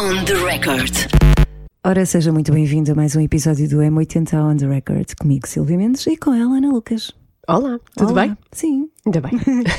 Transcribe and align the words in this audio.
On 0.00 0.24
the 0.24 0.32
record. 0.32 0.94
Ora, 1.84 2.06
seja 2.06 2.32
muito 2.32 2.50
bem-vindo 2.50 2.90
a 2.90 2.94
mais 2.94 3.14
um 3.14 3.20
episódio 3.20 3.68
do 3.68 3.76
M80 3.80 4.32
On 4.34 4.56
The 4.56 4.66
Record, 4.66 5.12
comigo 5.20 5.46
Silvia 5.46 5.76
Mendes 5.76 6.06
e 6.06 6.16
com 6.16 6.32
ela 6.32 6.56
Ana 6.56 6.72
Lucas. 6.72 7.12
Olá, 7.46 7.78
tudo 7.94 8.12
Olá. 8.12 8.22
bem? 8.22 8.38
Sim. 8.50 8.88
Ainda 9.04 9.20
bem. 9.20 9.32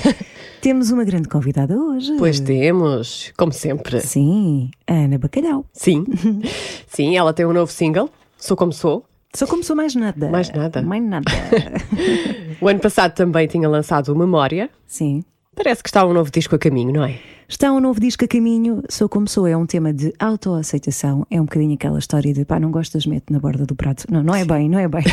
Temos 0.62 0.92
uma 0.92 1.04
grande 1.04 1.28
convidada 1.28 1.76
hoje. 1.76 2.16
Pois 2.20 2.40
temos, 2.40 3.34
como 3.36 3.52
sempre. 3.52 4.00
Sim, 4.00 4.70
a 4.86 4.94
Ana 4.94 5.18
Bacalhau. 5.18 5.66
Sim. 5.74 6.06
Sim, 6.86 7.18
ela 7.18 7.34
tem 7.34 7.48
um 7.48 7.54
novo 7.54 7.72
single, 7.72 8.08
Sou 8.38 8.56
Como 8.56 8.72
Sou. 8.72 9.04
Só 9.34 9.48
começou 9.48 9.76
mais 9.76 9.96
nada. 9.96 10.30
Mais 10.30 10.52
nada. 10.52 10.84
Mais 10.84 11.04
nada. 11.04 11.26
O 12.62 12.68
ano 12.68 12.80
passado 12.80 13.16
também 13.16 13.48
tinha 13.48 13.68
lançado 13.68 14.10
o 14.10 14.16
Memória. 14.16 14.70
Sim. 14.86 15.24
Parece 15.56 15.84
que 15.84 15.90
está 15.90 16.06
um 16.06 16.14
novo 16.14 16.32
disco 16.32 16.56
a 16.56 16.58
caminho, 16.58 16.94
não 16.94 17.04
é? 17.04 17.20
Está 17.48 17.74
um 17.74 17.82
novo 17.82 18.00
disco 18.00 18.24
a 18.24 18.28
caminho, 18.28 18.82
Sou 18.88 19.10
Como 19.10 19.28
Sou, 19.28 19.46
é 19.46 19.58
um 19.58 19.66
tema 19.66 19.92
de 19.92 20.14
autoaceitação, 20.18 21.28
é 21.30 21.42
um 21.42 21.44
bocadinho 21.44 21.74
aquela 21.74 22.00
história 22.00 22.34
de 22.34 22.46
pá, 22.46 22.58
não 22.58 22.72
gostas, 22.72 23.06
mete 23.06 23.30
na 23.32 23.40
borda 23.40 23.66
do 23.66 23.76
prato. 23.76 24.06
Não, 24.10 24.24
não 24.24 24.34
é 24.34 24.46
bem, 24.46 24.70
não 24.70 24.80
é 24.80 24.88
bem. 24.88 25.04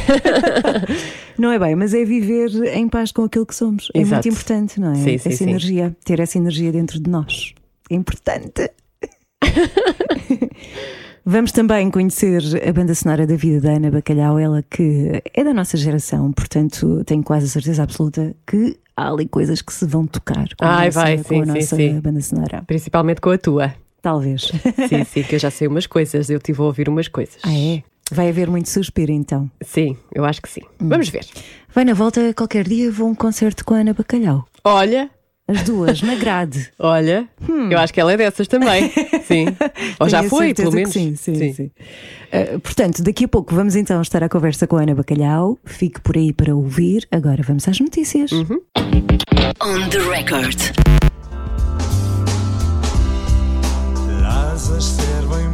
não 1.37 1.51
é 1.51 1.59
bem, 1.59 1.75
mas 1.75 1.93
é 1.93 2.05
viver 2.05 2.51
em 2.73 2.89
paz 2.89 3.11
com 3.11 3.25
aquilo 3.25 3.45
que 3.45 3.55
somos. 3.55 3.91
É 3.93 3.98
muito 3.98 4.12
Exato. 4.12 4.29
importante, 4.29 4.79
não 4.81 4.93
é? 4.93 4.95
Sim, 4.95 5.19
sim, 5.19 5.29
essa 5.29 5.33
sim. 5.33 5.45
energia, 5.51 5.97
ter 6.05 6.21
essa 6.21 6.39
energia 6.39 6.70
dentro 6.70 7.01
de 7.01 7.11
nós. 7.11 7.53
É 7.91 7.97
importante. 7.97 8.70
Vamos 11.27 11.51
também 11.53 11.91
conhecer 11.91 12.43
a 12.67 12.73
banda 12.73 12.95
sonora 12.95 13.27
da 13.27 13.37
vida 13.37 13.61
da 13.61 13.73
Ana 13.73 13.91
Bacalhau, 13.91 14.39
ela 14.39 14.62
que 14.62 15.20
é 15.34 15.45
da 15.45 15.53
nossa 15.53 15.77
geração, 15.77 16.33
portanto 16.33 17.03
tenho 17.05 17.23
quase 17.23 17.47
a 17.47 17.48
certeza 17.48 17.83
absoluta 17.83 18.34
que 18.47 18.79
há 18.98 19.09
ali 19.09 19.27
coisas 19.29 19.62
que 19.62 19.73
se 19.73 19.87
vão 19.87 20.07
tocar 20.07 20.48
com 20.57 20.65
a 20.65 20.77
Ai, 20.79 20.87
nossa, 20.87 21.01
vai, 21.01 21.19
com 21.19 21.23
sim, 21.25 21.43
a 21.43 21.47
nossa 21.47 21.77
sim. 21.77 22.01
banda 22.01 22.20
sonora. 22.20 22.65
Principalmente 22.66 23.20
com 23.20 23.30
a 23.30 23.39
tua. 23.39 23.75
Talvez. 24.02 24.51
Sim, 24.89 25.05
sim, 25.05 25.23
que 25.23 25.37
eu 25.37 25.39
já 25.39 25.51
sei 25.51 25.69
umas 25.69 25.87
coisas, 25.87 26.29
eu 26.30 26.41
tive 26.41 26.61
a 26.61 26.65
ouvir 26.65 26.89
umas 26.89 27.09
coisas. 27.09 27.37
Ah, 27.45 27.53
é? 27.55 27.83
Vai 28.11 28.28
haver 28.28 28.48
muito 28.48 28.69
suspiro 28.69 29.12
então. 29.12 29.50
Sim, 29.62 29.97
eu 30.12 30.25
acho 30.25 30.41
que 30.41 30.48
sim. 30.48 30.62
Hum. 30.81 30.89
Vamos 30.89 31.08
ver. 31.08 31.25
Vai 31.75 31.84
na 31.84 31.95
volta, 31.95 32.33
qualquer 32.34 32.67
dia 32.67 32.91
vou 32.91 33.06
a 33.06 33.11
um 33.11 33.14
concerto 33.14 33.64
com 33.64 33.75
a 33.75 33.78
Ana 33.78 33.92
Bacalhau. 33.92 34.47
Olha, 34.64 35.11
As 35.49 35.63
duas, 35.63 36.03
na 36.03 36.15
grade. 36.15 36.69
olha, 36.79 37.27
eu 37.71 37.79
acho 37.79 37.93
que 37.93 37.99
ela 38.01 38.13
é 38.13 38.17
dessas 38.19 38.47
também. 38.47 38.93
Sim. 39.25 39.47
Ou 39.99 40.09
já 40.09 40.21
Hum. 40.23 40.29
Foi, 40.29 40.53
pelo 40.53 40.71
que 40.71 40.77
menos. 40.77 40.93
Sim, 40.93 41.17
sim, 41.17 41.53
sim. 41.55 41.71
Ah, 42.31 42.59
portanto, 42.63 43.03
daqui 43.03 43.25
a 43.25 43.29
pouco 43.29 43.55
vamos 43.55 43.75
então 43.75 44.01
estar 44.03 44.23
à 44.23 44.29
conversa 44.29 44.67
com 44.67 44.77
a 44.77 44.83
Ana 44.83 44.95
Bacalhau. 44.95 45.59
Fique 45.65 46.01
por 46.03 46.17
aí 46.17 46.33
para 46.35 46.55
ouvir. 46.55 47.07
Agora 47.11 47.43
vamos 47.43 47.67
às 47.67 47.81
notícias. 47.81 48.31
Uhum. 48.31 48.61
On 49.63 49.89
the 49.89 49.99
record. 50.11 50.59
Servem 54.81 55.49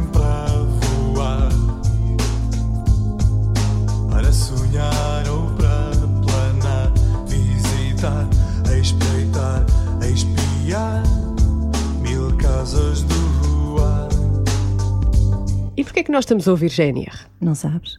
E 15.95 15.97
porquê 15.97 16.01
é 16.01 16.03
que 16.03 16.11
nós 16.11 16.25
estamos 16.25 16.45
a 16.45 16.51
ouvir 16.51 16.69
GNR? 16.69 17.15
Não 17.39 17.55
sabes? 17.55 17.97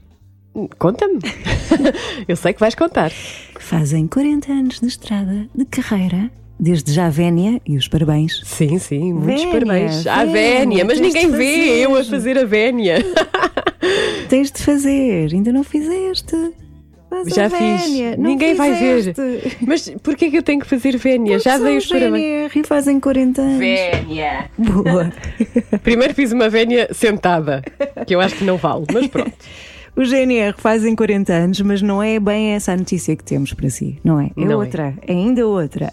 Conta-me. 0.79 1.19
eu 2.29 2.37
sei 2.37 2.53
que 2.53 2.61
vais 2.61 2.75
contar. 2.75 3.11
Fazem 3.59 4.07
40 4.07 4.53
anos 4.53 4.81
de 4.81 4.87
estrada, 4.87 5.49
de 5.55 5.65
carreira. 5.65 6.31
Desde 6.61 6.93
já, 6.93 7.09
Vénia, 7.09 7.59
e 7.65 7.75
os 7.75 7.89
parabéns. 7.89 8.43
Sim, 8.45 8.79
sim, 8.79 9.15
muitos 9.15 9.45
Vénia, 9.45 9.51
parabéns. 9.51 10.07
À 10.07 10.27
Vénia, 10.27 10.59
Vénia, 10.59 10.85
mas 10.85 11.01
ninguém 11.01 11.31
vê 11.31 11.87
eu 11.87 11.97
a 11.97 12.05
fazer 12.05 12.37
a 12.37 12.45
Vénia. 12.45 12.99
Tens 14.29 14.53
de 14.53 14.63
fazer, 14.63 15.33
ainda 15.33 15.51
não 15.51 15.65
fizeste. 15.65 16.37
Faz 17.25 17.35
Já 17.35 17.45
a 17.47 17.49
Vénia, 17.49 18.11
fiz. 18.11 18.19
não 18.19 18.31
Ninguém 18.31 18.55
vai 18.55 18.73
ver. 18.73 18.97
fizeste. 19.15 19.57
Mas 19.67 19.91
porquê 20.03 20.31
que 20.31 20.39
eu 20.39 20.43
tenho 20.43 20.61
que 20.61 20.67
fazer 20.67 20.97
Vénia? 20.97 21.39
Já 21.39 21.57
São 21.57 21.65
dei 21.65 21.77
os 21.79 21.87
parabéns. 21.87 22.55
E 22.55 22.63
fazem 22.65 22.99
40 23.01 23.41
anos. 23.43 23.59
Vénia. 23.59 24.51
Boa. 24.59 25.13
Primeiro 25.83 26.15
fiz 26.15 26.33
uma 26.33 26.49
Vénia 26.49 26.89
sentada, 26.93 27.63
que 28.07 28.15
eu 28.15 28.21
acho 28.21 28.37
que 28.37 28.45
não 28.45 28.57
vale, 28.57 28.85
mas 28.93 29.07
pronto. 29.07 29.33
O 29.97 30.05
GNR 30.05 30.55
fazem 30.59 30.95
40 30.95 31.33
anos, 31.33 31.61
mas 31.63 31.81
não 31.81 32.03
é 32.03 32.21
bem 32.21 32.49
essa 32.49 32.73
a 32.73 32.77
notícia 32.77 33.17
que 33.17 33.25
temos 33.25 33.55
para 33.55 33.71
si, 33.71 33.99
não 34.05 34.21
é? 34.21 34.27
É 34.37 34.45
Não 34.45 34.53
é. 34.53 34.57
outra, 34.57 34.95
é 35.01 35.13
ainda 35.13 35.47
outra. 35.47 35.91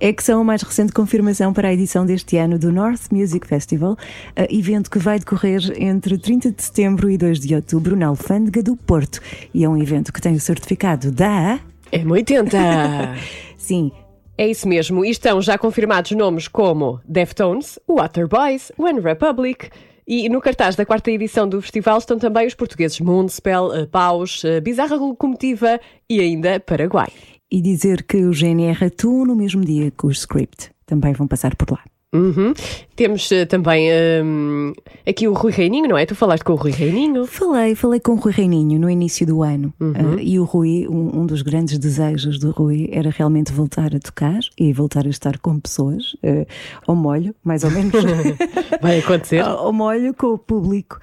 É 0.00 0.12
que 0.12 0.24
são 0.24 0.40
a 0.40 0.44
mais 0.44 0.60
recente 0.62 0.92
confirmação 0.92 1.52
para 1.52 1.68
a 1.68 1.72
edição 1.72 2.04
deste 2.04 2.36
ano 2.36 2.58
do 2.58 2.72
North 2.72 3.12
Music 3.12 3.46
Festival, 3.46 3.96
eh, 4.34 4.48
evento 4.50 4.90
que 4.90 4.98
vai 4.98 5.20
decorrer 5.20 5.60
entre 5.80 6.18
30 6.18 6.50
de 6.50 6.62
setembro 6.64 7.08
e 7.08 7.16
2 7.16 7.38
de 7.38 7.54
outubro 7.54 7.94
na 7.94 8.08
Alfândega 8.08 8.60
do 8.60 8.74
Porto. 8.74 9.20
E 9.54 9.62
é 9.62 9.68
um 9.68 9.80
evento 9.80 10.12
que 10.12 10.20
tem 10.20 10.34
o 10.34 10.40
certificado 10.40 11.12
da. 11.12 11.60
É 11.92 12.04
80. 12.04 12.58
Sim, 13.56 13.92
É 14.36 14.48
isso 14.48 14.66
mesmo, 14.66 15.04
e 15.04 15.10
estão 15.10 15.40
já 15.40 15.56
confirmados 15.56 16.10
nomes 16.10 16.48
como 16.48 17.00
Deftones, 17.08 17.78
Waterboys, 17.88 18.72
One 18.76 18.98
Republic. 18.98 19.70
E 20.06 20.28
no 20.28 20.40
cartaz 20.40 20.76
da 20.76 20.84
quarta 20.84 21.10
edição 21.10 21.48
do 21.48 21.62
festival 21.62 21.98
estão 21.98 22.18
também 22.18 22.46
os 22.46 22.54
portugueses 22.54 23.00
Moonspell, 23.00 23.72
eh, 23.72 23.86
Paus, 23.86 24.44
eh, 24.44 24.60
Bizarra 24.60 24.96
Locomotiva 24.96 25.80
e 26.08 26.20
ainda 26.20 26.60
Paraguai. 26.60 27.08
e 27.50 27.60
dizer 27.60 28.02
que 28.02 28.16
o 28.24 28.32
GNR 28.32 28.86
atua 28.86 29.24
no 29.24 29.36
mesmo 29.36 29.64
dia 29.64 29.90
que 29.90 30.06
os 30.06 30.18
Script. 30.18 30.70
Também 30.84 31.12
vão 31.12 31.28
passar 31.28 31.54
por 31.54 31.70
lá. 31.70 31.93
Uhum. 32.14 32.54
Temos 32.94 33.30
eh, 33.32 33.44
também 33.44 33.88
hum, 34.24 34.72
aqui 35.06 35.26
o 35.26 35.32
Rui 35.32 35.50
Reininho, 35.50 35.88
não 35.88 35.98
é? 35.98 36.06
Tu 36.06 36.14
falaste 36.14 36.44
com 36.44 36.52
o 36.52 36.56
Rui 36.56 36.70
Reininho. 36.70 37.26
Falei, 37.26 37.74
falei 37.74 37.98
com 37.98 38.12
o 38.12 38.14
Rui 38.14 38.32
Reininho 38.32 38.78
no 38.80 38.88
início 38.88 39.26
do 39.26 39.42
ano 39.42 39.74
Uhum. 39.80 39.92
Ah, 39.96 40.22
e 40.22 40.38
o 40.38 40.44
Rui, 40.44 40.86
um, 40.88 41.20
um 41.20 41.26
dos 41.26 41.42
grandes 41.42 41.78
desejos 41.78 42.38
do 42.38 42.50
Rui 42.50 42.88
era 42.92 43.10
realmente 43.10 43.52
voltar 43.52 43.94
a 43.94 43.98
tocar 43.98 44.38
e 44.58 44.72
voltar 44.72 45.06
a 45.06 45.08
estar 45.08 45.38
com 45.38 45.58
pessoas 45.58 46.16
ah, 46.22 46.46
ao 46.86 46.94
molho, 46.94 47.34
mais 47.44 47.64
ou 47.64 47.70
menos 47.70 47.92
Vai 48.80 49.00
acontecer. 49.00 49.40
ao 49.42 49.72
molho 49.72 50.14
com 50.14 50.28
o 50.28 50.38
público. 50.38 50.98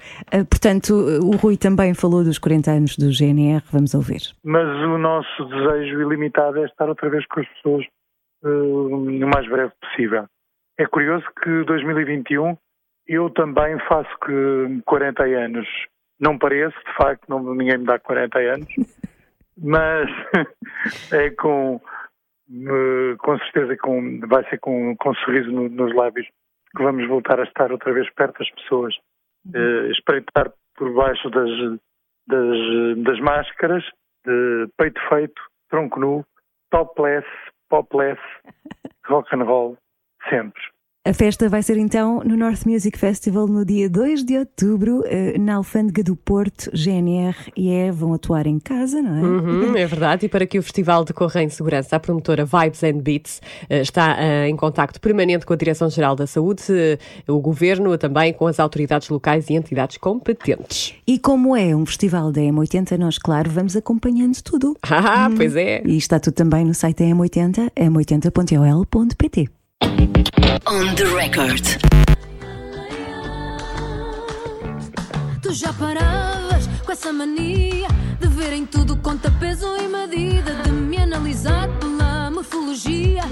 Portanto, 0.48 0.94
o 0.94 1.36
Rui 1.36 1.56
também 1.56 1.92
falou 1.92 2.24
dos 2.24 2.38
40 2.38 2.70
anos 2.70 2.96
do 2.96 3.10
GNR, 3.12 3.62
vamos 3.70 3.94
ouvir. 3.94 4.22
mas 4.42 4.66
o 4.66 4.98
nosso 4.98 5.44
desejo 5.44 6.00
ilimitado 6.00 6.58
é 6.58 6.64
estar 6.64 6.88
outra 6.88 7.10
vez 7.10 7.26
com 7.26 7.40
as 7.40 7.48
pessoas 7.48 7.84
eh, 8.44 8.48
no 8.48 9.26
mais 9.28 9.48
breve 9.48 9.72
possível. 9.80 10.24
É 10.82 10.86
curioso 10.86 11.24
que 11.42 11.62
2021 11.64 12.56
eu 13.06 13.30
também 13.30 13.78
faço 13.86 14.10
que 14.24 14.82
40 14.84 15.22
anos. 15.24 15.68
Não 16.18 16.36
pareço, 16.36 16.76
de 16.76 16.92
facto, 16.96 17.28
não, 17.28 17.54
ninguém 17.54 17.78
me 17.78 17.84
dá 17.84 18.00
40 18.00 18.36
anos, 18.38 18.68
mas 19.56 20.08
é 21.12 21.30
com, 21.30 21.80
eh, 22.50 23.14
com 23.18 23.38
certeza 23.38 23.76
com, 23.76 24.18
vai 24.28 24.48
ser 24.50 24.58
com, 24.58 24.96
com 24.96 25.10
um 25.10 25.14
sorriso 25.14 25.52
no- 25.52 25.68
nos 25.68 25.94
lábios 25.94 26.26
que 26.76 26.82
vamos 26.82 27.06
voltar 27.06 27.38
a 27.38 27.44
estar 27.44 27.70
outra 27.70 27.92
vez 27.92 28.08
perto 28.14 28.38
das 28.40 28.50
pessoas, 28.50 28.94
eh, 29.54 29.88
espreitar 29.92 30.52
por 30.74 30.92
baixo 30.94 31.30
das, 31.30 31.50
das, 32.26 32.98
das 33.04 33.20
máscaras, 33.20 33.84
de 34.26 34.68
peito 34.76 35.00
feito, 35.08 35.40
tronco 35.70 36.00
nu, 36.00 36.24
topless, 36.70 37.26
popless, 37.68 38.20
rock 39.06 39.32
and 39.34 39.44
roll, 39.44 39.76
sempre. 40.28 40.60
A 41.04 41.12
festa 41.12 41.48
vai 41.48 41.60
ser 41.64 41.78
então 41.78 42.22
no 42.24 42.36
North 42.36 42.64
Music 42.64 42.96
Festival 42.96 43.48
no 43.48 43.64
dia 43.64 43.90
2 43.90 44.22
de 44.22 44.38
outubro, 44.38 45.02
eh, 45.06 45.36
na 45.36 45.56
Alfândega 45.56 46.00
do 46.00 46.14
Porto, 46.14 46.70
GNR 46.72 47.34
e 47.56 47.70
E 47.70 47.90
vão 47.90 48.14
atuar 48.14 48.46
em 48.46 48.60
casa, 48.60 49.02
não 49.02 49.16
é? 49.16 49.20
Uhum, 49.20 49.74
é 49.76 49.84
verdade, 49.84 50.26
e 50.26 50.28
para 50.28 50.46
que 50.46 50.60
o 50.60 50.62
festival 50.62 51.04
decorra 51.04 51.42
em 51.42 51.48
segurança, 51.48 51.96
a 51.96 51.98
promotora 51.98 52.44
Vibes 52.44 52.84
and 52.84 53.00
Beats 53.00 53.42
eh, 53.68 53.80
está 53.80 54.16
eh, 54.16 54.48
em 54.48 54.54
contacto 54.54 55.00
permanente 55.00 55.44
com 55.44 55.52
a 55.52 55.56
Direção-Geral 55.56 56.14
da 56.14 56.28
Saúde, 56.28 56.62
o 57.26 57.40
Governo, 57.40 57.98
também 57.98 58.32
com 58.32 58.46
as 58.46 58.60
autoridades 58.60 59.08
locais 59.08 59.50
e 59.50 59.54
entidades 59.54 59.96
competentes. 59.96 60.94
E 61.04 61.18
como 61.18 61.56
é 61.56 61.74
um 61.74 61.84
festival 61.84 62.30
da 62.30 62.42
M80, 62.42 62.96
nós, 62.96 63.18
claro, 63.18 63.50
vamos 63.50 63.74
acompanhando 63.74 64.40
tudo. 64.40 64.76
Ah, 64.84 65.28
pois 65.36 65.56
é. 65.56 65.82
E 65.84 65.96
está 65.96 66.20
tudo 66.20 66.34
também 66.34 66.64
no 66.64 66.74
site 66.74 66.98
da 66.98 67.06
M80, 67.06 67.72
m80.ol.pt. 67.74 69.61
On 70.66 70.94
the 70.94 71.04
record. 71.14 71.64
Tu 75.42 75.52
já 75.52 75.72
paravas 75.72 76.68
com 76.84 76.92
essa 76.92 77.12
mania 77.12 77.88
de 78.20 78.28
ver 78.28 78.52
em 78.52 78.64
tudo 78.64 78.96
conta 78.96 79.30
peso 79.40 79.66
e 79.76 79.88
medida, 79.88 80.54
de 80.62 80.70
me 80.70 80.96
analisar 80.96 81.68
pela 81.78 82.30
morfologia 82.30 83.22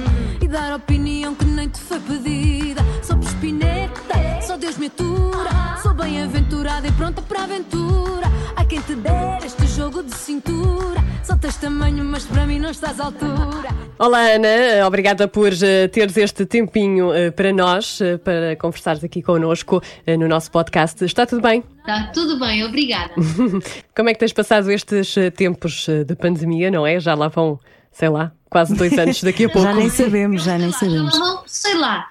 e 0.40 0.48
dar 0.48 0.74
opinião 0.74 1.34
que 1.34 1.44
nem 1.44 1.68
te 1.68 1.80
foi 1.80 2.00
pedida. 2.00 2.82
Sou 3.02 3.18
espineta, 3.20 4.42
só 4.42 4.56
Deus 4.56 4.76
me 4.76 4.86
atura. 4.86 5.59
Bem-aventurada 6.00 6.88
e 6.88 6.92
pronta 6.92 7.20
para 7.20 7.40
a 7.40 7.44
aventura. 7.44 8.26
Há 8.56 8.64
quem 8.64 8.80
te 8.80 8.94
der 8.94 9.38
este 9.44 9.66
jogo 9.66 10.02
de 10.02 10.14
cintura. 10.14 10.98
Só 11.22 11.36
tens 11.36 11.56
tamanho, 11.56 12.02
mas 12.02 12.24
para 12.24 12.46
mim 12.46 12.58
não 12.58 12.70
estás 12.70 12.98
à 12.98 13.04
altura. 13.04 13.68
Olá, 13.98 14.20
Ana. 14.20 14.86
Obrigada 14.86 15.28
por 15.28 15.52
uh, 15.52 15.88
teres 15.92 16.16
este 16.16 16.46
tempinho 16.46 17.10
uh, 17.10 17.30
para 17.32 17.52
nós, 17.52 18.00
uh, 18.00 18.18
para 18.18 18.56
conversares 18.56 19.04
aqui 19.04 19.20
connosco 19.20 19.82
no 20.18 20.26
nosso 20.26 20.50
podcast. 20.50 21.04
Está 21.04 21.26
tudo 21.26 21.42
bem? 21.42 21.62
Está 21.80 22.04
tudo 22.14 22.40
bem, 22.40 22.64
obrigada. 22.64 23.12
Como 23.94 24.08
é 24.08 24.14
que 24.14 24.20
tens 24.20 24.32
passado 24.32 24.70
estes 24.70 25.14
tempos 25.36 25.86
de 26.06 26.16
pandemia, 26.16 26.70
não 26.70 26.86
é? 26.86 26.98
Já 26.98 27.14
lá 27.14 27.28
vão, 27.28 27.60
sei 27.92 28.08
lá, 28.08 28.32
quase 28.48 28.74
dois 28.74 28.98
anos 28.98 29.22
daqui 29.22 29.44
a 29.44 29.48
pouco. 29.52 29.68
Já 29.68 29.74
nem 29.74 29.88
sabemos, 29.90 30.44
já 30.44 30.56
nem 30.56 30.72
sabemos. 30.72 31.20
Sei 31.46 31.74
lá. 31.74 32.08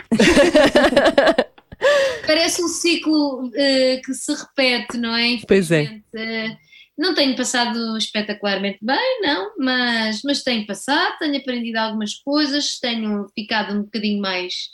Parece 2.26 2.64
um 2.64 2.68
ciclo 2.68 3.50
que 3.52 4.14
se 4.14 4.34
repete, 4.34 4.98
não 4.98 5.16
é? 5.16 5.40
Pois 5.48 5.72
é. 5.72 6.02
Não 7.00 7.16
tenho 7.16 7.34
passado 7.34 7.98
espetacularmente 7.98 8.80
bem, 8.82 9.22
não, 9.22 9.54
mas, 9.58 10.22
mas 10.22 10.44
tenho 10.44 10.68
passado, 10.68 11.18
tenho 11.18 11.38
aprendido 11.38 11.78
algumas 11.78 12.16
coisas, 12.16 12.78
tenho 12.78 13.26
ficado 13.34 13.74
um 13.74 13.84
bocadinho 13.84 14.22
mais 14.22 14.68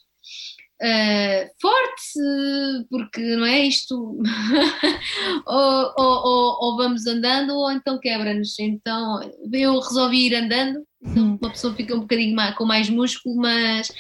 uh, 0.82 1.50
forte, 1.62 2.88
porque 2.90 3.22
não 3.22 3.46
é 3.46 3.60
isto, 3.66 3.96
ou, 5.46 5.94
ou, 5.98 6.26
ou, 6.26 6.58
ou, 6.62 6.78
vamos 6.78 7.06
andando 7.06 7.54
ou 7.54 7.72
então 7.72 8.00
quebra-nos. 8.00 8.58
Então 8.60 9.20
eu 9.54 9.80
resolvi 9.80 10.28
ir 10.28 10.36
andando, 10.36 10.84
então 11.04 11.38
uma 11.40 11.52
pessoa 11.52 11.76
fica 11.76 11.96
um 11.96 12.02
bocadinho 12.02 12.36
mais, 12.36 12.56
com 12.56 12.66
mais 12.66 12.90
músculo, 12.90 13.36
mas 13.36 13.92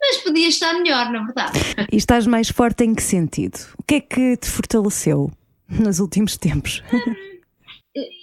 mas 0.00 0.16
podia 0.18 0.48
estar 0.48 0.72
melhor, 0.74 1.10
na 1.10 1.24
verdade. 1.24 1.58
E 1.92 1.96
estás 1.96 2.26
mais 2.26 2.48
forte 2.48 2.84
em 2.84 2.94
que 2.94 3.02
sentido? 3.02 3.58
O 3.78 3.82
que 3.82 3.96
é 3.96 4.00
que 4.00 4.36
te 4.36 4.48
fortaleceu 4.48 5.30
nos 5.68 6.00
últimos 6.00 6.36
tempos? 6.36 6.82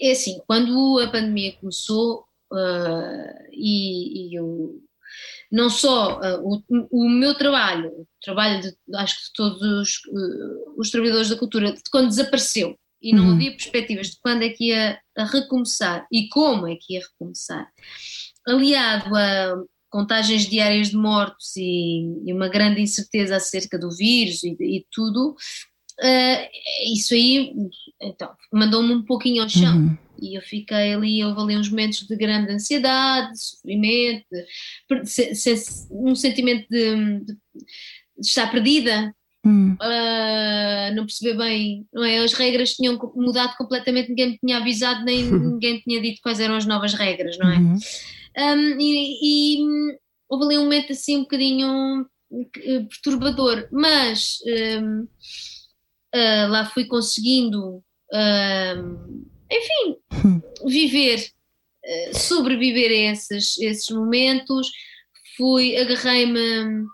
é 0.01 0.11
assim, 0.11 0.39
quando 0.47 0.99
a 0.99 1.07
pandemia 1.09 1.55
começou 1.59 2.25
uh, 2.51 3.47
e, 3.51 4.31
e, 4.31 4.35
eu 4.35 4.81
não 5.51 5.69
só 5.69 6.19
uh, 6.19 6.41
o, 6.43 6.63
o, 6.91 7.09
meu 7.09 7.35
trabalho, 7.35 7.89
o 7.89 8.07
trabalho 8.21 8.61
de, 8.61 8.75
acho 8.95 9.15
que 9.15 9.23
de 9.27 9.33
todos 9.35 9.61
os, 9.61 9.97
uh, 10.07 10.73
os, 10.77 10.89
trabalhadores 10.89 11.29
da 11.29 11.37
cultura, 11.37 11.71
de 11.71 11.81
quando 11.91 12.09
desapareceu 12.09 12.77
e 13.01 13.13
não 13.13 13.27
uhum. 13.27 13.33
havia 13.35 13.51
perspectivas 13.51 14.07
de 14.07 14.17
quando 14.19 14.41
é 14.41 14.49
que 14.49 14.69
ia 14.69 14.99
recomeçar 15.31 16.07
e 16.11 16.27
como 16.29 16.67
é 16.67 16.75
que 16.75 16.95
ia 16.95 17.01
recomeçar, 17.01 17.69
aliado 18.47 19.15
a 19.15 19.63
contagens 19.89 20.47
diárias 20.47 20.89
de 20.89 20.97
mortos 20.97 21.55
e, 21.55 22.01
e 22.25 22.33
uma 22.33 22.49
grande 22.49 22.81
incerteza 22.81 23.35
acerca 23.35 23.77
do 23.77 23.89
vírus 23.89 24.43
e, 24.43 24.55
e 24.59 24.85
tudo, 24.91 25.35
Uh, 25.99 26.93
isso 26.93 27.15
aí 27.15 27.55
então, 27.99 28.31
mandou-me 28.53 28.93
um 28.93 29.03
pouquinho 29.03 29.41
ao 29.41 29.49
chão 29.49 29.75
uhum. 29.75 29.97
e 30.21 30.37
eu 30.37 30.41
fiquei 30.43 30.93
ali, 30.93 31.23
houve 31.23 31.41
ali 31.41 31.57
uns 31.57 31.69
momentos 31.69 32.05
de 32.05 32.15
grande 32.15 32.51
ansiedade, 32.51 33.31
de 33.31 33.41
sofrimento, 33.41 34.25
de, 34.29 35.35
se, 35.35 35.87
um 35.89 36.13
sentimento 36.13 36.67
de, 36.69 37.25
de, 37.25 37.35
estar 38.19 38.51
perdida, 38.51 39.11
uhum. 39.45 39.73
uh, 39.73 40.95
não 40.95 41.05
perceber 41.05 41.37
bem, 41.37 41.85
não 41.93 42.03
é? 42.03 42.19
As 42.19 42.33
regras 42.33 42.73
tinham 42.73 42.97
mudado 43.15 43.55
completamente, 43.57 44.09
ninguém 44.09 44.31
me 44.31 44.37
tinha 44.37 44.57
avisado, 44.57 45.03
nem 45.03 45.23
ninguém 45.29 45.79
tinha 45.79 46.01
dito 46.01 46.21
quais 46.21 46.39
eram 46.39 46.55
as 46.55 46.65
novas 46.65 46.93
regras, 46.93 47.37
não 47.37 47.51
é? 47.51 47.57
Uhum. 47.57 47.77
Um, 48.37 48.79
e, 48.79 49.17
e, 49.21 49.97
houve 50.29 50.45
ali 50.45 50.57
um 50.57 50.63
momento 50.63 50.91
assim 50.91 51.17
um 51.17 51.21
bocadinho 51.21 52.05
eh, 52.31 52.85
perturbador, 52.89 53.67
mas. 53.71 54.39
Um, 54.81 55.07
uh, 56.15 56.49
lá 56.49 56.65
fui 56.65 56.85
conseguindo, 56.85 57.83
uh, 58.13 59.23
enfim, 59.51 60.41
viver, 60.65 61.19
uh, 61.85 62.17
sobreviver 62.17 62.91
a 62.91 63.11
esses, 63.11 63.57
esses 63.59 63.89
momentos. 63.89 64.69
Fui, 65.35 65.77
agarrei-me 65.77 66.85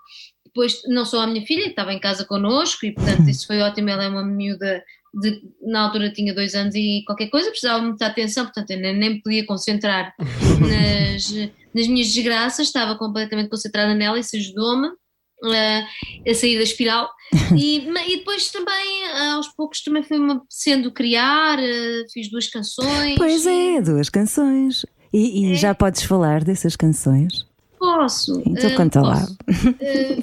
depois, 0.54 0.82
não 0.88 1.04
só 1.04 1.22
a 1.22 1.28
minha 1.28 1.46
filha, 1.46 1.64
que 1.64 1.70
estava 1.72 1.92
em 1.92 2.00
casa 2.00 2.26
connosco, 2.26 2.86
e 2.86 2.92
portanto 2.92 3.28
isso 3.28 3.48
foi 3.48 3.60
ótimo. 3.60 3.90
Ela 3.90 4.04
é 4.04 4.08
uma 4.08 4.24
miúda 4.24 4.84
de, 5.14 5.42
na 5.62 5.82
altura 5.82 6.12
tinha 6.12 6.34
dois 6.34 6.56
anos 6.56 6.74
e 6.76 7.04
qualquer 7.06 7.30
coisa, 7.30 7.50
precisava 7.50 7.84
muita 7.84 8.08
atenção, 8.08 8.46
portanto 8.46 8.72
eu 8.72 8.80
nem, 8.80 8.96
me 8.96 9.22
podia 9.22 9.46
concentrar 9.46 10.14
nas, 10.60 11.52
nas 11.74 11.88
minhas 11.88 12.12
desgraças, 12.12 12.68
estava 12.68 12.96
completamente 12.98 13.50
concentrada 13.50 13.94
nela, 13.94 14.20
isso 14.20 14.36
ajudou-me 14.36 14.88
uh, 14.88 16.30
a 16.30 16.34
sair 16.34 16.58
da 16.58 16.64
espiral. 16.64 17.10
E, 17.56 17.88
e, 17.88 18.18
depois 18.18 18.52
também, 18.52 19.08
aos 19.34 19.48
poucos, 19.50 19.82
também 19.82 20.04
fui-me 20.04 20.40
sendo 20.50 20.92
criar, 20.92 21.58
uh, 21.60 22.12
fiz 22.12 22.30
duas 22.30 22.48
canções. 22.48 23.16
Pois 23.16 23.46
é, 23.46 23.82
duas 23.82 24.10
canções. 24.10 24.86
E, 25.12 25.48
e 25.48 25.52
é. 25.52 25.56
já 25.56 25.76
podes 25.76 26.04
falar 26.04 26.44
dessas 26.44 26.76
canções? 26.76 27.46
Posso. 27.84 28.42
Então 28.48 28.72
uh, 28.72 28.76
conta 28.78 29.02
posso. 29.02 29.12
lá. 29.12 29.28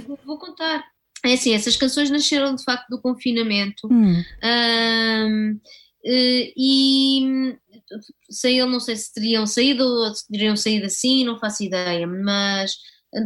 Vou, 0.08 0.18
vou 0.24 0.38
contar. 0.38 0.82
É 1.22 1.34
assim, 1.34 1.52
essas 1.52 1.76
canções 1.76 2.10
nasceram 2.10 2.54
de 2.54 2.64
facto 2.64 2.88
do 2.88 2.98
confinamento. 3.02 3.86
Hum. 3.92 4.22
Uh, 4.42 5.60
e 6.02 7.54
sei, 8.30 8.64
não 8.64 8.80
sei 8.80 8.96
se 8.96 9.12
teriam 9.12 9.46
saído 9.46 9.84
ou 9.84 10.14
se 10.14 10.26
teriam 10.26 10.56
saído 10.56 10.86
assim, 10.86 11.22
não 11.22 11.38
faço 11.38 11.62
ideia, 11.62 12.06
mas 12.06 12.76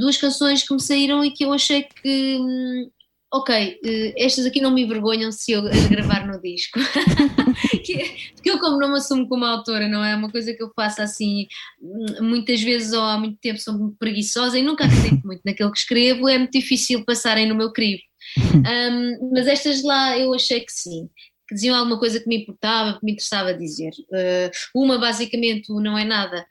duas 0.00 0.16
canções 0.16 0.66
que 0.66 0.74
me 0.74 0.82
saíram 0.82 1.24
e 1.24 1.30
que 1.30 1.44
eu 1.44 1.52
achei 1.52 1.84
que, 1.84 2.38
hum, 2.40 2.90
ok, 3.34 3.80
eh, 3.84 4.14
estas 4.16 4.46
aqui 4.46 4.60
não 4.60 4.70
me 4.70 4.82
envergonham 4.82 5.32
se 5.32 5.50
eu 5.50 5.62
gravar 5.90 6.24
no 6.24 6.40
disco. 6.40 6.78
Porque 8.34 8.50
eu, 8.50 8.60
como 8.60 8.78
não 8.78 8.92
me 8.92 8.98
assumo 8.98 9.28
como 9.28 9.44
autora, 9.44 9.88
não 9.88 10.04
é 10.04 10.14
uma 10.14 10.30
coisa 10.30 10.54
que 10.54 10.62
eu 10.62 10.70
faço 10.74 11.02
assim, 11.02 11.48
hum, 11.82 12.28
muitas 12.28 12.62
vezes 12.62 12.92
ou 12.92 13.02
há 13.02 13.18
muito 13.18 13.36
tempo 13.40 13.60
sou 13.60 13.74
muito 13.74 13.96
preguiçosa 13.98 14.56
e 14.56 14.62
nunca 14.62 14.84
acredito 14.84 15.26
muito 15.26 15.42
naquilo 15.44 15.72
que 15.72 15.78
escrevo, 15.78 16.28
é 16.28 16.38
muito 16.38 16.52
difícil 16.52 17.04
passarem 17.04 17.48
no 17.48 17.56
meu 17.56 17.72
crivo. 17.72 18.02
Um, 18.64 19.30
mas 19.32 19.46
estas 19.46 19.82
lá 19.82 20.18
eu 20.18 20.32
achei 20.32 20.60
que 20.60 20.72
sim, 20.72 21.10
que 21.46 21.54
diziam 21.54 21.76
alguma 21.76 21.98
coisa 21.98 22.18
que 22.18 22.26
me 22.26 22.38
importava, 22.38 22.98
que 22.98 23.04
me 23.04 23.12
interessava 23.12 23.52
dizer. 23.52 23.90
Uh, 24.10 24.50
uma, 24.74 24.96
basicamente, 24.96 25.68
não 25.68 25.98
é 25.98 26.04
nada, 26.04 26.46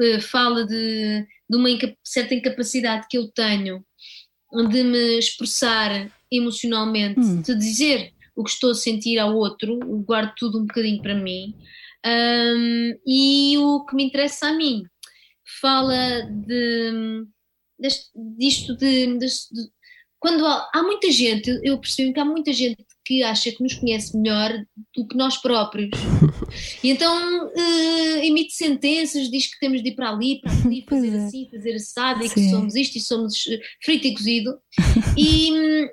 uh, 0.00 0.20
fala 0.20 0.64
de 0.64 1.26
de 1.52 1.56
uma 1.58 1.68
certa 2.02 2.34
incapacidade 2.34 3.06
que 3.10 3.18
eu 3.18 3.28
tenho 3.28 3.84
de 4.68 4.82
me 4.82 5.18
expressar 5.18 6.10
emocionalmente, 6.30 7.20
hum. 7.20 7.42
de 7.42 7.54
dizer 7.54 8.12
o 8.34 8.44
que 8.44 8.50
estou 8.50 8.70
a 8.70 8.74
sentir 8.74 9.18
ao 9.18 9.34
outro, 9.34 9.78
guardo 10.04 10.32
tudo 10.36 10.58
um 10.58 10.66
bocadinho 10.66 11.02
para 11.02 11.14
mim. 11.14 11.54
Um, 12.04 12.94
e 13.06 13.56
o 13.58 13.84
que 13.84 13.94
me 13.94 14.04
interessa 14.04 14.48
a 14.48 14.52
mim 14.52 14.82
fala 15.60 16.22
de, 16.22 17.24
deste, 17.78 18.10
disto 18.36 18.76
de, 18.76 19.18
de, 19.18 19.26
de 19.26 19.70
quando 20.18 20.46
há, 20.46 20.70
há, 20.74 20.82
muita 20.82 21.10
gente, 21.10 21.50
eu 21.62 21.78
percebo 21.78 22.12
que 22.12 22.20
há 22.20 22.24
muita 22.24 22.52
gente 22.52 22.84
que 23.04 23.22
acha 23.22 23.50
que 23.50 23.62
nos 23.62 23.74
conhece 23.74 24.16
melhor 24.16 24.52
do 24.94 25.06
que 25.06 25.16
nós 25.16 25.36
próprios. 25.36 25.90
E 26.84 26.90
então 26.90 27.46
uh, 27.46 28.18
emite 28.22 28.52
sentenças, 28.52 29.30
diz 29.30 29.46
que 29.46 29.58
temos 29.58 29.82
de 29.82 29.88
ir 29.88 29.94
para 29.94 30.10
ali, 30.10 30.38
para 30.38 30.52
ali, 30.52 30.84
fazer 30.88 31.14
é. 31.14 31.24
assim, 31.24 31.48
fazer 31.50 31.74
assado, 31.74 32.24
e 32.24 32.28
que 32.28 32.50
somos 32.50 32.74
isto 32.74 32.98
e 32.98 33.00
somos 33.00 33.46
eh, 33.48 33.58
frito 33.82 34.06
e 34.06 34.14
cozido. 34.14 34.58
E 35.16 35.50
hum, 35.50 35.88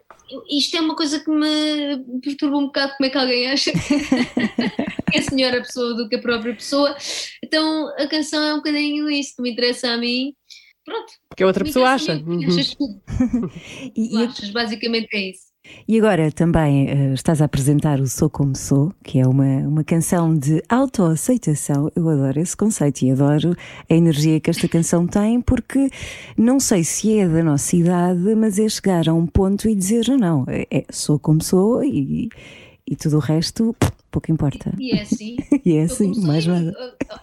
isto 0.49 0.75
é 0.75 0.81
uma 0.81 0.97
coisa 0.97 1.19
que 1.23 1.31
me 1.31 2.19
perturba 2.21 2.57
um 2.57 2.65
bocado 2.65 2.93
como 2.97 3.07
é 3.07 3.09
que 3.09 3.17
alguém 3.17 3.49
acha 3.49 3.71
que 3.71 5.17
é 5.17 5.21
senhor 5.21 5.53
a 5.53 5.61
pessoa 5.61 5.93
do 5.93 6.09
que 6.09 6.15
a 6.15 6.21
própria 6.21 6.53
pessoa. 6.53 6.95
Então 7.43 7.87
a 7.97 8.07
canção 8.07 8.43
é 8.43 8.53
um 8.53 8.57
bocadinho 8.57 9.09
isso 9.09 9.35
que 9.35 9.41
me 9.41 9.51
interessa 9.51 9.91
a 9.91 9.97
mim 9.97 10.33
pronto. 10.89 11.13
Que 11.35 11.43
a 11.43 11.47
outra 11.47 11.63
pessoa 11.63 11.89
acha. 11.91 12.15
Uhum. 12.15 12.45
Achas 12.47 12.75
tudo. 12.75 13.01
e, 13.95 14.17
e 14.17 14.23
achas, 14.23 14.49
basicamente 14.49 15.07
é 15.13 15.29
isso. 15.29 15.48
E 15.87 15.97
agora 15.97 16.31
também 16.31 16.85
uh, 16.85 17.13
estás 17.13 17.41
a 17.41 17.45
apresentar 17.45 17.99
o 17.99 18.07
Sou 18.07 18.29
Como 18.29 18.55
Sou, 18.55 18.93
que 19.03 19.19
é 19.19 19.27
uma, 19.27 19.67
uma 19.67 19.83
canção 19.83 20.35
de 20.37 20.63
autoaceitação. 20.69 21.91
Eu 21.95 22.07
adoro 22.07 22.39
esse 22.39 22.55
conceito 22.55 23.01
e 23.01 23.11
adoro 23.11 23.55
a 23.89 23.93
energia 23.93 24.39
que 24.39 24.49
esta 24.49 24.67
canção 24.67 25.05
tem, 25.05 25.41
porque 25.41 25.89
não 26.37 26.59
sei 26.59 26.83
se 26.83 27.19
é 27.19 27.27
da 27.27 27.43
nossa 27.43 27.75
idade, 27.75 28.35
mas 28.35 28.57
é 28.57 28.69
chegar 28.69 29.09
a 29.09 29.13
um 29.13 29.25
ponto 29.25 29.67
e 29.67 29.75
dizer: 29.75 30.07
não, 30.07 30.29
não, 30.29 30.45
é, 30.47 30.67
é 30.69 30.85
sou 30.91 31.17
como 31.17 31.41
sou 31.41 31.83
e, 31.83 32.29
e 32.87 32.95
tudo 32.95 33.17
o 33.17 33.19
resto 33.19 33.75
pouco 34.11 34.31
importa. 34.31 34.73
E 34.79 34.91
é 34.91 35.01
assim. 35.01 35.37
e 35.65 35.75
é 35.75 35.83
assim, 35.83 36.19
mais 36.21 36.45
nada. 36.45 36.73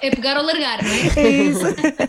É 0.01 0.11
pegar 0.11 0.39
ou 0.39 0.45
largar, 0.45 0.83
não 0.83 0.91
é? 0.91 1.07
É 1.17 1.31
isso. 1.45 1.65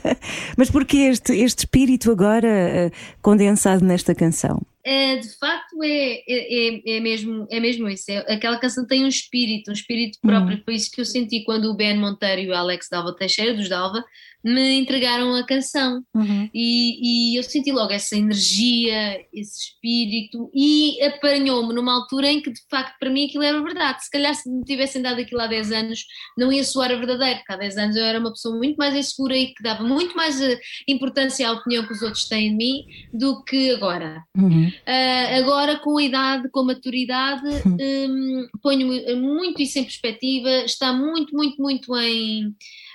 Mas 0.58 0.70
porquê 0.70 0.98
este, 0.98 1.34
este 1.34 1.60
espírito 1.60 2.12
agora 2.12 2.48
uh, 2.48 2.92
condensado 3.22 3.84
nesta 3.84 4.14
canção? 4.14 4.62
É, 4.88 5.18
de 5.18 5.38
facto 5.38 5.84
é, 5.84 6.24
é, 6.26 6.96
é, 6.96 7.00
mesmo, 7.02 7.46
é 7.52 7.60
mesmo 7.60 7.90
isso. 7.90 8.10
É, 8.10 8.20
aquela 8.34 8.58
canção 8.58 8.88
tem 8.88 9.04
um 9.04 9.10
espírito, 9.10 9.70
um 9.70 9.74
espírito 9.74 10.18
próprio. 10.22 10.58
Hum. 10.58 10.62
Foi 10.64 10.76
isso 10.76 10.90
que 10.90 11.02
eu 11.02 11.06
senti 11.06 11.44
quando 11.44 11.66
o 11.66 11.76
Ben 11.76 11.98
Monteiro 11.98 12.42
e 12.42 12.50
o 12.50 12.56
Alex 12.56 12.88
Dalva 12.90 13.14
Teixeira, 13.14 13.54
dos 13.54 13.68
Dalva, 13.68 14.02
me 14.48 14.80
entregaram 14.80 15.36
a 15.36 15.46
canção. 15.46 16.02
Uhum. 16.16 16.50
E, 16.54 17.34
e 17.34 17.36
eu 17.38 17.44
senti 17.44 17.72
logo 17.72 17.92
essa 17.92 18.16
energia, 18.16 19.20
esse 19.34 19.70
espírito, 19.70 20.50
e 20.54 21.02
apanhou-me 21.04 21.74
numa 21.74 21.94
altura 21.94 22.32
em 22.32 22.42
que, 22.42 22.52
de 22.52 22.62
facto, 22.70 22.96
para 23.00 23.10
mim 23.10 23.26
aquilo 23.26 23.44
era 23.44 23.62
verdade. 23.62 24.04
Se 24.04 24.10
calhar, 24.10 24.34
se 24.34 24.50
me 24.50 24.64
tivessem 24.64 25.02
dado 25.02 25.20
aquilo 25.20 25.42
há 25.42 25.48
10 25.48 25.72
anos, 25.72 26.06
não 26.38 26.52
ia 26.52 26.64
soar 26.64 26.92
a 26.92 26.96
verdadeiro, 26.96 27.40
porque 27.40 27.54
há 27.54 27.58
10 27.58 27.78
anos 27.78 27.96
eu 27.96 28.06
era 28.06 28.20
uma 28.20 28.32
pessoa 28.32 28.56
muito 28.56 28.78
mais 28.78 28.96
insegura 28.96 29.36
e 29.38 29.54
que 29.54 29.62
dava 29.62 29.84
muito 29.84 30.16
mais 30.16 30.40
eh, 30.42 30.60
importância 30.88 31.48
à 31.48 31.52
opinião 31.52 31.86
que 31.86 31.94
os 31.94 32.02
outros 32.02 32.28
têm 32.28 32.52
de 32.52 32.56
mim 32.56 32.86
do 33.14 33.44
que 33.44 33.72
agora. 33.72 34.24
Uhum. 34.36 34.68
Uh, 34.68 35.40
agora, 35.40 35.78
com 35.80 35.98
a 35.98 36.04
idade, 36.04 36.50
com 36.50 36.62
a 36.62 36.66
maturidade, 36.66 37.48
um, 37.66 38.48
ponho 38.62 38.88
muito 39.18 39.62
isso 39.62 39.80
em 39.80 39.84
perspectiva, 39.84 40.50
está 40.66 40.94
muito, 40.94 41.36
muito, 41.36 41.62
muito 41.62 41.96
em, 41.98 42.54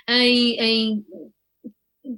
em, 0.09 0.59
em 0.59 1.05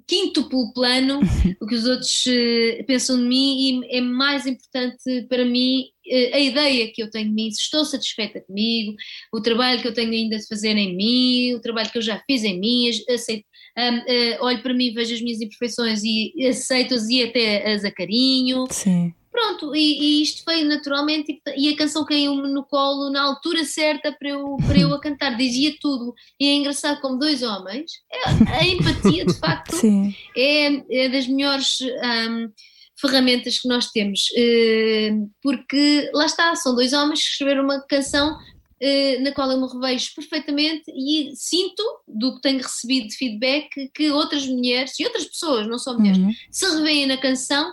quíntuplo 0.07 0.73
plano 0.73 1.19
o 1.61 1.67
que 1.67 1.75
os 1.75 1.85
outros 1.85 2.25
uh, 2.25 2.83
pensam 2.85 3.17
de 3.17 3.23
mim 3.23 3.81
e 3.91 3.97
é 3.97 4.01
mais 4.01 4.45
importante 4.45 5.25
para 5.29 5.45
mim 5.45 5.85
uh, 6.07 6.35
a 6.35 6.39
ideia 6.39 6.91
que 6.91 7.03
eu 7.03 7.09
tenho 7.09 7.29
de 7.29 7.33
mim, 7.33 7.51
se 7.51 7.61
estou 7.61 7.85
satisfeita 7.85 8.41
comigo, 8.41 8.95
o 9.31 9.41
trabalho 9.41 9.81
que 9.81 9.87
eu 9.87 9.93
tenho 9.93 10.11
ainda 10.11 10.37
de 10.37 10.47
fazer 10.47 10.75
em 10.75 10.95
mim, 10.95 11.53
o 11.53 11.61
trabalho 11.61 11.91
que 11.91 11.97
eu 11.97 12.01
já 12.01 12.21
fiz 12.25 12.43
em 12.43 12.59
mim, 12.59 12.89
aceito, 13.09 13.45
um, 13.77 13.97
uh, 13.97 14.45
olho 14.45 14.61
para 14.61 14.73
mim, 14.73 14.93
vejo 14.93 15.13
as 15.13 15.21
minhas 15.21 15.41
imperfeições 15.41 16.01
e 16.03 16.33
aceito-as 16.47 17.07
e 17.09 17.23
até 17.23 17.73
as 17.73 17.83
acarinho. 17.83 18.65
Sim. 18.71 19.13
Pronto, 19.35 19.75
e, 19.75 19.99
e 20.01 20.21
isto 20.23 20.43
veio 20.47 20.65
naturalmente 20.65 21.41
e, 21.57 21.67
a 21.67 21.75
canção 21.75 22.05
caiu-me 22.05 22.47
no 22.47 22.63
colo 22.63 23.09
na 23.09 23.21
altura 23.21 23.65
certa 23.65 24.13
para 24.13 24.29
eu, 24.29 24.55
para 24.65 24.79
eu 24.79 24.93
a 24.93 24.99
cantar, 25.01 25.35
dizia 25.35 25.75
tudo. 25.81 26.13
E 26.39 26.47
é 26.47 26.53
engraçado 26.53 27.01
como 27.01 27.19
dois 27.19 27.43
homens, 27.43 27.91
é- 28.09 28.49
a 28.59 28.63
empatia 28.65 29.25
de 29.25 29.33
facto 29.33 29.75
é, 30.37 30.83
é 30.89 31.09
das 31.09 31.27
melhores 31.27 31.79
hum, 31.81 32.49
ferramentas 32.97 33.59
que 33.59 33.67
nós 33.67 33.91
temos, 33.91 34.29
eh, 34.37 35.11
porque 35.43 36.09
lá 36.13 36.25
está, 36.27 36.55
são 36.55 36.73
dois 36.73 36.93
homens 36.93 37.21
que 37.21 37.29
escreveram 37.31 37.65
uma 37.65 37.81
canção 37.81 38.37
eh, 38.79 39.19
na 39.19 39.33
qual 39.33 39.51
eu 39.51 39.59
me 39.59 39.67
revejo 39.67 40.11
perfeitamente 40.15 40.83
e 40.87 41.33
sinto, 41.35 41.83
do 42.07 42.35
que 42.35 42.41
tenho 42.41 42.61
recebido 42.61 43.07
de 43.09 43.17
feedback, 43.17 43.67
que 43.93 44.11
outras 44.11 44.47
mulheres 44.47 44.97
e 44.97 45.03
outras 45.05 45.25
pessoas, 45.25 45.67
não 45.67 45.77
só 45.77 45.93
mulheres, 45.93 46.19
Uhum. 46.19 46.31
se 46.49 46.65
revêem 46.77 47.05
na 47.05 47.17
canção 47.17 47.69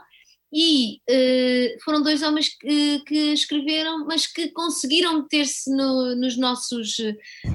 e 0.53 0.99
eh, 1.09 1.77
foram 1.85 2.03
dois 2.03 2.23
homens 2.23 2.51
que, 2.59 3.01
que 3.07 3.33
escreveram, 3.33 4.05
mas 4.07 4.27
que 4.27 4.49
conseguiram 4.51 5.23
meter-se 5.23 5.71
no- 5.75 6.15
nos 6.15 6.37
nossos, 6.37 6.99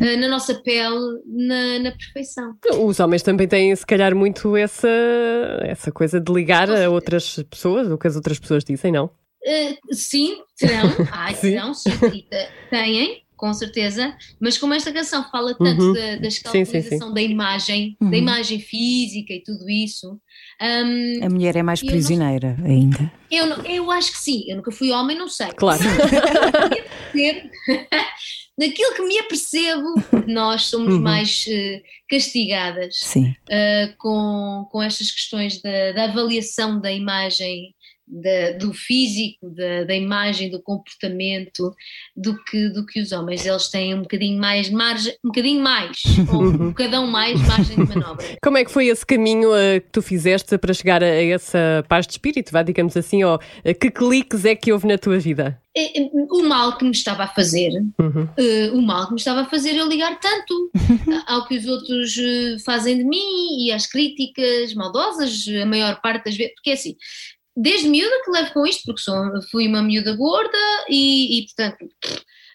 eh, 0.01 0.15
na 0.17 0.27
nossa 0.27 0.55
pele, 0.55 1.21
na, 1.25 1.79
na 1.79 1.91
perfeição. 1.91 2.55
Os 2.83 2.99
homens 2.99 3.21
também 3.21 3.47
têm, 3.47 3.75
se 3.75 3.85
calhar, 3.85 4.15
muito 4.15 4.57
essa, 4.57 4.87
essa 5.61 5.91
coisa 5.91 6.19
de 6.19 6.31
ligar 6.33 6.69
a 6.71 6.89
outras 6.89 7.35
pessoas, 7.49 7.87
o 7.91 7.97
que 7.97 8.07
as 8.07 8.15
outras 8.15 8.39
pessoas 8.39 8.63
dizem, 8.63 8.91
não? 8.91 9.09
Eh, 9.45 9.77
sim, 9.91 10.41
terão, 10.57 10.89
ai, 11.11 11.35
Sim. 11.35 11.51
terão, 11.51 11.73
sim, 11.73 11.91
têm, 12.69 13.21
com 13.37 13.53
certeza, 13.53 14.17
mas 14.41 14.57
como 14.57 14.73
esta 14.73 14.91
canção 14.91 15.23
fala 15.31 15.55
tanto 15.55 15.81
Uhum. 15.81 15.93
da, 15.93 16.15
da 16.17 16.27
escalpelização 16.27 17.13
da 17.13 17.21
imagem, 17.21 17.95
Uhum. 18.01 18.09
da 18.09 18.17
imagem 18.17 18.59
física 18.59 19.31
e 19.33 19.41
tudo 19.43 19.69
isso, 19.69 20.19
hum, 20.61 21.19
A 21.23 21.29
mulher 21.29 21.55
é 21.55 21.63
mais 21.63 21.79
Eu 21.81 21.85
não- 21.85 21.91
prisioneira 21.93 22.57
ainda. 22.65 23.11
eu, 23.31 23.45
não- 23.45 23.63
eu 23.65 23.91
acho 23.91 24.11
que 24.11 24.17
sim, 24.17 24.43
eu 24.49 24.57
nunca 24.57 24.71
fui 24.71 24.91
homem, 24.91 25.17
não 25.17 25.29
sei. 25.29 25.47
Claro. 25.55 25.81
ser, 27.11 27.49
daquilo 28.57 28.93
que 28.95 29.01
me 29.03 29.19
apercebo, 29.19 29.93
nós 30.27 30.63
somos 30.63 30.95
Uhum. 30.95 31.01
mais 31.01 31.45
eh, 31.47 31.81
castigadas 32.09 32.95
Sim. 33.01 33.35
eh, 33.49 33.93
com, 33.97 34.67
com 34.71 34.81
estas 34.81 35.11
questões 35.11 35.61
da, 35.61 35.91
da 35.93 36.03
avaliação 36.05 36.79
da 36.79 36.91
imagem, 36.91 37.73
da- 38.07 38.51
do 38.57 38.73
físico, 38.73 39.49
da, 39.49 39.83
da 39.83 39.93
imagem, 39.95 40.49
do 40.49 40.61
comportamento, 40.61 41.73
do 42.15 42.41
que, 42.45 42.69
do 42.69 42.85
que 42.85 43.01
os 43.01 43.11
homens. 43.11 43.45
Eles 43.45 43.67
têm 43.69 43.93
um 43.93 44.01
bocadinho 44.01 44.39
mais 44.39 44.69
margem, 44.69 45.13
um 45.23 45.27
bocadinho 45.29 45.61
mais, 45.61 46.01
ou 46.31 46.41
um 46.47 46.57
bocadão 46.69 47.05
mais 47.07 47.39
margem 47.47 47.75
de 47.75 47.95
manobra. 47.95 48.25
Como 48.41 48.57
é 48.57 48.63
que 48.65 48.71
foi 48.71 48.87
esse 48.87 49.05
caminho 49.05 49.53
eh, 49.55 49.79
que 49.81 49.89
tu 49.91 50.01
fizeste 50.01 50.57
para 50.57 50.73
chegar 50.73 51.03
a 51.03 51.07
essa 51.07 51.83
paz 51.89 52.05
de 52.07 52.13
espírito, 52.13 52.51
vá, 52.51 52.63
digamos 52.63 52.95
assim, 52.95 53.23
ou 53.23 53.39
eh, 53.63 53.73
que 53.73 53.91
cliques 53.91 54.45
é 54.45 54.55
que 54.55 54.71
houve 54.71 54.87
na 54.87 54.97
tua 54.97 55.19
vida? 55.19 55.61
Eh, 55.75 56.01
eh, 56.01 56.09
O 56.31 56.43
mal 56.47 56.77
que 56.77 56.85
me 56.85 56.91
estava 56.91 57.23
a 57.23 57.27
fazer 57.27 57.71
Uhum. 57.99 58.27
eh, 58.37 58.71
o 58.73 58.81
mal 58.81 59.05
que 59.07 59.13
me 59.13 59.19
estava 59.19 59.41
a 59.41 59.45
fazer 59.49 59.75
eu 59.75 59.87
ligar 59.87 60.17
tanto 60.19 60.71
ao 61.27 61.45
que 61.47 61.57
os 61.57 61.65
outros 61.65 62.15
fazem 62.65 62.97
de 62.97 63.03
mim 63.03 63.65
e 63.65 63.71
às 63.71 63.85
críticas 63.85 64.73
maldosas, 64.73 65.45
a 65.61 65.65
maior 65.65 65.99
parte 66.01 66.25
das 66.25 66.37
vezes, 66.37 66.53
porque 66.55 66.69
é 66.71 66.73
assim, 66.73 66.95
desde 67.57 67.89
miúda 67.89 68.23
que 68.23 68.31
levo 68.31 68.53
com 68.53 68.67
isto, 68.67 68.83
porque 68.85 69.01
sou, 69.01 69.15
fui 69.49 69.67
uma 69.67 69.81
miúda 69.81 70.15
gorda 70.15 70.57
e, 70.89 71.39
e, 71.39 71.45
portanto, 71.45 71.89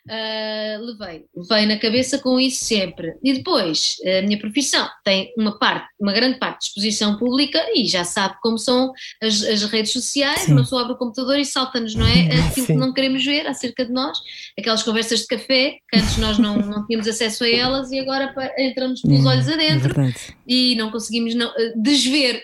ah, 0.08 0.78
levei, 0.80 1.26
levei 1.34 1.66
na 1.66 1.78
cabeça 1.78 2.18
com 2.18 2.38
isso 2.38 2.64
sempre. 2.64 3.14
E 3.22 3.34
depois, 3.34 3.96
a 4.04 4.22
minha 4.22 4.38
profissão 4.38 4.88
tem 5.04 5.32
uma 5.36 5.58
parte, 5.58 5.86
uma 6.00 6.12
grande 6.12 6.38
parte 6.38 6.60
de 6.60 6.66
exposição 6.66 7.16
pública 7.18 7.60
e 7.74 7.86
já 7.86 8.02
sabe 8.02 8.36
como 8.42 8.58
são 8.58 8.92
as, 9.22 9.42
as 9.44 9.62
redes 9.64 9.92
sociais, 9.92 10.40
Sim. 10.40 10.52
uma 10.52 10.62
pessoa 10.62 10.82
abre 10.82 10.94
o 10.94 10.98
computador 10.98 11.38
e 11.38 11.44
salta-nos, 11.44 11.94
não 11.94 12.06
é? 12.06 12.26
Aquilo 12.48 12.66
Sim. 12.66 12.72
que 12.74 12.78
não 12.80 12.92
queremos 12.92 13.24
ver 13.24 13.46
acerca 13.46 13.84
de 13.84 13.92
nós, 13.92 14.18
aquelas 14.58 14.82
conversas 14.82 15.20
de 15.20 15.26
café, 15.26 15.78
que 15.88 15.98
antes 15.98 16.16
nós 16.18 16.36
não, 16.38 16.56
não 16.56 16.84
tínhamos 16.86 17.06
acesso 17.06 17.44
a 17.44 17.48
elas 17.48 17.92
e 17.92 18.00
agora 18.00 18.34
entramos 18.58 19.02
pelos 19.02 19.24
olhos 19.24 19.46
É 19.46 19.54
adentro 19.54 19.94
verdade. 19.94 20.36
e 20.46 20.74
não 20.74 20.90
conseguimos 20.90 21.34
não, 21.34 21.52
eh, 21.56 21.72
desver, 21.76 22.42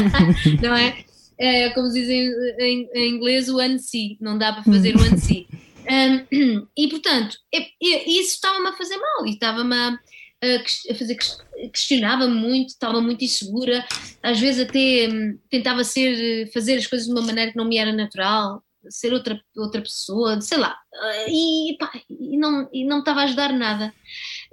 não 0.62 0.74
é? 0.74 1.04
É, 1.38 1.70
como 1.70 1.90
dizem 1.92 2.30
em, 2.60 2.88
em 2.94 3.10
inglês, 3.16 3.48
o 3.48 3.60
unsee, 3.60 4.16
não 4.20 4.38
dá 4.38 4.52
para 4.52 4.62
fazer 4.64 4.94
o 4.96 5.00
unsee. 5.02 5.46
Um, 5.90 6.66
e 6.78 6.88
portanto, 6.88 7.36
isso 7.82 8.34
estava-me 8.34 8.68
a 8.68 8.72
fazer 8.72 8.96
mal 8.96 9.26
e 9.26 9.30
estava-me 9.30 9.74
a, 9.74 9.88
a 10.90 10.94
fazer, 10.94 11.14
ques- 11.14 11.36
questionava-me 11.72 12.34
muito, 12.34 12.68
estava 12.70 13.00
muito 13.00 13.24
insegura, 13.24 13.84
às 14.22 14.38
vezes 14.40 14.66
até 14.66 15.08
hum, 15.10 15.38
tentava 15.50 15.84
ser, 15.84 16.50
fazer 16.52 16.76
as 16.76 16.86
coisas 16.86 17.06
de 17.06 17.12
uma 17.12 17.22
maneira 17.22 17.50
que 17.50 17.56
não 17.58 17.66
me 17.66 17.76
era 17.76 17.92
natural, 17.92 18.62
ser 18.88 19.12
outra, 19.12 19.40
outra 19.56 19.80
pessoa, 19.82 20.40
sei 20.40 20.58
lá, 20.58 20.76
Ah, 20.94 21.24
e, 21.28 21.76
pá, 21.78 21.90
e 22.10 22.36
não, 22.38 22.68
e 22.72 22.84
não 22.84 22.98
estava 23.00 23.20
a 23.20 23.24
ajudar 23.24 23.52
nada. 23.52 23.92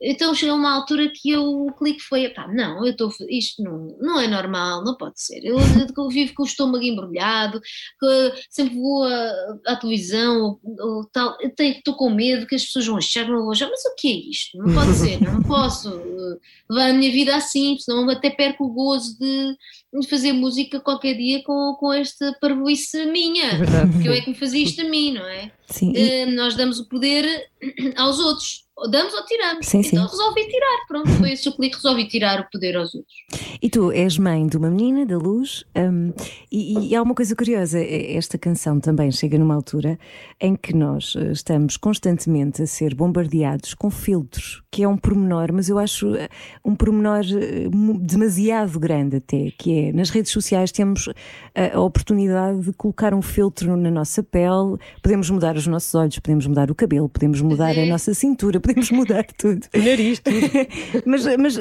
Então 0.02 0.34
chegou 0.34 0.56
uma 0.56 0.74
altura 0.74 1.12
que 1.14 1.30
eu, 1.30 1.44
o 1.44 1.72
clique 1.74 2.02
foi, 2.02 2.28
pá, 2.30 2.48
não, 2.48 2.84
eu 2.84 2.92
estou, 2.92 3.12
isto 3.30 3.62
não, 3.62 3.96
não 4.00 4.20
é 4.20 4.28
normal, 4.28 4.84
não 4.84 4.98
pode 4.98 5.22
ser. 5.22 5.46
Eu, 5.46 5.58
eu 5.96 6.10
vivo 6.10 6.34
com 6.34 6.42
o 6.42 6.46
estômago 6.46 6.84
embrulhado, 6.84 7.62
que 8.00 8.34
sempre 8.50 8.76
vou 8.76 9.04
à, 9.04 9.32
à 9.68 9.76
televisão, 9.76 10.42
ou, 10.42 10.60
ou 10.80 11.06
tal, 11.06 11.38
estou 11.60 11.94
com 11.94 12.10
medo 12.10 12.48
que 12.48 12.56
as 12.56 12.66
pessoas 12.66 12.88
vão 12.88 12.98
achar, 12.98 13.28
não 13.28 13.42
vão 13.42 13.52
achar, 13.52 13.70
mas 13.70 13.86
o 13.86 13.96
que 13.96 14.08
é 14.08 14.30
isto? 14.32 14.58
Não 14.58 14.74
pode 14.74 14.94
ser, 14.94 15.22
não 15.22 15.44
posso 15.44 15.90
eh, 15.90 16.38
levar 16.70 16.90
a 16.90 16.94
minha 16.94 17.12
vida 17.12 17.36
assim, 17.36 17.78
senão 17.78 18.10
até 18.10 18.32
perco 18.32 18.66
o 18.66 18.74
gozo 18.74 19.18
de, 19.20 19.56
de 20.02 20.08
fazer 20.08 20.34
música 20.34 20.80
qualquer 20.80 21.14
dia 21.14 21.44
com, 21.44 21.76
com 21.80 21.94
esta 21.94 22.36
parvoíce 22.42 23.06
minha, 23.06 23.58
Verdade. 23.58 23.92
porque 23.92 24.08
eu 24.08 24.14
é 24.14 24.22
que 24.22 24.32
me 24.32 24.36
fazia 24.36 24.64
isto 24.64 24.82
a 24.82 24.86
mim, 24.86 25.14
não 25.14 25.26
é? 25.26 25.52
Sim. 25.68 25.94
Eh, 25.96 26.26
nós 26.26 26.56
damos 26.56 26.80
o 26.80 26.90
poder 26.90 27.50
aos 27.96 28.20
outros. 28.20 28.66
Ou 28.82 28.90
damos 28.90 29.14
ou 29.14 29.24
tiramos. 29.26 29.68
Sim, 29.68 29.84
sim. 29.84 29.96
então 29.96 30.08
resolvi 30.08 30.48
tirar. 30.48 30.86
Pronto, 30.88 31.10
foi 31.12 31.34
esse 31.34 31.48
o 31.48 31.52
clique. 31.52 31.76
Resolvi 31.76 32.08
tirar 32.08 32.40
o 32.40 32.50
poder 32.52 32.76
aos 32.76 32.96
outros. 32.96 33.14
E 33.62 33.70
tu 33.70 33.92
és 33.92 34.18
mãe 34.18 34.48
de 34.48 34.58
uma 34.58 34.72
menina, 34.72 35.06
da 35.06 35.20
Luz, 35.20 35.64
hum, 35.78 36.12
e, 36.52 36.90
e 36.90 36.96
há 36.96 37.02
uma 37.04 37.14
coisa 37.14 37.36
curiosa: 37.36 37.80
esta 37.80 38.40
canção 38.40 38.80
também 38.80 39.12
chega 39.12 39.38
numa 39.38 39.54
altura 39.54 40.00
em 40.40 40.56
que 40.56 40.76
nós 40.76 41.14
eh, 41.16 41.32
estamos 41.32 41.78
constantemente 41.78 42.64
a 42.64 42.68
ser 42.68 42.96
bombardeados 42.96 43.76
com 43.76 43.92
filtros, 43.92 44.64
que 44.72 44.84
é 44.84 44.88
um 44.88 44.98
pormenor, 44.98 45.52
mas 45.54 45.70
eu 45.70 45.78
acho 45.78 46.16
eh, 46.16 46.30
um 46.66 46.76
pormenor 46.76 47.24
eh, 47.24 47.70
demasiado 48.00 48.80
grande 48.80 49.18
até, 49.18 49.52
que 49.58 49.78
é 49.78 49.94
nas 49.94 50.10
redes 50.10 50.32
sociais 50.32 50.72
temos 50.72 51.10
eh, 51.54 51.72
a 51.74 51.80
oportunidade 51.82 52.62
de 52.62 52.74
colocar 52.74 53.14
um 53.14 53.22
filtro 53.22 53.76
na 53.76 53.92
nossa 53.92 54.24
pele, 54.24 54.78
podemos 55.02 55.30
mudar 55.30 55.56
os 55.56 55.68
nossos 55.68 55.94
olhos, 55.94 56.18
podemos 56.20 56.48
mudar 56.48 56.72
o 56.72 56.76
cabelo, 56.76 57.10
podemos 57.10 57.42
mudar 57.42 57.72
a 57.72 57.86
é. 57.86 57.86
nossa 57.86 58.14
cintura, 58.14 58.60
podemos 58.74 58.92
mudar 58.92 59.24
tudo. 59.38 59.66
O 59.74 59.78
nariz, 59.78 60.20
tudo. 60.20 60.38
mas, 61.06 61.26
mas, 61.38 61.56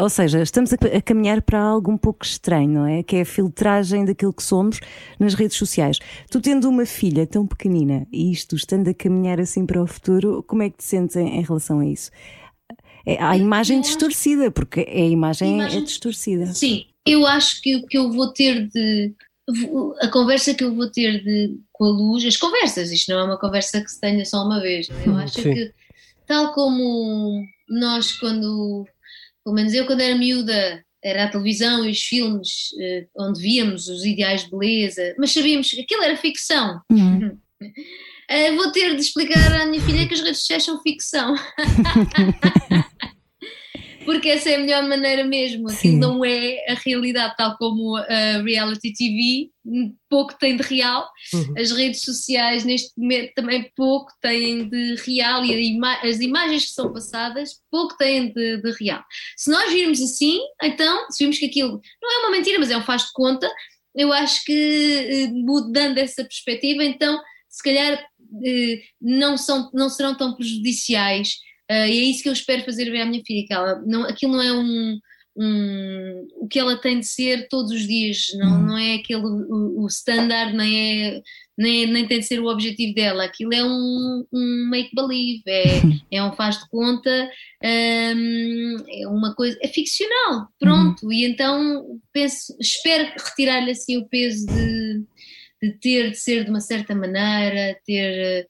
ou 0.00 0.08
seja, 0.08 0.42
estamos 0.42 0.72
a, 0.72 0.76
a 0.96 1.02
caminhar 1.02 1.42
para 1.42 1.60
algo 1.60 1.90
um 1.90 1.96
pouco 1.96 2.24
estranho, 2.24 2.68
não 2.70 2.86
é? 2.86 3.02
Que 3.02 3.16
é 3.16 3.20
a 3.22 3.26
filtragem 3.26 4.04
daquilo 4.04 4.32
que 4.32 4.42
somos 4.42 4.80
nas 5.18 5.34
redes 5.34 5.56
sociais. 5.56 5.98
Tu 6.30 6.40
tendo 6.40 6.68
uma 6.68 6.86
filha 6.86 7.26
tão 7.26 7.46
pequenina 7.46 8.06
e 8.12 8.30
isto 8.32 8.56
estando 8.56 8.88
a 8.88 8.94
caminhar 8.94 9.40
assim 9.40 9.64
para 9.66 9.82
o 9.82 9.86
futuro, 9.86 10.42
como 10.46 10.62
é 10.62 10.70
que 10.70 10.78
te 10.78 10.84
sentes 10.84 11.16
em, 11.16 11.38
em 11.38 11.42
relação 11.42 11.80
a 11.80 11.86
isso? 11.86 12.10
É, 13.06 13.16
há 13.22 13.30
a 13.30 13.36
imagem 13.36 13.80
distorcida, 13.80 14.50
porque 14.50 14.80
a 14.80 15.00
imagem, 15.06 15.54
A 15.54 15.56
imagem- 15.56 15.80
é 15.80 15.84
distorcida. 15.84 16.46
Sim, 16.46 16.84
eu 17.06 17.26
acho 17.26 17.62
que 17.62 17.76
o 17.76 17.86
que 17.86 17.96
eu 17.96 18.12
vou 18.12 18.32
ter 18.32 18.66
de 18.68 19.14
a 20.02 20.08
conversa 20.08 20.52
que 20.52 20.62
eu 20.62 20.74
vou 20.74 20.90
ter 20.90 21.22
de, 21.22 21.58
com 21.72 21.84
a 21.84 21.88
luz, 21.88 22.22
as 22.24 22.36
conversas, 22.36 22.90
isto 22.92 23.10
não 23.10 23.20
é 23.20 23.24
uma 23.24 23.38
conversa 23.38 23.80
que 23.80 23.90
se 23.90 23.98
tenha 23.98 24.22
só 24.26 24.44
uma 24.44 24.60
vez, 24.60 24.90
é? 24.90 25.08
eu 25.08 25.16
acho 25.16 25.40
Sim. 25.40 25.54
que 25.54 25.72
tal 26.28 26.52
como 26.52 27.42
nós 27.68 28.12
quando, 28.12 28.86
pelo 29.42 29.56
menos 29.56 29.72
eu 29.74 29.86
quando 29.86 30.02
era 30.02 30.14
miúda, 30.14 30.84
era 31.02 31.24
a 31.24 31.30
televisão 31.30 31.84
e 31.84 31.90
os 31.90 32.02
filmes 32.02 32.68
eh, 32.80 33.06
onde 33.16 33.40
víamos 33.40 33.88
os 33.88 34.04
ideais 34.04 34.44
de 34.44 34.50
beleza, 34.50 35.14
mas 35.18 35.32
sabíamos 35.32 35.70
que 35.70 35.80
aquilo 35.80 36.02
era 36.02 36.16
ficção. 36.16 36.80
Uhum. 36.92 37.38
Eh, 38.30 38.52
vou 38.54 38.70
ter 38.70 38.94
de 38.94 39.00
explicar 39.00 39.58
à 39.58 39.64
minha 39.64 39.80
filha 39.80 40.06
que 40.06 40.12
as 40.12 40.20
redes 40.20 40.40
sociais 40.40 40.62
são 40.62 40.82
ficção. 40.82 41.34
Porque 44.08 44.30
essa 44.30 44.48
é 44.48 44.54
a 44.54 44.58
melhor 44.58 44.88
maneira 44.88 45.22
mesmo. 45.22 45.68
Aquilo 45.68 45.92
Sim. 45.94 45.98
não 45.98 46.24
é 46.24 46.64
a 46.66 46.74
realidade, 46.74 47.34
tal 47.36 47.58
como 47.58 47.94
a 47.94 48.40
reality 48.42 48.94
TV, 48.94 49.50
pouco 50.08 50.32
tem 50.38 50.56
de 50.56 50.62
real. 50.62 51.06
Uhum. 51.34 51.54
As 51.58 51.70
redes 51.72 52.00
sociais, 52.00 52.64
neste 52.64 52.90
momento, 52.98 53.34
também 53.34 53.70
pouco 53.76 54.10
têm 54.22 54.66
de 54.66 54.94
real 55.06 55.44
e 55.44 55.74
ima- 55.74 56.00
as 56.02 56.20
imagens 56.20 56.64
que 56.64 56.70
são 56.70 56.90
passadas, 56.90 57.50
pouco 57.70 57.98
têm 57.98 58.32
de, 58.32 58.62
de 58.62 58.70
real. 58.80 59.04
Se 59.36 59.50
nós 59.50 59.70
virmos 59.70 60.00
assim, 60.00 60.38
então, 60.62 61.06
se 61.10 61.18
virmos 61.18 61.38
que 61.38 61.44
aquilo 61.44 61.78
não 62.02 62.10
é 62.10 62.18
uma 62.22 62.30
mentira, 62.30 62.58
mas 62.58 62.70
é 62.70 62.78
um 62.78 62.82
faz 62.82 63.02
de 63.02 63.12
conta, 63.12 63.46
eu 63.94 64.10
acho 64.10 64.42
que 64.46 64.52
eh, 64.54 65.26
mudando 65.32 65.98
essa 65.98 66.22
perspectiva, 66.22 66.82
então, 66.82 67.20
se 67.46 67.62
calhar 67.62 68.02
eh, 68.42 68.80
não, 69.02 69.36
são, 69.36 69.70
não 69.74 69.90
serão 69.90 70.16
tão 70.16 70.34
prejudiciais. 70.34 71.46
Ah, 71.70 71.86
e 71.88 71.98
é 71.98 72.02
isso 72.04 72.22
que 72.22 72.28
eu 72.28 72.32
espero 72.32 72.64
fazer 72.64 72.90
ver 72.90 73.02
à 73.02 73.06
minha 73.06 73.22
filha, 73.26 73.44
que 73.46 73.52
ela, 73.52 73.82
não, 73.86 74.04
aquilo 74.04 74.32
não 74.32 74.42
é 74.42 74.52
um, 74.52 74.98
um- 75.36 76.26
o 76.40 76.48
que 76.48 76.58
ela 76.58 76.76
tem 76.76 76.98
de 77.00 77.06
ser 77.06 77.46
todos 77.48 77.70
os 77.70 77.86
dias, 77.86 78.26
não, 78.38 78.48
Hum. 78.60 78.66
não 78.68 78.78
é 78.78 78.94
aquele 78.94 79.22
o, 79.24 79.82
o 79.82 79.86
standard, 79.86 80.56
nem, 80.56 81.06
é, 81.16 81.22
nem, 81.56 81.82
é- 81.84 81.86
nem 81.86 82.06
tem 82.08 82.20
de 82.20 82.26
ser 82.26 82.40
o 82.40 82.46
objetivo 82.48 82.94
dela, 82.94 83.24
aquilo 83.24 83.52
é 83.54 83.62
um, 83.64 84.24
um 84.32 84.68
make-believe, 84.70 85.42
é, 85.46 85.80
é 86.12 86.24
um 86.24 86.32
faz 86.32 86.58
de 86.58 86.68
conta, 86.70 87.30
hum, 87.62 88.76
é 88.88 89.06
uma 89.08 89.34
coisa, 89.34 89.56
é 89.62 89.68
ficcional, 89.68 90.48
pronto, 90.58 91.12
e 91.12 91.24
então 91.24 92.00
penso, 92.12 92.56
espero 92.60 93.12
retirar-lhe 93.16 93.70
assim 93.72 93.96
o 93.98 94.08
peso 94.08 94.46
de, 94.48 94.56
de 95.62 95.72
ter 95.78 96.10
de 96.10 96.16
ser 96.16 96.44
de 96.44 96.50
uma 96.50 96.60
certa 96.60 96.94
maneira, 96.94 97.76
ter 97.84 98.46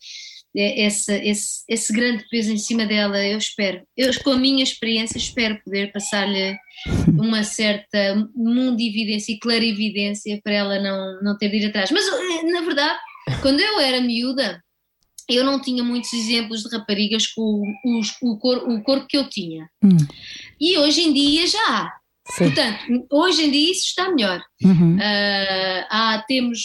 eh, 0.57 0.83
essa, 0.85 1.15
esse, 1.17 1.63
esse 1.69 1.93
grande 1.93 2.25
peso 2.31 2.53
em 2.53 2.59
cima 2.59 2.85
dela, 2.87 3.25
eu 3.25 3.39
espero. 3.39 3.83
Eu, 3.97 4.11
com 4.23 4.31
a 4.33 4.39
minha 4.39 4.63
experiência, 4.63 5.17
espero 5.19 5.61
poder 5.65 5.93
passar-lhe 5.93 6.57
uma 7.19 7.43
certa 7.45 8.15
mundividência 8.35 9.33
e 9.33 9.39
clarividência 9.39 10.41
para 10.43 10.55
ela 10.55 10.79
não, 10.81 11.23
não 11.23 11.39
ter 11.39 11.49
de 11.51 11.57
ir 11.59 11.67
atrás. 11.67 11.91
Mas, 11.91 12.05
eh, 12.07 12.43
na 12.51 12.61
verdade, 12.63 12.99
quando 13.43 13.61
eu 13.61 13.79
era 13.81 14.01
miúda, 14.01 14.63
eu 15.29 15.45
não 15.45 15.61
tinha 15.61 15.85
muitos 15.85 16.11
exemplos 16.15 16.63
de 16.63 16.75
raparigas 16.75 17.27
com 17.27 17.63
os- 18.01 18.17
o, 18.23 18.39
cor- 18.39 18.67
o 18.69 18.83
corpo 18.83 19.07
que 19.07 19.17
eu 19.19 19.29
tinha. 19.29 19.69
Hum. 19.85 19.97
E 20.59 20.79
hoje 20.79 21.03
em 21.03 21.13
dia 21.13 21.47
já 21.47 21.61
há. 21.69 21.93
Sim. 22.31 22.45
Portanto, 22.47 23.07
hoje 23.11 23.45
em 23.45 23.51
dia 23.51 23.71
isso 23.73 23.87
está 23.87 24.11
melhor. 24.11 24.43
Uhum. 24.63 24.99
Ah, 25.01 25.87
há- 25.91 26.25
temos 26.29 26.61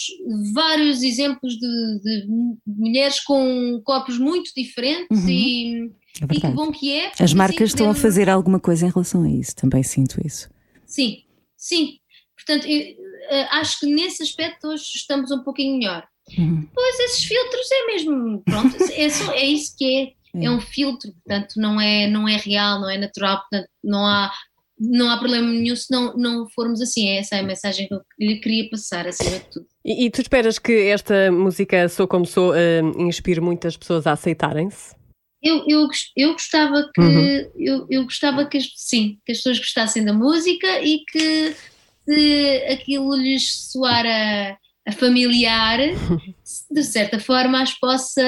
vários 0.52 1.02
exemplos 1.02 1.54
de, 1.54 2.00
de 2.02 2.26
mulheres 2.66 3.20
com 3.20 3.80
corpos 3.84 4.18
muito 4.18 4.50
diferentes 4.56 5.22
Uhum. 5.24 5.28
e, 5.30 5.90
É 6.20 6.24
e 6.36 6.40
que 6.40 6.46
bom 6.48 6.70
que 6.70 6.92
é. 6.92 7.10
As 7.18 7.32
marcas 7.32 7.56
assim 7.56 7.64
estão 7.64 7.90
a 7.90 7.94
fazer 7.94 8.28
alguma 8.28 8.60
coisa 8.60 8.86
em 8.86 8.90
relação 8.90 9.22
a 9.22 9.30
isso, 9.30 9.56
também 9.56 9.82
sinto 9.82 10.20
isso. 10.24 10.48
Sim, 10.86 11.22
sim. 11.56 11.98
Portanto, 12.36 12.66
eu, 12.66 12.94
ah, 13.30 13.60
acho 13.60 13.80
que 13.80 13.86
nesse 13.86 14.22
aspecto 14.22 14.68
hoje 14.68 14.84
estamos 14.94 15.30
um 15.30 15.42
pouquinho 15.42 15.78
melhor. 15.78 16.06
Uhum. 16.38 16.68
Pois 16.74 16.98
esses 17.00 17.24
filtros 17.24 17.70
é 17.72 17.86
mesmo, 17.86 18.42
pronto, 18.44 18.76
é, 18.92 19.08
só, 19.08 19.32
é 19.32 19.44
isso 19.46 19.74
que 19.78 19.84
é. 19.84 20.12
É. 20.36 20.46
É 20.46 20.50
um 20.50 20.60
filtro, 20.60 21.12
portanto, 21.12 21.52
não 21.58 21.80
é, 21.80 22.08
não 22.08 22.26
é 22.28 22.36
real, 22.36 22.80
não 22.80 22.90
é 22.90 22.98
natural, 22.98 23.38
portanto, 23.38 23.68
não 23.84 24.04
há, 24.04 24.32
não 24.78 25.10
há 25.10 25.18
problema 25.18 25.46
nenhum 25.48 25.76
se 25.76 25.90
não, 25.90 26.16
não 26.16 26.48
formos 26.50 26.80
assim. 26.80 27.08
Essa 27.10 27.36
é 27.36 27.40
a 27.40 27.44
mensagem 27.44 27.86
que 27.88 27.94
eu 27.94 28.00
lhe 28.18 28.40
queria 28.40 28.68
passar, 28.70 29.06
acima 29.06 29.38
de 29.38 29.50
tudo. 29.50 29.66
E, 29.84 30.06
e 30.06 30.10
tu 30.10 30.20
esperas 30.20 30.58
que 30.58 30.72
esta 30.88 31.30
música 31.30 31.88
Sou 31.88 32.08
Como 32.08 32.26
Sou 32.26 32.54
eh, 32.54 32.80
inspire 32.98 33.40
muitas 33.40 33.76
pessoas 33.76 34.06
a 34.06 34.12
aceitarem-se? 34.12 34.94
Eu, 35.42 35.62
eu, 35.68 35.88
eu 36.16 36.32
gostava 36.32 36.90
que 36.94 37.00
Uhum. 37.00 37.50
eu, 37.56 37.86
eu 37.90 38.04
gostava 38.04 38.46
que 38.46 38.58
sim, 38.76 39.18
que 39.26 39.32
as 39.32 39.38
pessoas 39.38 39.58
gostassem 39.58 40.04
da 40.04 40.12
música 40.12 40.80
e 40.82 41.04
que 41.04 41.54
se 42.08 42.64
aquilo 42.72 43.14
lhes 43.14 43.70
soara 43.70 44.58
a 44.86 44.92
familiar, 44.92 45.78
de 46.70 46.82
certa 46.82 47.18
forma 47.20 47.62
as 47.62 47.72
possa 47.78 48.22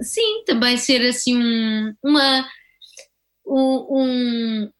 sim, 0.00 0.42
também 0.46 0.76
ser 0.78 1.02
assim 1.06 1.36
um- 1.36 1.92
uma 2.02 2.46
um- 3.46 3.86
um- 3.90 4.70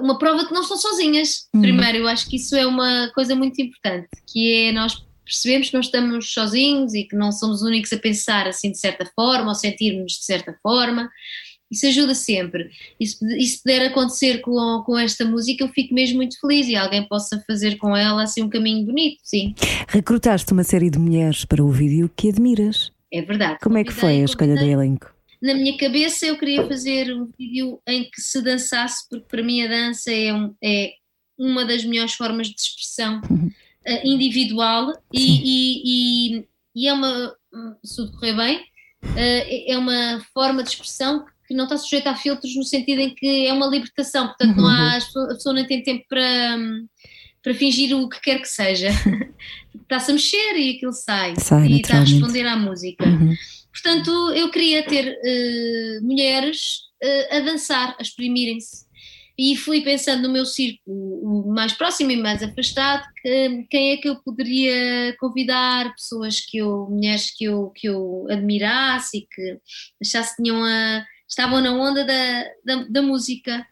uma 0.00 0.18
prova 0.18 0.46
que 0.46 0.54
não 0.54 0.62
estão 0.62 0.76
sozinhas. 0.76 1.46
Uhum. 1.54 1.62
Primeiro, 1.62 1.98
eu 1.98 2.08
acho 2.08 2.28
que 2.28 2.36
isso 2.36 2.54
é 2.56 2.66
uma 2.66 3.10
coisa 3.14 3.34
muito 3.34 3.60
importante, 3.60 4.08
que 4.26 4.68
é 4.68 4.72
nós 4.72 5.04
percebemos 5.24 5.68
que 5.68 5.74
não 5.74 5.80
estamos 5.80 6.32
sozinhos 6.32 6.94
e 6.94 7.04
que 7.04 7.16
não 7.16 7.32
somos 7.32 7.62
os 7.62 7.62
únicos 7.62 7.92
a 7.92 7.98
pensar 7.98 8.46
assim 8.46 8.70
de 8.70 8.78
certa 8.78 9.06
forma 9.14 9.48
ou 9.48 9.54
sentirmos 9.54 10.12
de 10.12 10.24
certa 10.24 10.54
forma. 10.62 11.10
Isso 11.70 11.86
ajuda 11.86 12.14
sempre. 12.14 12.70
E 13.00 13.06
se, 13.06 13.62
puder 13.62 13.86
acontecer 13.86 14.42
com, 14.42 14.82
com 14.84 14.98
esta 14.98 15.24
música, 15.24 15.64
eu 15.64 15.68
fico 15.68 15.94
mesmo 15.94 16.18
muito 16.18 16.38
feliz 16.38 16.68
e 16.68 16.76
alguém 16.76 17.08
possa 17.08 17.42
fazer 17.46 17.76
com 17.76 17.96
ela 17.96 18.24
assim 18.24 18.42
um 18.42 18.50
caminho 18.50 18.84
bonito, 18.84 19.16
sim, 19.22 19.54
Recrutaste 19.88 20.52
uma 20.52 20.64
série 20.64 20.90
de 20.90 20.98
mulheres 20.98 21.46
para 21.46 21.64
o 21.64 21.70
vídeo 21.70 22.10
que 22.14 22.28
admiras. 22.28 22.92
é 23.10 23.22
verdade. 23.22 23.58
Como 23.62 23.78
é 23.78 23.84
que 23.84 23.92
foi 23.92 24.20
a 24.20 24.24
escolha 24.24 24.54
do 24.54 24.64
elenco? 24.64 25.11
Na 25.42 25.54
minha 25.54 25.76
cabeça 25.76 26.24
eu 26.26 26.38
queria 26.38 26.66
fazer 26.66 27.12
um 27.14 27.28
vídeo 27.38 27.80
em 27.86 28.04
que 28.10 28.20
se 28.20 28.40
dançasse, 28.40 29.08
porque 29.10 29.26
para 29.28 29.42
mim 29.42 29.62
a 29.62 29.66
dança 29.68 30.12
é, 30.12 30.32
um- 30.32 30.54
é 30.62 30.92
uma 31.36 31.64
das 31.64 31.84
melhores 31.84 32.14
formas 32.14 32.46
de 32.48 32.60
expressão 32.60 33.20
eh, 33.84 34.06
individual 34.06 34.92
e, 35.12 35.24
e- 35.42 36.36
e- 36.38 36.44
e 36.76 36.88
é 36.88 36.92
uma, 36.92 37.34
se 37.82 38.10
correr 38.12 38.34
bem, 38.36 38.64
eh, 39.16 39.72
é 39.72 39.76
uma 39.76 40.24
forma 40.32 40.62
de 40.62 40.68
expressão 40.70 41.24
que 41.48 41.54
não 41.54 41.64
está 41.64 41.76
sujeita 41.76 42.10
a 42.10 42.14
filtros 42.16 42.54
no 42.54 42.62
sentido 42.62 43.00
em 43.00 43.12
que 43.14 43.46
é 43.46 43.52
uma 43.52 43.66
libertação, 43.66 44.28
portanto 44.28 44.56
não 44.56 44.68
há, 44.68 44.94
pessoas- 44.94 45.30
a 45.30 45.34
pessoa 45.34 45.54
não 45.56 45.66
tem 45.66 45.82
tempo 45.82 46.04
para, 46.08 46.56
para 47.42 47.54
fingir 47.54 47.92
o 47.96 48.08
que 48.08 48.20
quer 48.20 48.38
que 48.40 48.48
seja. 48.48 48.88
Está-se 49.82 50.10
a 50.10 50.14
mexer 50.14 50.56
e 50.56 50.76
aquilo 50.76 50.92
sai, 50.92 51.34
Sai, 51.38 51.66
e 51.66 51.80
está 51.80 51.96
a 51.96 52.00
responder 52.12 52.46
à 52.46 52.56
música. 52.56 53.04
Uhum. 53.04 53.34
Portanto, 53.72 54.10
eu 54.32 54.50
queria 54.50 54.84
ter 54.86 55.18
eh, 55.24 56.00
mulheres 56.02 56.80
eh, 57.02 57.38
a 57.38 57.40
dançar, 57.40 57.96
a 57.98 58.02
exprimirem-se. 58.02 58.86
E 59.38 59.56
fui 59.56 59.80
pensando 59.80 60.24
no 60.24 60.32
meu 60.32 60.44
círculo 60.44 61.52
mais 61.54 61.72
próximo 61.72 62.10
e 62.10 62.16
mais 62.16 62.42
afastado, 62.42 63.02
que, 63.22 63.66
quem 63.70 63.92
é 63.92 63.96
que 63.96 64.08
eu 64.08 64.22
poderia 64.22 65.16
convidar, 65.18 65.94
pessoas 65.94 66.40
que 66.40 66.58
eu, 66.58 66.86
mulheres 66.90 67.34
que 67.34 67.44
eu, 67.44 67.70
que 67.70 67.88
eu 67.88 68.26
admirasse 68.30 69.18
e 69.18 69.26
que 69.26 69.58
achasse 70.02 70.36
que 70.36 70.42
tinham 70.42 70.62
a, 70.62 71.04
estavam 71.32 71.62
na 71.62 71.72
onda 71.72 72.04
da, 72.04 72.44
da, 72.64 72.84
da 72.84 73.02
música. 73.02 73.66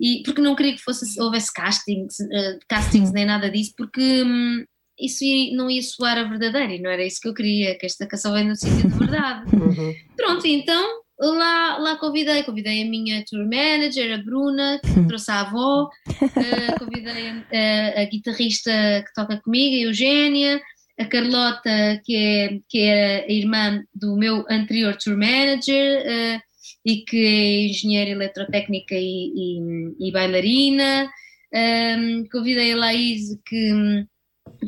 E, 0.00 0.22
porque 0.24 0.40
não 0.40 0.54
queria 0.54 0.74
que 0.74 0.82
fosse, 0.82 1.20
houvesse 1.20 1.52
castings, 1.52 2.20
eh, 2.20 2.58
castings 2.68 3.12
nem 3.12 3.26
nada 3.26 3.50
disso, 3.50 3.72
porque 3.76 4.22
hum, 4.22 4.64
isso 5.00 5.24
não 5.54 5.70
ia 5.70 5.82
soar 5.82 6.18
a 6.18 6.24
verdadeira 6.24 6.74
e 6.74 6.80
não 6.80 6.90
era 6.90 7.04
isso 7.04 7.20
que 7.20 7.28
eu 7.28 7.34
queria, 7.34 7.76
que 7.78 7.86
esta 7.86 8.06
canção 8.06 8.32
vem 8.34 8.46
no 8.48 8.56
sítio 8.56 8.88
de 8.90 8.98
verdade. 8.98 9.44
Uhum. 9.60 9.94
Pronto, 10.16 10.46
então 10.46 11.00
lá, 11.18 11.78
lá 11.78 11.96
convidei, 11.96 12.42
convidei 12.42 12.82
a 12.82 12.86
minha 12.88 13.24
tour 13.28 13.44
manager, 13.44 14.14
a 14.18 14.22
Bruna, 14.22 14.80
que 14.82 15.06
trouxe 15.06 15.30
a 15.30 15.40
avó, 15.40 15.88
eh, 16.36 16.72
convidei 16.78 17.28
a, 17.28 17.34
a- 17.98 18.02
a 18.02 18.04
guitarrista 18.06 18.70
que 19.06 19.12
toca 19.14 19.40
comigo, 19.42 19.76
a 19.76 19.80
Eugénia, 19.88 20.60
a 20.98 21.04
Carlota, 21.06 22.00
que 22.04 22.14
é, 22.16 22.58
que 22.68 22.78
é 22.80 23.24
a 23.26 23.32
irmã 23.32 23.82
do 23.94 24.16
meu 24.16 24.44
anterior 24.50 24.96
tour 24.96 25.16
manager 25.16 26.02
eh, 26.06 26.40
e 26.84 27.04
que 27.04 27.16
é 27.24 27.66
engenheira 27.68 28.10
eletrotécnica 28.10 28.94
e, 28.94 29.32
e- 29.34 30.08
e 30.08 30.12
bailarina. 30.12 31.10
Ahm, 31.54 32.24
convidei 32.30 32.72
a 32.72 32.76
Laís, 32.76 33.22
que 33.46 33.72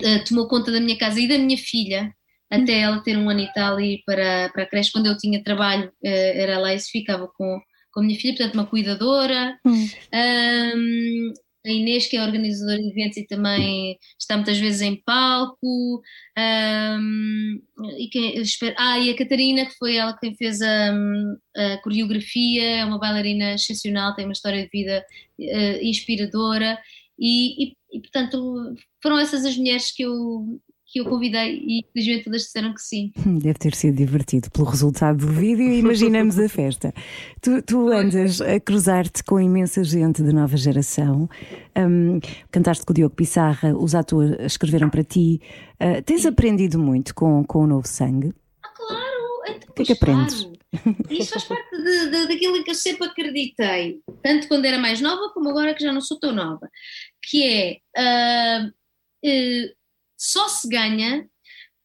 eh, 0.00 0.18
tomou 0.20 0.48
conta 0.48 0.70
da 0.72 0.80
minha 0.80 0.96
casa 0.96 1.20
e 1.20 1.28
da 1.28 1.38
minha 1.38 1.58
filha, 1.58 2.12
até 2.50 2.80
ela 2.80 3.02
ter 3.02 3.16
um 3.16 3.30
ano 3.30 3.40
e 3.40 3.52
tal 3.52 3.80
e 3.80 3.94
ir 3.94 4.02
para, 4.04 4.50
para 4.50 4.64
a 4.64 4.66
creche. 4.66 4.92
Quando 4.92 5.06
eu 5.06 5.16
tinha 5.16 5.42
trabalho, 5.42 5.90
eh, 6.04 6.42
era 6.42 6.58
lá 6.58 6.74
e 6.74 6.80
ficava 6.80 7.26
com, 7.36 7.60
com 7.92 8.00
a 8.00 8.02
minha 8.02 8.18
filha, 8.18 8.36
portanto, 8.36 8.54
uma 8.54 8.66
cuidadora. 8.66 9.58
Hum. 9.64 9.88
Ahm, 10.12 11.32
a 11.64 11.70
Inês, 11.70 12.08
que 12.08 12.16
é 12.16 12.22
organizadora 12.24 12.76
de 12.78 12.90
eventos 12.90 13.16
e 13.18 13.26
também 13.26 13.96
está 14.18 14.36
muitas 14.36 14.58
vezes 14.58 14.82
em 14.82 14.96
palco. 14.96 16.02
Ahm, 16.36 17.60
e 17.98 18.08
quem, 18.08 18.36
espero- 18.40 18.74
ah, 18.78 18.98
e 18.98 19.10
a 19.10 19.16
Catarina, 19.16 19.64
que 19.66 19.76
foi 19.78 19.96
ela 19.96 20.16
quem 20.18 20.34
fez 20.34 20.60
a, 20.60 20.92
a 21.56 21.78
coreografia, 21.82 22.62
é 22.80 22.84
uma 22.84 22.98
bailarina 22.98 23.54
excepcional, 23.54 24.14
tem 24.14 24.24
uma 24.24 24.32
história 24.32 24.62
de 24.62 24.68
vida 24.72 25.04
eh, 25.40 25.80
inspiradora. 25.86 26.78
E, 27.18 27.64
e- 27.68 27.76
e, 27.92 28.00
portanto, 28.00 28.74
foram 29.02 29.18
essas 29.18 29.44
as 29.44 29.56
mulheres 29.56 29.90
que 29.94 30.02
eu, 30.02 30.60
que 30.86 31.00
eu 31.00 31.04
convidei 31.06 31.56
e 31.66 31.84
felizmente 31.92 32.24
todas 32.24 32.42
disseram 32.42 32.74
que 32.74 32.80
sim. 32.82 33.12
Hum, 33.26 33.38
Deve 33.38 33.58
ter 33.58 33.74
sido 33.74 33.96
divertido 33.96 34.50
pelo 34.50 34.66
resultado 34.66 35.18
do 35.26 35.32
vídeo 35.32 35.64
e 35.68 35.78
imaginamos 35.78 36.38
a 36.38 36.48
festa. 36.48 36.92
Tu, 37.40 37.62
tu 37.62 37.88
andas 37.90 38.40
a 38.40 38.58
cruzar-te 38.60 39.22
com 39.24 39.40
imensa 39.40 39.82
gente 39.84 40.22
de 40.22 40.32
nova 40.32 40.56
geração. 40.56 41.28
Hum, 41.76 42.20
cantaste 42.50 42.84
com 42.84 42.92
o 42.92 42.94
Diogo 42.94 43.14
Pissarra, 43.14 43.74
os 43.76 43.94
atores 43.94 44.36
escreveram 44.40 44.90
para 44.90 45.04
ti. 45.04 45.40
Ah, 45.80 46.02
tens 46.02 46.26
aprendido 46.26 46.78
muito 46.78 47.14
com, 47.14 47.42
com 47.44 47.64
o 47.64 47.66
novo 47.66 47.86
sangue? 47.88 48.32
Ah, 48.62 48.68
claro! 48.76 49.02
Então, 49.48 49.68
O 49.70 49.72
que 49.74 49.82
é 49.82 49.84
que 49.86 49.92
aprendes? 49.92 50.48
Isso 51.10 51.32
faz 51.32 51.44
parte 51.44 51.70
de, 51.76 52.10
de- 52.10 52.28
daquilo 52.28 52.56
em 52.56 52.64
que 52.64 52.70
eu 52.70 52.74
sempre 52.74 53.06
acreditei, 53.06 54.00
tanto 54.22 54.48
quando 54.48 54.64
era 54.64 54.78
mais 54.78 55.02
nova 55.02 55.30
como 55.34 55.50
agora 55.50 55.74
que 55.74 55.82
já 55.84 55.92
não 55.92 56.00
sou 56.00 56.18
tão 56.18 56.32
nova, 56.34 56.66
que 57.22 57.42
é 57.44 57.78
ah, 57.96 58.70
eh, 59.24 59.72
só 60.16 60.48
se 60.48 60.68
ganha 60.68 61.28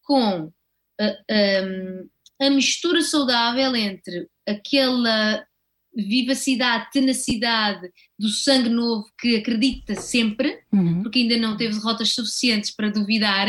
com 0.04 0.52
ah, 1.00 1.18
ahm, 1.30 2.08
a 2.42 2.50
mistura 2.50 3.02
saudável 3.02 3.76
entre 3.76 4.28
aquela 4.48 5.46
vivacidade, 5.96 6.92
tenacidade 6.92 7.90
do 8.20 8.30
sangue 8.30 8.70
novo 8.70 9.06
que 9.20 9.36
acredita 9.38 9.96
sempre, 9.96 10.62
Uhum. 10.72 11.02
porque 11.02 11.20
ainda 11.20 11.38
não 11.38 11.58
teve 11.58 11.74
derrotas 11.76 12.14
suficientes 12.14 12.70
para 12.72 12.92
duvidar. 12.92 13.48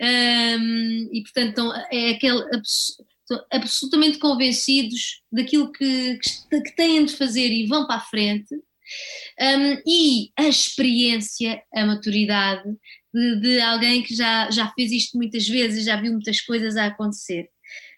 Hum, 0.00 1.08
e 1.12 1.22
portanto 1.22 1.48
estão- 1.48 1.74
é 1.90 2.10
aquele 2.10 2.42
abs- 2.54 2.96
estão 3.22 3.44
absolutamente 3.52 4.18
convencidos 4.18 5.20
daquilo 5.32 5.72
que, 5.72 6.18
que, 6.48 6.60
que 6.62 6.76
têm 6.76 7.04
de 7.04 7.16
fazer 7.16 7.48
e 7.48 7.66
vão 7.66 7.86
para 7.86 7.96
a 7.96 8.00
frente. 8.00 8.54
Hum, 9.40 9.82
e 9.86 10.30
a 10.38 10.48
experiência, 10.48 11.62
a 11.74 11.86
maturidade 11.86 12.64
de, 13.14 13.40
de 13.40 13.60
alguém 13.60 14.02
que 14.02 14.14
já, 14.14 14.50
já 14.50 14.68
fez 14.72 14.92
isto 14.92 15.16
muitas 15.16 15.46
vezes, 15.48 15.84
já 15.84 16.00
viu 16.00 16.12
muitas 16.12 16.40
coisas 16.40 16.76
a 16.76 16.86
acontecer. 16.86 17.48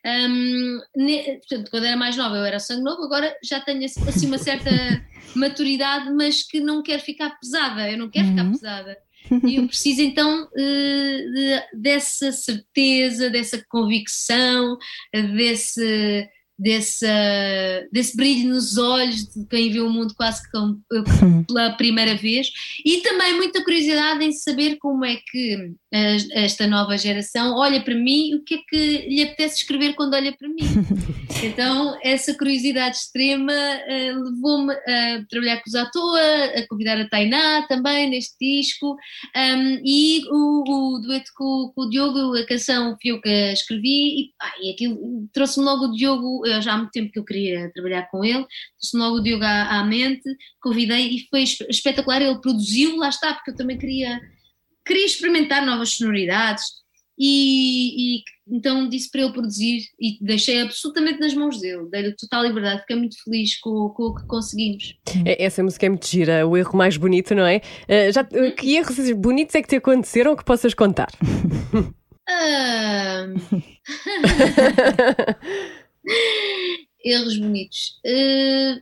Hum, 0.04 0.80
ne- 0.96 1.38
portanto, 1.38 1.70
quando 1.70 1.84
era 1.84 1.96
mais 1.96 2.16
nova 2.16 2.36
eu 2.36 2.44
era 2.44 2.58
sangue 2.58 2.82
novo, 2.82 3.02
agora 3.04 3.34
já 3.44 3.60
tenho 3.60 3.84
assim 3.84 4.26
uma 4.26 4.38
certa 4.38 4.70
maturidade, 5.36 6.10
mas 6.12 6.42
que 6.42 6.60
não 6.60 6.82
quero 6.82 7.02
ficar 7.02 7.30
pesada, 7.38 7.90
eu 7.90 7.98
não 7.98 8.10
quero 8.10 8.28
ficar 8.28 8.44
Uhum. 8.44 8.52
pesada. 8.52 8.96
E 9.44 9.56
eu 9.56 9.66
preciso 9.66 10.00
então 10.02 10.48
eh, 10.56 11.24
de- 11.32 11.80
dessa 11.80 12.32
certeza, 12.32 13.30
dessa 13.30 13.62
convicção, 13.68 14.76
desse, 15.36 16.28
desse, 16.60 17.06
desse 17.90 18.14
brilho 18.14 18.50
nos 18.50 18.76
olhos 18.76 19.24
de 19.26 19.46
quem 19.46 19.72
vê 19.72 19.80
o 19.80 19.88
mundo 19.88 20.14
quase 20.14 20.42
que 20.42 20.50
pela 21.46 21.72
primeira 21.72 22.14
vez. 22.14 22.50
E 22.84 22.98
também 22.98 23.34
muita 23.34 23.64
curiosidade 23.64 24.22
em 24.22 24.32
saber 24.32 24.76
como 24.76 25.04
é 25.04 25.16
que 25.16 25.72
esta 25.92 26.66
nova 26.66 26.96
geração 26.96 27.56
olha 27.56 27.80
para 27.82 27.94
mim 27.94 28.30
e 28.30 28.34
o 28.36 28.44
que 28.44 28.54
é 28.54 28.58
que 28.68 29.08
lhe 29.08 29.22
apetece 29.22 29.58
escrever 29.58 29.94
quando 29.94 30.14
olha 30.14 30.32
para 30.36 30.48
mim. 30.48 30.56
Então, 31.42 31.98
essa 32.02 32.34
curiosidade 32.36 32.96
extrema 32.96 33.52
eh, 33.52 34.12
levou-me 34.12 34.74
a 34.74 35.24
trabalhar 35.26 35.56
com 35.62 35.68
os 35.70 35.74
à 35.74 35.86
toa, 35.86 36.20
a 36.20 36.66
convidar 36.68 37.00
a 37.00 37.08
Tainá 37.08 37.66
também 37.66 38.10
neste 38.10 38.36
disco, 38.38 38.94
um, 39.34 39.80
e 39.82 40.22
o, 40.30 40.96
o 40.96 41.00
dueto 41.00 41.30
com, 41.34 41.72
com 41.74 41.82
o 41.82 41.88
Diogo, 41.88 42.36
a 42.36 42.44
canção 42.44 42.94
fui 43.00 43.12
eu 43.12 43.22
que 43.22 43.52
escrevi, 43.52 44.20
e, 44.20 44.32
pá, 44.38 44.52
e 44.60 44.70
aquilo 44.70 45.28
trouxe-me 45.32 45.64
logo 45.64 45.86
o 45.86 45.92
Diogo, 45.92 46.46
eu 46.46 46.60
já 46.60 46.74
há 46.74 46.76
muito 46.76 46.90
tempo 46.90 47.10
que 47.10 47.18
eu 47.18 47.24
queria 47.24 47.70
trabalhar 47.72 48.02
com 48.10 48.22
ele, 48.22 48.44
trouxe-me 48.78 49.02
logo 49.02 49.16
o 49.16 49.22
Diogo 49.22 49.44
à, 49.44 49.80
à 49.80 49.84
mente, 49.84 50.28
convidei 50.60 51.08
e 51.08 51.26
foi 51.30 51.42
espe- 51.42 51.66
espetacular, 51.70 52.20
ele 52.20 52.40
produziu, 52.40 52.96
lá 52.96 53.08
está, 53.08 53.32
porque 53.32 53.52
eu 53.52 53.56
também 53.56 53.78
queria, 53.78 54.20
queria 54.86 55.06
experimentar 55.06 55.64
novas 55.64 55.90
sonoridades, 55.90 56.80
e, 57.22 58.16
e 58.18 58.22
então 58.48 58.88
disse 58.88 59.10
para 59.10 59.20
ele 59.20 59.32
produzir 59.32 59.82
e 60.00 60.16
deixei 60.24 60.62
absolutamente 60.62 61.20
nas 61.20 61.34
mãos 61.34 61.60
dele, 61.60 61.86
dei-lhe 61.90 62.16
total 62.16 62.44
liberdade, 62.44 62.80
fiquei 62.80 62.96
muito 62.96 63.22
feliz 63.22 63.60
com, 63.60 63.90
com 63.90 64.04
o 64.04 64.14
que 64.14 64.26
conseguimos. 64.26 64.96
É- 65.26 65.44
Essa 65.44 65.62
música 65.62 65.84
é 65.84 65.90
muito 65.90 66.06
gira, 66.06 66.46
o 66.46 66.56
erro 66.56 66.76
mais 66.76 66.96
bonito, 66.96 67.34
não 67.34 67.46
é? 67.46 67.60
Ah, 67.86 68.10
já, 68.10 68.24
que 68.24 68.74
erros 68.74 68.96
bonitos 69.12 69.54
é 69.54 69.60
que 69.62 69.68
te 69.68 69.76
aconteceram 69.76 70.34
que 70.34 70.44
possas 70.44 70.72
contar? 70.72 71.08
Erros 77.04 77.38
bonitos. 77.38 77.98
Eh, 78.04 78.76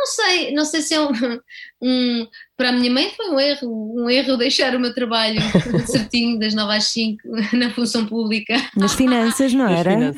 não 0.00 0.06
sei, 0.06 0.52
não 0.52 0.64
sei 0.64 0.80
se 0.80 0.94
é 0.94 1.00
um, 1.00 1.10
um- 1.82 2.26
Para 2.56 2.70
a 2.70 2.72
minha 2.72 2.90
mãe 2.90 3.10
foi 3.16 3.28
um 3.30 3.38
erro, 3.38 4.02
um 4.02 4.08
erro 4.10 4.36
deixar 4.36 4.74
o 4.74 4.80
meu 4.80 4.94
trabalho 4.94 5.38
certinho 5.86 6.38
das 6.38 6.54
9 6.54 6.74
às 6.74 6.84
5 6.86 7.20
na 7.52 7.70
função 7.70 8.06
pública, 8.06 8.54
Nas 8.76 8.94
finanças, 8.94 9.52
não 9.52 9.68
era? 9.68 9.96
nas 9.98 10.16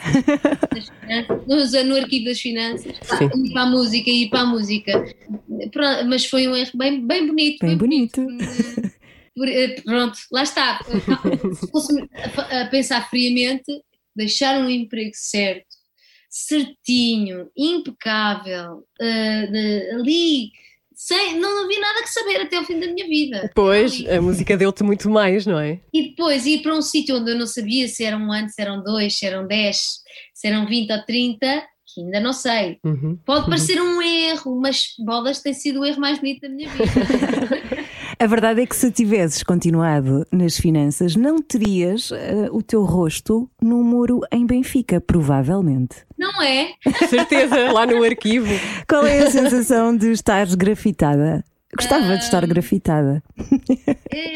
finanças, 1.01 1.85
no, 1.85 1.97
arquivo 1.97 2.27
das 2.27 2.41
finanças, 2.41 2.93
Sim. 3.03 3.29
ir 3.45 3.53
para 3.53 3.63
a 3.63 3.67
música, 3.67 4.11
ir 4.11 4.29
para 4.31 4.41
a 4.41 4.47
música. 4.47 5.05
Pronto, 5.73 6.05
mas 6.07 6.25
foi 6.27 6.47
um 6.49 6.55
erro 6.57 6.71
bem, 6.75 7.05
bem 7.05 7.27
bonito. 7.27 7.67
Bem 7.67 7.77
bonito. 7.77 8.21
Eh, 8.21 8.91
por- 9.35 9.49
eh, 9.49 9.81
Pronto, 9.85 10.19
lá 10.31 10.43
está. 10.45 10.81
Se 11.55 11.71
fosse 11.71 12.09
a 12.51 12.67
pensar 12.67 13.09
friamente, 13.11 13.65
deixar 14.15 14.61
um 14.61 14.69
emprego 14.69 15.13
certo, 15.15 15.72
certinho, 16.33 17.51
impecável, 17.55 18.85
eh, 18.99 19.47
de- 19.47 19.91
ali, 19.93 20.51
sem, 20.95 21.39
não 21.39 21.65
havia 21.65 21.79
nada 21.81 22.03
que 22.03 22.09
saber 22.11 22.41
até 22.41 22.57
ao 22.57 22.65
fim 22.65 22.81
da 22.81 22.87
minha 22.87 23.07
vida. 23.07 23.51
Pois, 23.55 23.93
Ali. 23.93 24.11
a 24.11 24.23
música 24.23 24.57
deu-te 24.57 24.83
muito 24.83 25.11
mais, 25.11 25.45
não 25.45 25.59
é? 25.59 25.79
E 25.93 26.09
depois 26.11 26.47
ir 26.47 26.63
para 26.63 26.75
um 26.75 26.81
sítio 26.81 27.17
onde 27.17 27.33
eu 27.33 27.39
não 27.39 27.47
sabia 27.47 27.87
se 27.87 28.03
eram 28.03 28.19
um 28.21 28.33
ano, 28.33 28.49
se 28.49 28.63
eram 28.63 28.83
dois, 28.83 29.15
se 29.19 29.27
eram 29.27 29.47
dez, 29.47 29.99
se 30.33 30.47
eram 30.49 30.67
vinte 30.67 30.91
ou 30.93 31.03
trinta, 31.05 31.63
que 31.95 32.01
ainda 32.01 32.21
não 32.21 32.33
sei. 32.33 32.79
Uhum. 32.83 33.19
Pode 33.27 33.47
parecer 33.47 33.79
um 33.83 34.01
erro, 34.01 34.59
mas 34.59 34.95
bolas 34.99 35.41
tem 35.43 35.53
sido 35.53 35.81
o 35.81 35.85
erro 35.85 36.01
mais 36.01 36.19
bonito 36.19 36.41
da 36.41 36.49
minha 36.49 36.71
vida. 36.71 36.83
A 38.23 38.27
verdade 38.29 38.63
é 38.63 38.67
que 38.67 38.77
se 38.77 38.89
tivesses 38.93 39.43
continuado 39.43 40.25
nas 40.31 40.57
finanças, 40.57 41.17
não 41.17 41.43
terias 41.43 42.13
eh, 42.13 42.49
o 42.53 42.63
teu 42.63 42.85
rosto 42.85 43.51
num 43.61 43.83
muro 43.83 44.21
em 44.31 44.47
Benfica, 44.47 45.01
provavelmente. 45.01 45.97
Não 46.17 46.41
é? 46.41 46.69
Certeza, 47.11 47.73
lá 47.73 47.85
no 47.85 48.01
arquivo. 48.05 48.47
Qual 48.89 49.05
é 49.05 49.25
a 49.25 49.29
sensação 49.29 49.97
de 49.97 50.13
estares 50.13 50.55
grafitada? 50.55 51.45
Gostava 51.77 52.05
de 52.05 52.13
Ah. 52.13 52.17
estar 52.17 52.47
grafitada. 52.47 53.23
É, 54.13 54.35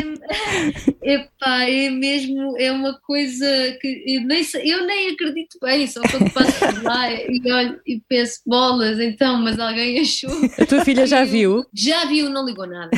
epá, 1.14 1.64
é 1.68 1.90
mesmo, 1.90 2.56
é 2.58 2.72
uma 2.72 2.98
coisa 3.00 3.46
que 3.80 4.04
eu 4.06 4.22
nem, 4.26 4.42
sei- 4.42 4.72
eu 4.72 4.86
nem 4.86 5.10
acredito 5.10 5.58
bem, 5.60 5.86
só 5.86 6.00
quando 6.00 6.32
passo 6.32 6.58
por 6.58 6.82
lá 6.82 7.12
e 7.12 7.52
olho 7.52 7.78
e 7.86 8.00
penso 8.08 8.40
bolas, 8.46 8.98
então, 8.98 9.36
mas 9.42 9.58
alguém 9.58 10.00
achou. 10.00 10.30
A 10.58 10.64
tua 10.64 10.82
filha 10.84 11.06
já 11.06 11.24
viu? 11.24 11.62
Já 11.74 12.06
viu, 12.06 12.30
não 12.30 12.46
ligou 12.46 12.66
nada. 12.66 12.90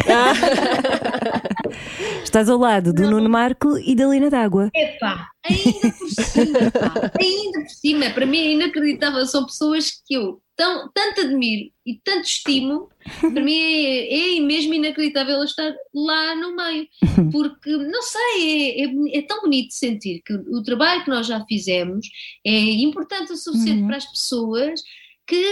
Estás 2.22 2.48
ao 2.48 2.58
lado 2.58 2.92
do 2.92 3.10
Nuno 3.10 3.28
Marco 3.28 3.76
e 3.78 3.94
da 3.94 4.06
Lina 4.06 4.30
D'Água. 4.30 4.70
Epá, 4.74 5.28
ainda 5.48 5.90
por 5.98 6.08
cima, 6.10 6.70
pá, 6.70 7.12
ainda 7.20 7.60
por 7.60 7.70
cima, 7.70 8.10
para 8.10 8.26
mim 8.26 8.38
é 8.38 8.52
inacreditável, 8.52 9.26
são 9.26 9.46
pessoas 9.46 9.90
que 10.06 10.14
eu 10.14 10.40
tão, 10.56 10.90
tanto 10.92 11.20
admiro 11.20 11.70
e 11.86 11.94
tanto 12.02 12.24
estimo, 12.26 12.88
para 13.20 13.42
mim 13.42 13.56
é, 13.58 14.36
é 14.36 14.40
mesmo 14.40 14.74
inacreditável 14.74 15.42
estar 15.44 15.72
lá 15.94 16.34
no 16.34 16.54
meio, 16.56 16.86
porque, 17.30 17.70
não 17.70 18.02
sei, 18.02 18.42
é, 18.72 18.84
é- 18.84 19.18
é 19.18 19.22
tão 19.22 19.40
bonito 19.42 19.72
sentir 19.72 20.20
que 20.26 20.32
o 20.34 20.62
trabalho 20.62 21.04
que 21.04 21.10
nós 21.10 21.26
já 21.26 21.44
fizemos 21.46 22.06
é 22.44 22.50
importante 22.50 23.32
o 23.32 23.36
suficiente 23.36 23.80
Uhum. 23.82 23.86
para 23.86 23.96
as 23.98 24.06
pessoas 24.06 24.82
que, 25.26 25.44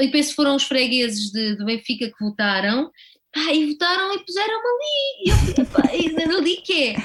eu 0.00 0.10
penso 0.10 0.34
foram 0.34 0.56
os 0.56 0.64
fregueses 0.64 1.30
de, 1.30 1.56
de 1.56 1.64
Benfica 1.64 2.06
que 2.08 2.24
votaram, 2.24 2.90
pá, 3.32 3.52
e 3.54 3.72
votaram 3.72 4.14
e 4.14 4.18
puseram-me 4.24 4.68
ali, 4.68 5.24
e 5.24 5.30
eu, 5.30 5.64
epá, 5.64 5.94
e 5.94 6.22
ali 6.36 6.56
que 6.58 6.88
é, 6.88 6.96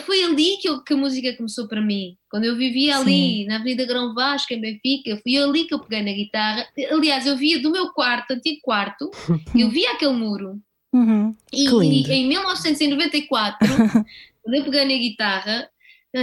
foi 0.00 0.22
ali 0.24 0.56
que, 0.60 0.68
eu- 0.68 0.82
que 0.82 0.92
a 0.94 0.96
música 0.96 1.36
começou 1.36 1.66
para 1.68 1.80
mim. 1.80 2.16
Quando 2.30 2.44
eu 2.44 2.56
vivia 2.56 2.96
ali, 2.98 3.44
na 3.46 3.56
Avenida 3.56 3.84
Grão 3.86 4.14
Vasco, 4.14 4.52
em 4.52 4.60
Benfica, 4.60 5.18
foi 5.22 5.36
ali 5.36 5.64
que 5.64 5.74
eu 5.74 5.80
peguei 5.80 6.02
na 6.02 6.12
guitarra. 6.12 6.66
Aliás, 6.90 7.26
eu 7.26 7.36
via 7.36 7.58
do 7.60 7.70
meu 7.70 7.88
quarto, 7.92 8.32
antigo 8.32 8.60
quarto, 8.62 9.10
eu 9.56 9.68
via 9.68 9.92
aquele 9.92 10.12
muro. 10.12 10.60
Uhum. 10.92 11.34
E, 11.52 11.66
e 12.08 12.12
em 12.12 12.28
1994, 12.28 13.58
quando 14.42 14.54
eu 14.54 14.64
peguei 14.64 14.84
na 14.84 15.02
guitarra, 15.02 15.68
eu, 16.14 16.22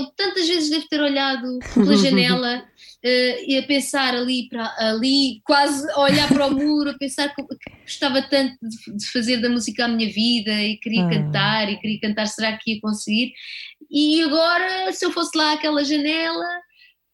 eu 0.00 0.06
tantas 0.16 0.48
vezes 0.48 0.70
devo 0.70 0.88
ter 0.88 1.00
olhado 1.00 1.58
pela 1.74 1.96
janela 1.98 2.64
e 3.04 3.58
a 3.58 3.62
pensar 3.64 4.14
ali, 4.14 4.48
para, 4.48 4.74
ali, 4.78 5.40
quase 5.44 5.90
a 5.90 6.00
olhar 6.00 6.28
para 6.28 6.46
o 6.46 6.50
muro, 6.54 6.90
a 6.90 6.98
pensar 6.98 7.34
que, 7.34 7.42
que 7.42 7.82
gostava 7.82 8.22
tanto 8.22 8.56
de, 8.62 8.96
de 8.96 9.10
fazer 9.10 9.38
da 9.38 9.48
música 9.48 9.84
a 9.84 9.88
minha 9.88 10.10
vida 10.10 10.52
e 10.52 10.76
queria 10.76 11.04
Ah. 11.04 11.08
cantar 11.08 11.70
e 11.70 11.78
queria 11.78 12.00
cantar, 12.00 12.26
será 12.26 12.56
que 12.56 12.74
ia 12.74 12.80
conseguir? 12.80 13.32
E 13.90 14.22
agora, 14.22 14.92
se 14.92 15.04
eu 15.04 15.12
fosse 15.12 15.36
lá 15.36 15.52
àquela 15.52 15.84
janela, 15.84 16.46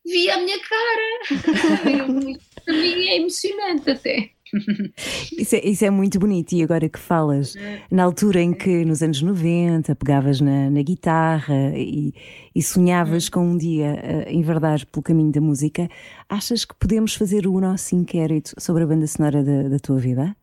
via 0.04 0.34
a 0.34 0.38
minha 0.38 0.58
cara. 0.60 1.20
para 2.64 2.74
mim 2.74 3.08
é 3.08 3.16
emocionante 3.16 3.90
até. 3.90 4.30
Isso 5.36 5.56
é, 5.56 5.66
isso 5.66 5.84
é 5.84 5.90
muito 5.90 6.18
bonito. 6.18 6.52
E 6.52 6.62
agora 6.62 6.88
que 6.88 6.98
falas, 6.98 7.54
na 7.90 8.04
altura 8.04 8.40
em 8.40 8.52
que 8.52 8.84
nos 8.84 9.02
anos 9.02 9.22
90 9.22 9.94
pegavas 9.96 10.40
na, 10.40 10.70
na 10.70 10.82
guitarra 10.82 11.72
e, 11.76 12.12
e 12.54 12.62
sonhavas 12.62 13.28
com 13.28 13.40
um 13.40 13.56
dia 13.56 13.98
uh, 14.02 14.30
enverdar 14.30 14.84
pelo 14.86 15.02
caminho 15.02 15.32
da 15.32 15.40
música, 15.40 15.88
achas 16.28 16.64
que 16.64 16.74
podemos 16.74 17.14
fazer 17.14 17.46
o 17.46 17.60
nosso 17.60 17.94
inquérito 17.94 18.54
sobre 18.58 18.84
a 18.84 18.86
banda 18.86 19.06
sonora 19.06 19.42
da, 19.42 19.68
da 19.68 19.78
tua 19.78 19.98
vida? 19.98 20.34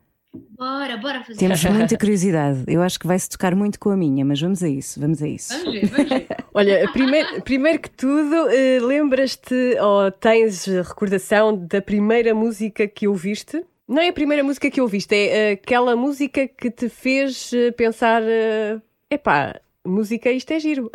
Bora, 0.58 0.98
bora 0.98 1.24
fazer. 1.24 1.40
Temos 1.40 1.64
muita 1.66 1.98
curiosidade. 1.98 2.64
Eu 2.68 2.82
acho 2.82 3.00
que 3.00 3.08
vai-se 3.08 3.30
tocar 3.30 3.56
muito 3.56 3.80
com 3.80 3.90
a 3.90 3.98
minha, 3.98 4.24
mas 4.26 4.40
vamos 4.40 4.64
a 4.64 4.70
isso, 4.70 5.00
vamos 5.00 5.22
a 5.22 5.28
isso. 5.28 5.54
Vamos 5.54 5.74
ver, 5.74 5.88
vamos 5.88 6.10
ver. 6.10 6.28
Olha, 6.54 6.90
primeiro, 6.92 7.42
primeiro 7.42 7.80
que 7.80 7.90
tudo, 7.90 8.50
eh, 8.50 8.80
lembras-te 8.80 9.78
ou 9.80 10.10
tens 10.12 10.66
recordação 10.66 11.56
da 11.56 11.82
primeira 11.82 12.34
música 12.34 12.88
que 12.88 13.08
ouviste? 13.08 13.64
Não 13.88 14.02
é 14.02 14.10
a 14.10 14.14
primeira 14.14 14.44
música 14.44 14.72
que 14.72 14.82
ouviste, 14.82 15.14
é 15.14 15.52
aquela 15.52 15.96
música 15.96 16.48
que 16.48 16.72
te 16.72 16.90
fez 16.90 17.54
eh, 17.54 17.72
pensar: 17.72 18.24
eh, 18.24 18.82
epá, 19.10 19.62
música, 19.86 20.32
isto 20.32 20.52
é 20.52 20.60
giro. 20.60 20.92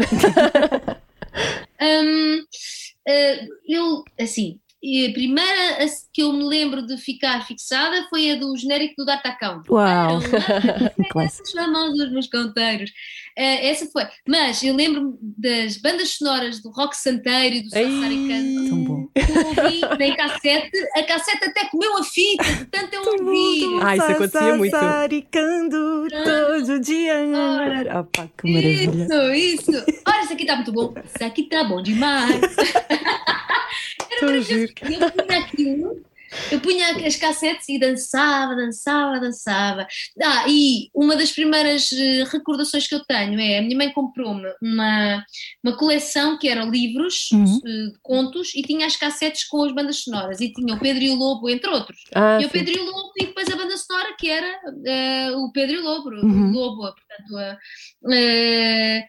Hum, 1.80 2.44
eh, 3.06 3.46
eu, 3.66 4.04
assim, 4.20 4.60
e 4.82 5.06
a 5.06 5.12
primeira 5.12 5.86
que 6.12 6.22
eu 6.22 6.32
me 6.32 6.42
lembro 6.42 6.86
de 6.86 6.96
ficar 6.96 7.46
fixada 7.46 8.06
foi 8.08 8.30
a 8.30 8.36
do 8.36 8.56
genérico 8.56 8.94
do 8.96 9.04
D'Artacão. 9.04 9.62
Uau! 9.68 10.20
Clássico. 11.10 11.50
Chamam 11.50 11.92
dos 11.92 12.10
meus 12.10 12.28
conteiros. 12.28 12.90
Eh, 13.36 13.68
essa 13.68 13.86
foi. 13.86 14.04
Mas 14.26 14.62
eu 14.62 14.74
lembro-me 14.74 15.14
das 15.20 15.76
bandas 15.76 16.10
sonoras 16.10 16.60
do 16.62 16.70
Rock 16.70 16.96
Santeiro 16.96 17.56
e 17.56 17.62
do. 17.62 17.70
Sassaricano. 17.70 18.68
Tão 18.68 18.84
bom. 18.84 19.08
ouvi 19.46 20.04
em 20.04 20.16
cassete, 20.16 20.70
a 20.96 21.02
cassete 21.02 21.44
até 21.44 21.68
comeu 21.68 21.96
a 21.96 22.04
fita, 22.04 22.44
de 22.44 22.64
tanto 22.66 22.94
eu 22.94 23.02
ouvir. 23.02 23.80
Ah, 23.82 23.96
isso 23.96 24.06
acontecia 24.06 24.56
muito. 24.56 24.72
Sassaricando 24.72 26.08
todo 26.24 26.80
dia. 26.80 27.14
Ora. 27.14 28.00
Opa, 28.00 28.30
que 28.36 28.52
maravilha. 28.52 29.04
Isso, 29.04 29.70
isso. 29.70 29.84
Olha, 30.06 30.22
isso 30.22 30.32
aqui 30.32 30.42
está 30.42 30.56
muito 30.56 30.72
bom. 30.72 30.94
Isso 31.04 31.24
aqui 31.24 31.42
está 31.42 31.64
bom 31.64 31.82
demais. 31.82 32.40
Era 34.10 34.26
maravilhoso. 34.26 34.74
Eu 34.82 35.12
punha 35.12 35.38
aquilo, 35.40 36.02
eu 36.50 36.60
punha 36.60 36.96
as 37.06 37.16
cassetes 37.16 37.68
e 37.68 37.78
dançava, 37.78 38.54
dançava, 38.54 39.20
dançava. 39.20 39.86
Ah, 40.22 40.44
e 40.48 40.88
uma 40.94 41.16
das 41.16 41.32
primeiras 41.32 41.92
eh, 41.92 42.24
recordações 42.30 42.86
que 42.86 42.94
eu 42.94 43.04
tenho 43.04 43.38
é 43.40 43.58
a 43.58 43.62
minha 43.62 43.76
mãe 43.76 43.92
comprou-me 43.92 44.48
uma, 44.62 45.24
uma 45.64 45.76
coleção 45.76 46.38
que 46.38 46.48
eram 46.48 46.70
livros 46.70 47.28
Uhum. 47.32 47.60
eh, 47.66 47.92
de 47.92 47.98
contos 48.02 48.54
e 48.54 48.62
tinha 48.62 48.86
as 48.86 48.96
cassetes 48.96 49.44
com 49.44 49.62
as 49.64 49.72
bandas 49.72 49.96
sonoras 50.02 50.40
e 50.40 50.52
tinha 50.52 50.74
o 50.74 50.80
Pedro 50.80 51.02
e 51.02 51.10
o 51.10 51.14
Lobo, 51.14 51.48
entre 51.48 51.70
outros. 51.70 51.98
Ah, 52.14 52.38
E 52.40 52.46
o. 52.46 52.50
Pedro 52.50 52.76
e 52.76 52.80
o 52.80 52.84
Lobo, 52.84 53.12
e 53.20 53.26
depois 53.26 53.48
a 53.48 53.56
banda 53.56 53.76
sonora 53.76 54.14
que 54.18 54.28
era 54.28 54.58
eh, 54.86 55.30
o 55.36 55.50
Pedro 55.52 55.76
e 55.76 55.78
o 55.78 55.82
Lobo, 55.84 56.10
Uhum. 56.10 56.50
o 56.50 56.52
Lobo, 56.52 56.92
a. 57.18 57.56
eh. 58.12 59.00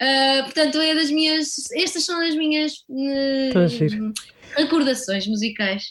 Eh, 0.00 0.42
Portanto, 0.42 0.80
é 0.80 0.94
das 0.94 1.10
minhas. 1.10 1.48
Estas 1.74 2.04
são 2.04 2.20
as 2.20 2.34
minhas 2.34 2.72
eh, 2.90 3.50
Tão 3.52 3.68
giro. 3.68 4.12
recordações 4.56 5.26
musicais. 5.26 5.84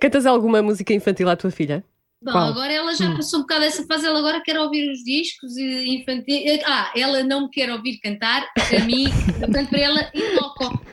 Cantas 0.00 0.26
alguma 0.26 0.62
música 0.62 0.92
infantil 0.92 1.28
à 1.28 1.36
tua 1.36 1.50
filha? 1.50 1.84
Bom, 2.24 2.30
Qual? 2.30 2.48
agora 2.50 2.72
ela 2.72 2.94
já 2.94 3.06
Hum. 3.08 3.16
passou 3.16 3.40
um 3.40 3.42
bocado 3.42 3.64
essa 3.64 3.84
fase, 3.84 4.06
ela 4.06 4.18
agora 4.20 4.40
quer 4.40 4.56
ouvir 4.60 4.88
os 4.92 5.02
discos 5.02 5.56
infantis. 5.56 6.60
Ah, 6.64 6.92
ela 6.96 7.24
não 7.24 7.42
me 7.42 7.50
quer 7.50 7.68
ouvir 7.72 7.98
cantar, 7.98 8.48
a 8.56 8.84
mim, 8.84 9.06
portanto 9.40 9.70
para 9.70 9.80
ela 9.80 10.10
e. 10.14 10.22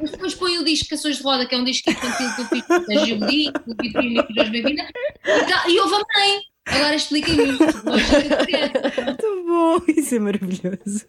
Mas 0.02 0.12
depois 0.12 0.34
põe 0.34 0.58
o 0.58 0.64
disco 0.66 0.90
Canções 0.90 1.18
de 1.18 1.24
Roda, 1.24 1.46
que 1.46 1.54
é 1.54 1.58
um 1.58 1.64
disco 1.64 1.90
infantil 1.92 2.36
que 2.36 2.42
eu 2.42 2.46
fiz 2.48 2.66
com 2.66 2.74
a 3.00 3.06
Gildi, 3.06 3.52
com 3.54 3.72
o 3.72 3.76
Vitorino 3.80 4.26
e 4.28 4.72
e 4.72 5.46
tá- 5.46 5.66
e 5.70 5.80
ouve 5.80 5.96
a 5.96 6.20
mãe. 6.20 6.40
Agora 6.70 6.96
criança. 7.22 7.84
Muito 9.06 9.44
bom, 9.48 9.82
isso 9.88 10.16
é 10.16 10.20
maravilhoso. 10.20 11.06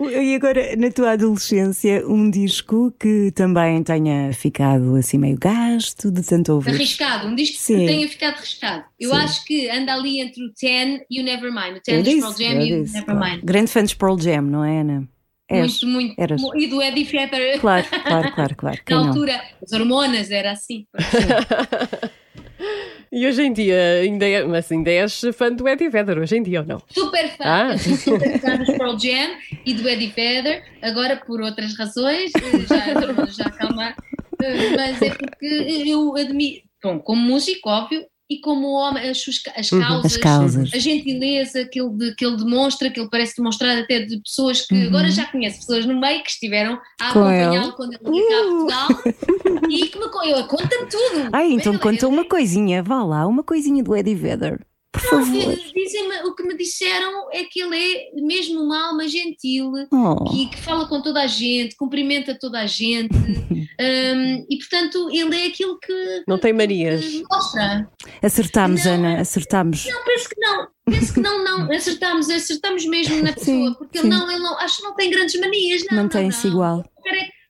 E 0.00 0.34
agora, 0.34 0.76
na 0.76 0.90
tua 0.90 1.12
adolescência, 1.12 2.06
um 2.06 2.30
disco 2.30 2.92
que 2.98 3.30
também 3.32 3.82
tenha 3.82 4.32
ficado 4.32 4.96
assim 4.96 5.18
meio 5.18 5.38
gasto 5.38 6.10
de 6.10 6.22
tanto 6.22 6.54
ouvir. 6.54 6.70
Arriscado, 6.70 7.28
um 7.28 7.34
disco 7.34 7.58
Sim. 7.58 7.78
que 7.78 7.86
tenha 7.86 8.08
ficado 8.08 8.34
arriscado. 8.36 8.84
Eu 8.98 9.10
Sim. 9.10 9.16
acho 9.16 9.44
que 9.44 9.70
anda 9.70 9.94
ali 9.94 10.20
entre 10.20 10.44
o 10.44 10.52
Ten 10.52 11.00
e 11.10 11.20
o 11.20 11.24
Nevermind. 11.24 11.76
O 11.76 11.80
Ten 11.80 12.02
dos 12.02 12.14
Pearl 12.14 12.32
Jam 12.32 12.62
e 12.62 12.72
o 12.72 12.76
Nevermind. 12.82 13.04
claro. 13.04 13.40
Grande 13.44 13.70
fã 13.70 13.84
de 13.84 13.96
Pearl 13.96 14.18
Jam, 14.18 14.42
não 14.42 14.64
é, 14.64 14.80
Ana? 14.80 15.08
És. 15.48 15.82
Muito, 15.82 15.86
muito. 15.86 16.20
Eras. 16.20 16.42
E 16.56 16.66
do 16.66 16.82
Eddie 16.82 17.04
Vedder. 17.04 17.58
Claro, 17.58 17.86
claro, 17.88 18.32
claro, 18.34 18.56
claro. 18.56 18.78
Na 18.90 18.96
não? 18.96 19.08
altura, 19.08 19.40
as 19.62 19.72
hormonas 19.72 20.30
era 20.30 20.52
assim. 20.52 20.86
E 23.10 23.26
hoje 23.26 23.42
em 23.42 23.52
dia 23.52 24.00
ainda, 24.02 24.26
é, 24.26 24.44
mas 24.44 24.70
ainda 24.70 24.90
és 24.90 25.20
fã 25.34 25.50
do 25.52 25.66
Eddie 25.68 25.88
Vedder, 25.88 26.18
hoje 26.18 26.36
em 26.36 26.42
dia 26.42 26.60
ou 26.60 26.66
não? 26.66 26.82
Super 26.88 27.28
fã, 27.36 27.44
Ah. 27.44 27.78
super 27.78 28.38
fã 28.40 28.56
dos 28.56 28.68
Pearl 28.76 28.98
Jam 28.98 29.36
e 29.64 29.74
do 29.74 29.88
Eddie 29.88 30.08
Vedder, 30.08 30.62
agora 30.82 31.16
por 31.16 31.40
outras 31.40 31.76
razões, 31.76 32.30
eh, 32.34 32.58
já, 32.68 33.26
já 33.30 33.44
acalmar, 33.46 33.96
eh, 34.42 34.76
mas 34.76 35.00
é 35.02 35.10
porque 35.10 35.46
eu 35.86 36.14
admiro, 36.16 36.62
bom, 36.82 36.98
como 36.98 37.22
músico, 37.22 37.68
óbvio, 37.70 38.04
e 38.30 38.40
como 38.40 38.68
homem, 38.72 39.08
as, 39.08 39.18
suas 39.18 39.40
as 39.56 39.72
Uhum. 39.72 39.80
causas, 39.80 40.12
As 40.12 40.16
causas. 40.18 40.70
a 40.74 40.78
gentileza 40.78 41.64
que 41.64 41.80
ele, 41.80 42.14
que 42.14 42.24
ele 42.26 42.36
demonstra, 42.36 42.90
que 42.90 43.00
ele 43.00 43.08
parece 43.08 43.36
demonstrar 43.36 43.78
até 43.78 44.00
de 44.00 44.18
pessoas 44.20 44.66
que 44.66 44.74
Uhum. 44.74 44.86
agora 44.88 45.10
já 45.10 45.24
conhece, 45.26 45.60
pessoas 45.60 45.86
no 45.86 45.98
meio 45.98 46.22
que 46.22 46.30
estiveram 46.30 46.78
a 47.00 47.12
Com 47.12 47.20
acompanhá-lo 47.20 47.72
quando 47.72 47.94
ele 47.94 48.02
veio 48.04 48.28
cá 48.68 48.84
a 48.84 48.86
Portugal 48.86 49.68
e 49.70 49.86
que 49.86 49.98
me 49.98 50.08
conta-me 50.46 50.86
tudo. 50.90 51.28
Ai, 51.32 51.52
então 51.52 51.78
conta 51.78 52.06
uma 52.06 52.24
coisinha, 52.24 52.82
vá 52.82 53.02
lá, 53.02 53.26
uma 53.26 53.42
coisinha 53.42 53.82
do 53.82 53.96
Eddie 53.96 54.14
Vedder. 54.14 54.60
Por 55.00 55.12
Não, 55.18 55.24
favor. 55.26 55.56
dizem-me- 55.74 56.22
o 56.24 56.34
que 56.34 56.42
me 56.42 56.56
disseram 56.56 57.28
é 57.32 57.44
que 57.44 57.60
ele 57.60 57.76
é 57.76 58.10
mesmo 58.20 58.60
uma 58.62 58.88
alma 58.88 59.06
gentil 59.08 59.72
Oh. 59.92 60.24
que, 60.30 60.46
que 60.50 60.60
fala 60.60 60.86
com 60.88 61.00
toda 61.00 61.22
a 61.22 61.26
gente, 61.26 61.76
cumprimenta 61.76 62.36
toda 62.38 62.60
a 62.60 62.66
gente 62.66 63.08
hum, 63.80 64.46
e 64.50 64.58
portanto 64.58 65.08
ele 65.10 65.36
é 65.36 65.46
aquilo 65.46 65.78
que, 65.78 66.24
Não 66.26 66.38
tem 66.38 66.52
manias. 66.52 67.04
que 67.04 67.22
mostra. 67.30 67.88
Acertámos, 68.22 68.84
Não, 68.84 68.92
Ana, 68.94 69.20
acertámos. 69.20 69.84
Não, 69.86 70.04
penso 70.04 70.28
que 70.28 70.40
não, 70.40 70.68
penso 70.86 71.14
que 71.14 71.20
não, 71.20 71.44
não, 71.44 71.70
acertamos, 71.72 72.28
acertamos 72.30 72.84
mesmo 72.86 73.22
na 73.22 73.32
pessoa, 73.32 73.44
Sim, 73.68 73.74
porque 73.78 73.98
sim. 73.98 74.06
ele 74.06 74.14
não, 74.16 74.30
ele 74.30 74.40
não, 74.42 74.58
acho 74.58 74.78
que 74.78 74.82
não 74.82 74.94
tem 74.94 75.10
grandes 75.10 75.40
manias, 75.40 75.84
não. 75.90 75.98
Mantém-se 76.02 76.46
não, 76.48 76.54
não. 76.54 76.78
igual. 76.78 76.90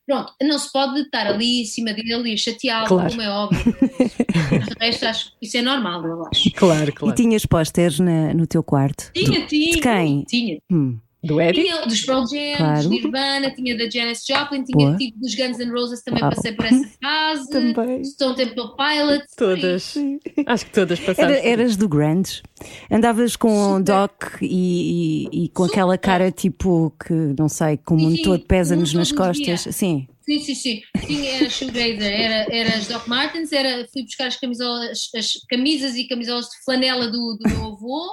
Pronto, 0.08 0.32
não 0.42 0.58
se 0.58 0.72
pode 0.72 1.00
estar 1.02 1.26
ali 1.26 1.60
em 1.60 1.64
cima 1.66 1.92
dele 1.92 2.32
e 2.32 2.38
chateá-lo, 2.38 2.86
Claro. 2.88 3.10
como 3.10 3.20
é 3.20 3.28
óbvio. 3.28 3.76
De 3.78 4.74
resto, 4.80 5.04
acho 5.06 5.26
que 5.38 5.46
isso 5.46 5.58
é 5.58 5.62
normal, 5.62 6.02
eu 6.06 6.26
acho. 6.26 6.50
Claro, 6.52 6.88
E 6.88 6.92
claro. 6.92 7.14
tinhas 7.14 7.44
pósteres 7.44 8.00
no 8.00 8.46
teu 8.46 8.62
quarto? 8.62 9.10
Tinha, 9.12 9.46
tinha. 9.46 9.72
de 9.74 9.80
quem? 9.82 10.24
Tinha. 10.24 10.58
Hum, 10.72 10.98
Do 11.22 11.40
Eddie? 11.40 11.62
Tinha 11.64 11.85
dos 11.85 12.00
Pearl 12.02 12.24
Jam, 12.26 12.57
Claro. 12.57 12.76
dos 12.76 12.87
Nirvana, 12.90 13.50
tinha 13.52 13.76
da 13.76 13.90
Janis 13.90 14.24
Joplin, 14.24 14.62
tinha 14.62 14.87
Boa. 14.87 14.96
tipo 14.96 15.18
dos 15.18 15.35
Guns 15.35 15.59
N' 15.59 15.70
Roses, 15.72 16.02
também 16.02 16.20
passei 16.20 16.52
por 16.52 16.64
essa 16.64 16.88
fase. 17.02 17.50
Também. 17.50 18.04
Stone 18.04 18.37
Temple 18.37 18.76
Pilots. 18.76 19.35
Todas. 19.37 19.94
Acho 20.46 20.64
que 20.66 20.72
todas 20.72 21.00
passaram. 21.00 21.31
Era- 21.35 21.44
eras 21.48 21.76
do 21.76 21.88
Grandes? 21.88 22.42
Andavas 22.90 23.35
com 23.35 23.78
Super. 23.78 23.83
Doc 23.83 24.24
e, 24.40 25.26
e- 25.33 25.44
e 25.44 25.48
com 25.48 25.64
aquela 25.64 25.94
Super. 25.94 26.07
cara 26.07 26.31
tipo 26.31 26.92
que, 27.04 27.12
não 27.38 27.48
sei, 27.48 27.76
com 27.78 27.96
o 27.96 27.98
Sim, 27.98 28.04
mundo 28.04 28.16
sim, 28.16 28.22
todo 28.22 28.44
pesa-nos 28.46 28.94
o 28.94 28.98
nas 28.98 29.11
costas. 29.11 29.64
via. 29.64 29.72
Sim. 29.72 30.07
Sim, 30.22 30.38
sim, 30.40 30.54
sim. 30.54 30.81
Tinha, 31.07 31.31
era 31.37 31.50
shoegazer, 31.50 32.02
era, 32.12 32.54
era 32.54 32.76
as 32.76 32.87
Doc 32.87 33.09
Martens, 33.09 33.50
era, 33.50 33.88
fui 33.92 34.02
buscar 34.04 34.26
as 34.26 34.37
camisolas, 34.37 35.11
as 35.16 35.33
camisas 35.48 35.96
e 35.96 36.04
camisolas 36.07 36.44
de 36.46 36.62
flanela 36.64 37.07
do, 37.11 37.37
do 37.40 37.48
meu 37.48 37.64
avô 37.72 38.07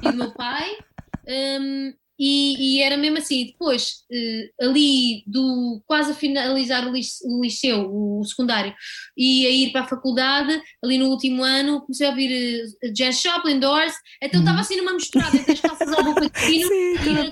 e 0.00 0.10
do 0.12 0.16
meu 0.16 0.30
pai. 0.30 0.70
hum, 1.60 1.92
e, 2.18 2.76
e 2.78 2.82
era 2.82 2.96
mesmo 2.96 3.18
assim, 3.18 3.46
depois 3.46 4.04
eh, 4.10 4.50
ali 4.60 5.22
do 5.26 5.82
quase 5.86 6.12
a 6.12 6.14
finalizar 6.14 6.86
o 6.88 6.92
lice- 6.92 7.22
o 7.26 7.42
liceu, 7.42 7.90
o 7.92 8.24
secundário, 8.24 8.74
e 9.16 9.46
a 9.46 9.50
ir 9.50 9.72
para 9.72 9.82
a 9.82 9.86
faculdade, 9.88 10.60
ali 10.84 10.98
no 10.98 11.08
último 11.08 11.42
ano, 11.42 11.80
comecei 11.82 12.06
a 12.06 12.10
ouvir 12.10 12.64
uh, 12.84 12.92
Jazz 12.92 13.20
Joplin, 13.20 13.58
Doors, 13.60 13.94
então 14.22 14.40
estava 14.40 14.60
assim 14.60 14.76
numa 14.76 14.92
misturada 14.94 15.36
entre 15.36 15.52
as 15.52 15.60
calças 15.60 15.88
à 15.92 16.02
boca 16.02 16.20
de 16.20 16.30
Sim, 16.38 16.68
e 16.72 16.94
estava 16.94 17.20
a 17.20 17.22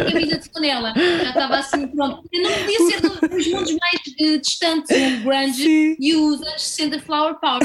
a, 0.00 0.02
a 0.02 0.12
camisa 0.12 0.38
de 0.38 0.48
flanela. 0.50 0.92
Já 0.96 1.28
estava 1.28 1.56
assim, 1.58 1.86
pronto. 1.88 2.22
Eu 2.32 2.42
não 2.42 2.50
podia 2.58 2.78
ser 2.78 3.00
do- 3.00 3.20
dos 3.28 3.46
mundos 3.48 3.76
mais 3.80 4.00
eh, 4.20 4.38
distantes, 4.38 4.90
o 4.90 5.24
grunge 5.24 5.62
Sim. 5.64 5.96
e 5.98 6.14
os 6.14 6.42
anos 6.42 6.62
60 6.62 6.98
Flower 7.00 7.38
Power. 7.40 7.60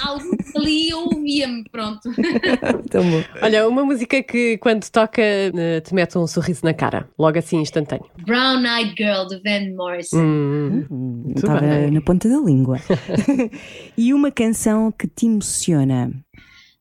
Algo 0.00 0.36
ali 0.56 0.88
eu 0.90 0.98
ouvia-me, 1.00 1.64
pronto. 1.70 2.00
Tão 2.90 3.08
bom. 3.10 3.22
Olha, 3.42 3.68
uma 3.68 3.84
música 3.84 4.22
que 4.22 4.58
quando 4.58 4.88
toca 4.90 5.22
eh, 5.22 5.80
te 5.92 5.94
mete 5.94 6.16
um 6.18 6.26
sorriso 6.26 6.64
na 6.64 6.72
cara, 6.72 7.08
logo 7.18 7.38
assim 7.38 7.58
instantâneo. 7.60 8.08
Brown 8.24 8.64
Eyed 8.64 8.94
Girl, 8.96 9.26
de 9.26 9.38
Van 9.42 9.74
Morrison. 9.76 10.18
Hum, 10.18 10.86
Hum, 10.90 11.32
Estava 11.36 11.60
bem. 11.60 11.90
na 11.90 12.00
ponta 12.00 12.28
da 12.28 12.38
língua. 12.38 12.78
e 13.96 14.14
uma 14.14 14.30
canção 14.30 14.90
que 14.90 15.06
te 15.06 15.26
emociona? 15.26 16.10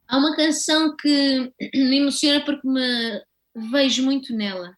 Há 0.08 0.18
uma 0.18 0.36
canção 0.36 0.96
que 0.96 1.52
me 1.76 1.98
emociona 2.00 2.42
porque 2.46 2.66
me 2.68 3.22
vejo 3.72 4.04
muito 4.04 4.34
nela. 4.36 4.74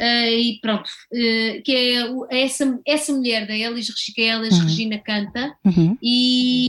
Ah, 0.00 0.28
e 0.30 0.58
pronto, 0.60 0.88
ah, 1.12 1.62
que 1.64 1.72
é 1.94 2.10
o- 2.10 2.26
essa, 2.30 2.78
essa 2.86 3.12
mulher 3.12 3.46
da 3.46 3.54
Elis, 3.56 3.88
que 4.14 4.22
a 4.28 4.36
Elis 4.38 4.54
Uhum. 4.58 4.62
Regina 4.64 4.98
canta, 4.98 5.54
Uhum. 5.64 5.96
e 6.02 6.68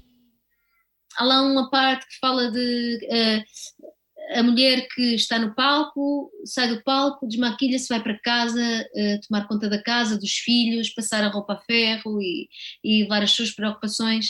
há 1.17 1.23
lá 1.23 1.41
uma 1.43 1.69
parte 1.69 2.05
que 2.07 2.17
fala 2.19 2.51
de 2.51 2.99
ah, 3.11 3.43
a 4.39 4.43
mulher 4.43 4.87
que 4.93 5.15
está 5.15 5.37
no 5.39 5.53
palco, 5.55 6.31
sai 6.45 6.67
do 6.67 6.83
palco, 6.83 7.27
desmaquilha-se, 7.27 7.87
vai 7.89 8.01
para 8.01 8.19
casa, 8.19 8.59
ah, 8.61 9.19
tomar 9.27 9.47
conta 9.47 9.69
da 9.69 9.81
casa, 9.81 10.17
dos 10.17 10.31
filhos, 10.33 10.89
passar 10.89 11.23
a 11.23 11.29
roupa 11.29 11.53
a 11.53 11.59
ferro 11.61 12.21
e, 12.21 12.47
e 12.83 13.03
levar 13.03 13.23
as 13.23 13.31
suas 13.31 13.51
preocupações. 13.51 14.27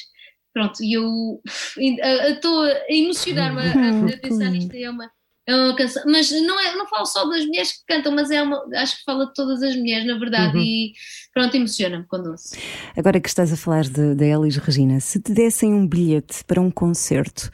Pronto, 0.54 0.84
e 0.84 0.94
eu 0.94 1.42
estou 1.78 2.62
a 2.64 2.72
emocionar-me 2.90 3.60
a, 3.62 3.64
a- 3.66 4.14
a 4.14 4.18
pensar 4.20 4.50
nisto. 4.52 4.74
É 4.76 4.90
uma, 4.90 5.10
é 5.48 5.56
uma 5.56 5.76
canção, 5.76 6.04
mas 6.06 6.32
não, 6.32 6.60
é, 6.60 6.76
não 6.76 6.88
falo 6.88 7.06
só 7.06 7.28
das 7.28 7.46
mulheres 7.46 7.72
que 7.74 7.84
cantam, 7.88 8.14
mas 8.14 8.32
é 8.32 8.42
uma, 8.42 8.64
acho 8.76 8.98
que 8.98 9.04
fala 9.04 9.26
de 9.26 9.34
todas 9.34 9.62
as 9.64 9.76
mulheres, 9.76 10.06
na 10.08 10.18
verdade, 10.18 10.58
Uhum. 10.58 10.64
e 10.64 10.94
pronto, 11.34 11.56
emociona-me 11.56 12.06
quando 12.08 12.28
ouço. 12.32 12.56
Agora 12.96 13.20
que 13.20 13.28
estás 13.28 13.52
a 13.52 13.58
falar 13.58 13.84
de- 13.84 14.16
da 14.16 14.26
Elis 14.26 14.56
Regina, 14.58 15.00
se 15.00 15.20
te 15.20 15.34
dessem 15.34 15.74
um 15.74 15.88
bilhete 15.88 16.44
para 16.46 16.62
um 16.62 16.72
concerto 16.72 17.52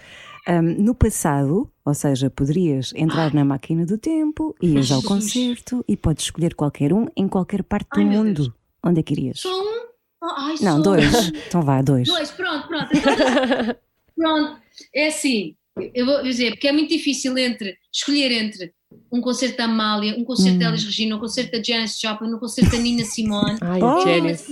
hum, 0.47 0.61
no 0.83 0.93
passado, 0.93 1.71
ou 1.89 1.93
seja, 1.95 2.29
poderias 2.29 2.93
entrar 2.95 3.33
na 3.33 3.43
máquina 3.43 3.85
do 3.85 3.97
tempo, 3.97 4.55
ias 4.61 4.91
ao 4.91 5.01
concerto 5.03 5.83
e 5.87 5.97
podes 5.97 6.25
escolher 6.25 6.55
qualquer 6.55 6.93
um 6.93 7.07
em 7.17 7.27
qualquer 7.27 7.63
parte 7.63 7.89
do 7.93 7.99
Ai, 7.99 8.05
mundo. 8.05 8.53
Onde 8.83 8.99
é 9.01 9.03
que 9.03 9.13
irias? 9.13 9.39
Só 9.41 9.49
um? 9.49 9.79
Oh, 10.21 10.25
ai, 10.37 10.55
Não, 10.61 10.77
só 10.77 10.81
dois. 10.83 11.31
Então 11.47 11.61
vá, 11.61 11.81
dois. 11.81 12.07
Dois, 12.07 12.31
pronto, 12.31 12.67
pronto. 12.67 12.89
Então, 12.93 13.75
pronto, 14.15 14.61
é 14.93 15.07
assim, 15.07 15.55
eu 15.93 16.05
vou 16.05 16.23
dizer, 16.23 16.51
porque 16.51 16.67
é 16.67 16.71
muito 16.71 16.89
difícil 16.89 17.37
entre 17.37 17.77
escolher 17.91 18.31
entre 18.31 18.73
um 19.11 19.21
concerto 19.21 19.57
da 19.57 19.65
Amália, 19.65 20.15
um 20.17 20.23
concerto 20.23 20.55
Hum. 20.55 20.59
da 20.59 20.69
Elis 20.69 20.83
Regina, 20.83 21.15
um 21.15 21.19
concerto 21.19 21.51
da 21.51 21.63
Janis 21.63 21.99
Joplin, 21.99 22.33
um 22.33 22.39
concerto 22.39 22.71
da 22.71 22.77
Nina 22.77 23.03
Simone. 23.05 23.57
Ai, 23.61 23.79
Oh. 23.81 24.01
Janis. 24.01 24.45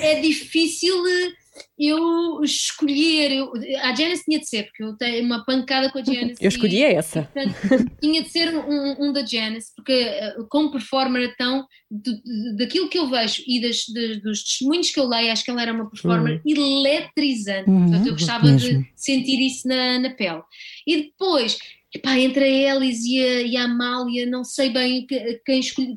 É 0.00 0.20
difícil 0.20 0.94
eh, 1.06 1.32
eu 1.78 2.42
escolher. 2.42 3.32
Eu, 3.32 3.52
a 3.82 3.94
Janice 3.94 4.24
tinha 4.24 4.38
de 4.38 4.48
ser, 4.48 4.64
porque 4.64 4.82
eu 4.82 4.96
tenho 4.96 5.24
uma 5.24 5.44
pancada 5.44 5.90
com 5.90 5.98
a 5.98 6.04
Janice. 6.04 6.36
Eu 6.42 6.48
escolhi 6.48 6.76
e, 6.78 6.82
essa. 6.84 7.22
portanto, 7.32 7.90
tinha 8.00 8.22
de 8.22 8.28
ser 8.30 8.54
um, 8.56 9.06
um 9.08 9.12
da 9.12 9.24
Janice, 9.24 9.72
porque 9.74 9.92
eh, 9.92 10.34
como 10.48 10.70
performer, 10.70 11.30
então, 11.32 11.66
de- 11.90 12.56
daquilo 12.56 12.88
que 12.88 12.98
eu 12.98 13.08
vejo 13.08 13.42
e 13.46 13.60
das, 13.60 13.84
das- 13.88 14.22
dos 14.22 14.42
testemunhos 14.44 14.90
que 14.90 14.98
eu 15.00 15.06
leio, 15.08 15.32
acho 15.32 15.44
que 15.44 15.50
ela 15.50 15.62
era 15.62 15.72
uma 15.72 15.88
performer 15.90 16.40
eletrizante. 16.46 17.68
Uhum, 17.70 17.82
Portanto, 17.88 18.06
eu 18.06 18.12
gostava 18.12 18.46
mesmo. 18.46 18.82
de 18.82 18.88
sentir 18.96 19.40
isso 19.40 19.66
na, 19.68 19.98
na 19.98 20.10
pele. 20.10 20.42
E 20.86 20.96
depois. 21.04 21.58
Epá, 21.94 22.18
entre 22.18 22.44
a 22.44 22.74
Elis 22.74 23.04
e 23.04 23.22
a, 23.22 23.40
e 23.42 23.56
a 23.56 23.62
Amália, 23.64 24.26
não 24.26 24.44
sei 24.44 24.68
bem 24.68 25.06
que- 25.06 25.40
quem 25.46 25.60
escolhi, 25.60 25.96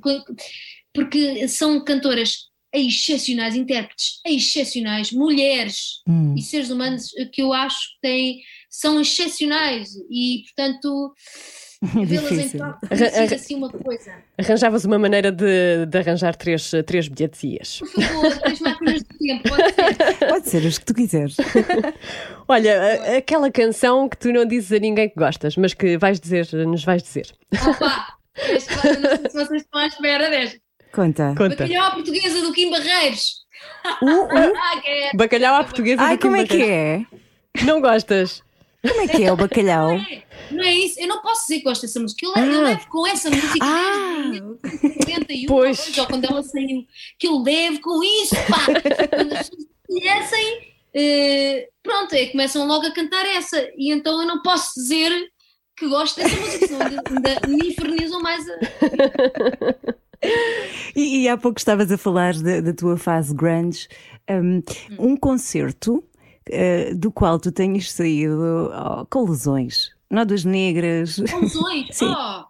porque 0.93 1.48
são 1.48 1.84
cantoras 1.84 2.48
excepcionais, 2.73 3.55
intérpretes 3.55 4.19
excepcionais, 4.25 5.12
mulheres 5.12 6.01
Hum. 6.08 6.36
e 6.38 6.41
seres 6.41 6.69
humanos 6.69 7.10
que 7.34 7.41
eu 7.41 7.51
acho 7.53 7.77
que 7.95 8.01
têm, 8.01 8.39
são 8.69 8.99
excepcionais 9.01 9.89
e, 10.10 10.43
portanto, 10.45 11.13
vê-las 12.05 12.32
em 12.34 12.47
sido 12.49 12.63
assim 13.36 13.55
uma 13.55 13.69
coisa. 13.69 14.13
Arranjavas 14.38 14.84
uma 14.86 14.99
maneira 14.99 15.32
de, 15.32 15.86
de 15.88 15.97
arranjar 15.97 16.36
três, 16.36 16.71
três 16.86 17.08
bilhetes 17.08 17.41
e 17.43 17.47
ias. 17.55 17.79
Por 17.79 17.89
favor, 18.03 18.38
três 18.39 18.60
máquinas 18.60 19.01
de 19.01 19.17
tempo, 19.17 19.49
pode 19.49 19.73
ser. 19.73 20.17
Pode 20.29 20.49
ser 20.49 20.65
os 20.65 20.77
que 20.77 20.86
tu 20.86 20.93
quiseres. 20.93 21.38
Olha, 22.47 22.82
a- 22.82 23.17
aquela 23.17 23.49
canção 23.51 24.08
que 24.10 24.17
tu 24.17 24.32
não 24.34 24.45
dizes 24.45 24.71
a 24.73 24.79
ninguém 24.79 25.10
que 25.10 25.15
gostas, 25.15 25.55
mas 25.55 25.73
que 25.73 25.97
vais 25.97 26.19
dizer, 26.19 26.47
nos 26.67 26.84
vais 26.84 27.01
dizer. 27.01 27.27
Opa, 27.67 28.17
este, 28.49 28.73
não 28.75 28.82
sei 28.84 29.29
se 29.29 29.34
vocês 29.45 29.62
estão 29.63 29.79
à 29.82 29.88
espera 29.88 30.29
desta. 30.29 30.60
Conta. 30.91 31.34
Conta. 31.38 31.49
Bacalhau 31.56 31.86
à 31.86 31.91
portuguesa 31.91 32.41
do 32.41 32.52
Kim 32.54 32.69
Barreiros. 32.71 33.39
Uh, 34.02 34.06
uh. 34.25 34.54
Ah, 34.58 34.82
é- 34.86 35.12
Bacalhau 35.15 35.56
à 35.56 35.63
portuguesa 35.63 36.02
Ai, 36.02 36.17
do 36.17 36.19
Kim 36.21 36.28
como 36.28 36.36
é 36.38 36.45
que 36.45 36.58
Barreiros. 36.58 37.08
é? 37.56 37.63
Não 37.65 37.82
gostas? 37.82 38.43
Como 38.88 39.02
é 39.02 39.08
que 39.10 39.23
é 39.23 39.32
o 39.34 39.36
bacalhau? 39.36 39.89
Não 39.89 40.06
é, 40.06 40.23
não 40.52 40.63
é 40.63 40.73
isso, 40.73 40.99
eu 41.02 41.08
não 41.08 41.21
posso 41.21 41.41
dizer 41.41 41.58
que 41.58 41.63
gosto 41.65 41.82
dessa 41.82 41.99
música. 41.99 42.25
Eu 42.25 42.32
levo, 42.34 42.52
eu 42.54 42.60
Ah. 42.62 42.63
levo 42.69 42.88
com 42.88 43.06
essa 43.08 43.30
música 43.30 43.60
Ah. 43.62 44.21
desde 44.32 44.39
1991, 44.41 45.47
Pois. 45.47 45.97
ou 45.97 46.06
quando 46.08 46.25
ela 46.25 46.41
saiu, 46.43 46.86
que 47.19 47.28
eu 47.28 47.39
levo 47.43 47.82
com 47.82 48.02
isso, 48.02 48.36
pá. 48.47 48.65
quando 49.17 49.34
as 49.34 49.49
pessoas 49.49 49.67
conhecem, 49.86 50.73
eh, 50.93 51.67
pronto, 51.84 52.13
é, 52.13 52.28
começam 52.28 52.65
logo 52.65 52.86
a 52.88 52.91
cantar 52.93 53.25
essa. 53.25 53.69
E 53.78 53.91
então 53.91 54.21
eu 54.21 54.28
não 54.28 54.41
posso 54.41 54.73
dizer 54.80 55.12
que 55.75 55.86
gosto 55.89 56.15
dessa 56.15 56.36
música, 56.39 56.67
senão 56.67 56.82
ainda, 56.88 57.02
ainda 57.10 57.47
me 57.49 57.67
infernizam 57.69 58.21
mais 58.21 58.45
a. 58.49 58.54
E, 60.95 61.21
e 61.23 61.29
há 61.29 61.38
pouco 61.38 61.60
estavas 61.60 61.91
a 61.91 61.97
falar 61.97 62.34
da, 62.36 62.62
da 62.62 62.73
tua 62.73 62.97
fase 62.97 63.34
grunge. 63.34 63.88
Um, 64.29 64.62
um 64.97 65.17
concerto 65.17 66.03
eh, 66.49 66.93
do 66.93 67.12
qual 67.12 67.39
tu 67.39 67.51
tenhas 67.51 67.91
saído 67.91 68.71
oh, 68.73 69.05
com 69.05 69.29
lesões, 69.29 69.91
nódulas 70.10 70.43
negras. 70.43 71.17
Canções. 71.29 71.88
Sim. 71.95 72.08
Oh. 72.08 72.43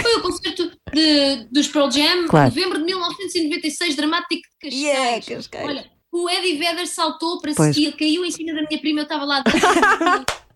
Foi 0.00 0.16
o 0.16 0.22
concerto 0.22 0.72
de, 0.92 1.44
dos 1.52 1.68
Pearl 1.68 1.90
Jam, 1.90 2.26
Claro. 2.28 2.48
novembro 2.48 2.78
de 2.78 2.84
1996, 2.84 3.94
dramático 3.94 4.34
de 4.34 4.70
Cascais. 4.70 4.82
Yeah, 4.82 5.26
Cascais. 5.26 5.64
Olha, 5.64 5.90
o 6.12 6.28
Eddie 6.28 6.56
Vedder 6.56 6.86
saltou 6.86 7.40
para 7.40 7.54
Pois. 7.54 7.74
seguir, 7.74 7.92
caiu 7.96 8.24
em 8.24 8.30
cima 8.30 8.52
da 8.54 8.62
minha 8.66 8.80
prima, 8.80 9.00
eu 9.00 9.04
estava 9.04 9.24
lá. 9.24 9.42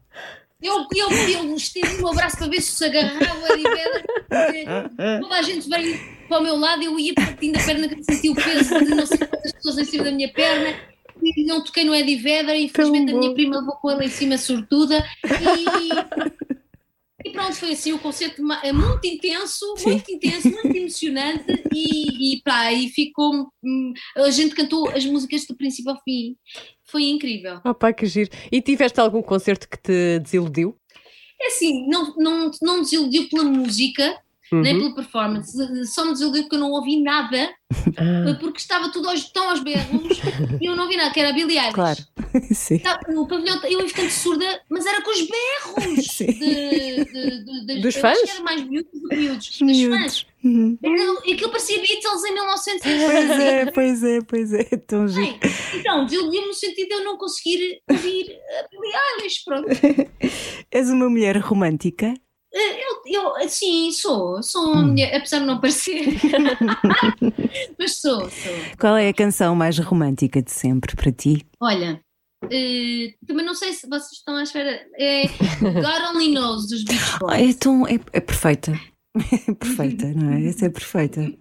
Eu, 0.62 0.86
eu, 0.94 1.10
eu 1.10 1.56
estendi 1.56 1.94
o 1.94 2.02
meu 2.02 2.12
braço 2.12 2.36
para 2.36 2.48
ver 2.48 2.60
se 2.60 2.72
se 2.72 2.84
agarrava 2.84 3.40
o 3.40 3.46
Eddie 3.46 3.62
Vedder. 3.62 5.20
Toda 5.22 5.36
a 5.36 5.40
gente 5.40 5.66
veio 5.66 5.98
para 6.30 6.38
o 6.38 6.42
meu 6.44 6.56
lado, 6.56 6.82
eu 6.82 6.98
ia 6.98 7.12
partindo 7.12 7.56
a 7.56 7.64
perna 7.64 7.88
que 7.88 8.04
senti 8.04 8.30
o 8.30 8.34
peso 8.36 8.78
de 8.78 8.94
não 8.94 9.04
sei 9.04 9.18
quantas 9.18 9.52
pessoas 9.52 9.78
em 9.78 9.84
cima 9.84 10.04
da 10.04 10.12
minha 10.12 10.32
perna. 10.32 10.78
E 11.22 11.44
não 11.44 11.62
toquei 11.62 11.84
no 11.84 11.94
Eddie 11.94 12.16
Vedder, 12.16 12.56
infelizmente 12.56 13.12
a 13.12 13.18
minha 13.18 13.34
prima 13.34 13.58
levou 13.58 13.74
com 13.74 13.90
ele 13.90 14.06
em 14.06 14.08
cima 14.08 14.38
sortuda. 14.38 15.04
E, 15.24 17.28
e 17.28 17.32
pronto, 17.32 17.54
foi 17.56 17.72
assim 17.72 17.92
um 17.92 17.98
concerto 17.98 18.40
é 18.62 18.72
muito 18.72 19.06
intenso, 19.06 19.74
Sim. 19.76 19.90
muito 19.90 20.10
intenso, 20.10 20.48
muito 20.48 20.74
emocionante 20.74 21.44
e, 21.74 22.36
e 22.36 22.42
pá, 22.42 22.72
e 22.72 22.88
ficou. 22.88 23.52
hum, 23.62 23.92
A 24.16 24.30
gente 24.30 24.54
cantou 24.54 24.88
as 24.88 25.04
músicas 25.04 25.44
do 25.46 25.54
princípio 25.54 25.90
ao 25.90 26.00
fim. 26.02 26.36
Foi 26.84 27.02
incrível. 27.02 27.60
Oh, 27.64 27.74
pá, 27.74 27.92
que 27.92 28.06
giro. 28.06 28.30
E 28.50 28.62
tiveste 28.62 28.98
algum 29.00 29.20
concerto 29.20 29.68
que 29.68 29.76
te 29.76 30.20
desiludiu? 30.20 30.74
É 31.42 31.48
assim, 31.48 31.86
não, 31.88 32.14
não, 32.16 32.50
não 32.62 32.82
desiludiu 32.82 33.28
pela 33.28 33.44
música, 33.44 34.18
nem 34.52 34.74
Uhum. 34.74 34.80
pela 34.80 34.94
performance, 34.96 35.86
só 35.86 36.04
me 36.04 36.12
desiludiu 36.12 36.42
porque 36.42 36.56
eu 36.56 36.60
não 36.60 36.70
ouvi 36.72 37.02
nada, 37.02 37.50
Ah, 37.96 38.36
porque 38.40 38.58
estava 38.58 38.90
tudo 38.90 39.08
aos, 39.08 39.30
tão 39.30 39.50
aos 39.50 39.60
berros 39.60 40.18
e 40.60 40.66
eu 40.66 40.74
não 40.74 40.84
ouvi 40.84 40.96
nada, 40.96 41.12
que 41.12 41.20
era 41.20 41.30
a 41.30 41.32
Billie 41.32 41.56
Eilish. 41.56 41.72
Claro. 41.74 41.98
Sim. 42.52 42.78
Tá, 42.80 42.98
O 43.16 43.26
pavilhão, 43.28 43.60
eu 43.64 43.80
ia 43.80 43.88
ficando 43.88 44.10
surda, 44.10 44.44
mas 44.68 44.84
era 44.86 45.02
com 45.02 45.10
os 45.10 45.20
berros 45.20 46.06
Sim. 46.12 46.26
de, 46.26 47.04
de, 47.04 47.44
de, 47.44 47.66
das- 47.66 47.80
Dos 47.82 47.94
fãs? 47.96 48.12
acho 48.18 48.24
que 48.24 48.30
era 48.32 48.42
mais 48.42 48.62
miúdos 48.68 49.00
do 49.00 49.08
que 49.08 49.16
miúdos, 49.16 49.48
Os 49.48 49.58
dos 49.58 49.60
miúdos. 49.68 50.00
fãs. 50.02 50.26
Uhum. 50.42 50.78
Aquilo, 51.32 51.50
parecia 51.50 51.76
Beatles 51.80 52.24
em 52.24 52.32
1900. 52.32 52.82
Pois 52.82 53.30
é, 53.30 53.66
pois 53.70 54.02
é, 54.02 54.20
pois 54.22 54.52
é. 54.54 54.64
Tão 54.86 55.06
giro. 55.06 55.38
Então, 55.74 56.04
desiludiu-me 56.06 56.46
no 56.48 56.54
sentido 56.54 56.88
de 56.88 56.94
eu 56.94 57.04
não 57.04 57.18
conseguir 57.18 57.80
ouvir 57.90 58.38
a 58.58 58.68
Billie 58.68 58.92
Eilish, 59.20 59.44
pronto. 59.44 59.68
És 60.72 60.88
uma 60.90 61.08
mulher 61.10 61.36
romântica? 61.38 62.14
Eu, 62.52 63.36
eu 63.38 63.48
sim, 63.48 63.92
sou, 63.92 64.42
sou 64.42 64.74
mulher, 64.74 65.14
apesar 65.16 65.38
de 65.38 65.46
não 65.46 65.60
parecer. 65.60 66.04
Mas 67.78 67.96
sou, 67.96 68.28
sou. 68.28 68.52
Qual 68.78 68.96
é 68.96 69.08
a 69.08 69.14
canção 69.14 69.54
mais 69.54 69.78
romântica 69.78 70.42
de 70.42 70.50
sempre 70.50 70.96
para 70.96 71.12
ti? 71.12 71.46
Olha, 71.60 72.00
eh, 72.50 73.14
também 73.26 73.44
não 73.44 73.54
sei 73.54 73.72
se 73.72 73.88
vocês 73.88 74.12
estão 74.12 74.36
à 74.36 74.42
espera. 74.42 74.80
É 74.98 75.26
God 75.62 76.14
Only 76.14 76.32
Knows 76.32 76.68
dos 76.68 76.84
Beach 76.84 77.14
Ah, 77.14 77.18
Boys. 77.18 77.50
É 77.56 77.58
tão. 77.58 77.86
É, 77.86 77.94
é 78.12 78.20
perfeita. 78.20 78.72
É 79.48 79.52
perfeita, 79.54 80.06
não 80.14 80.32
é? 80.32 80.46
Essa 80.46 80.66
é 80.66 80.70
perfeita. 80.70 81.32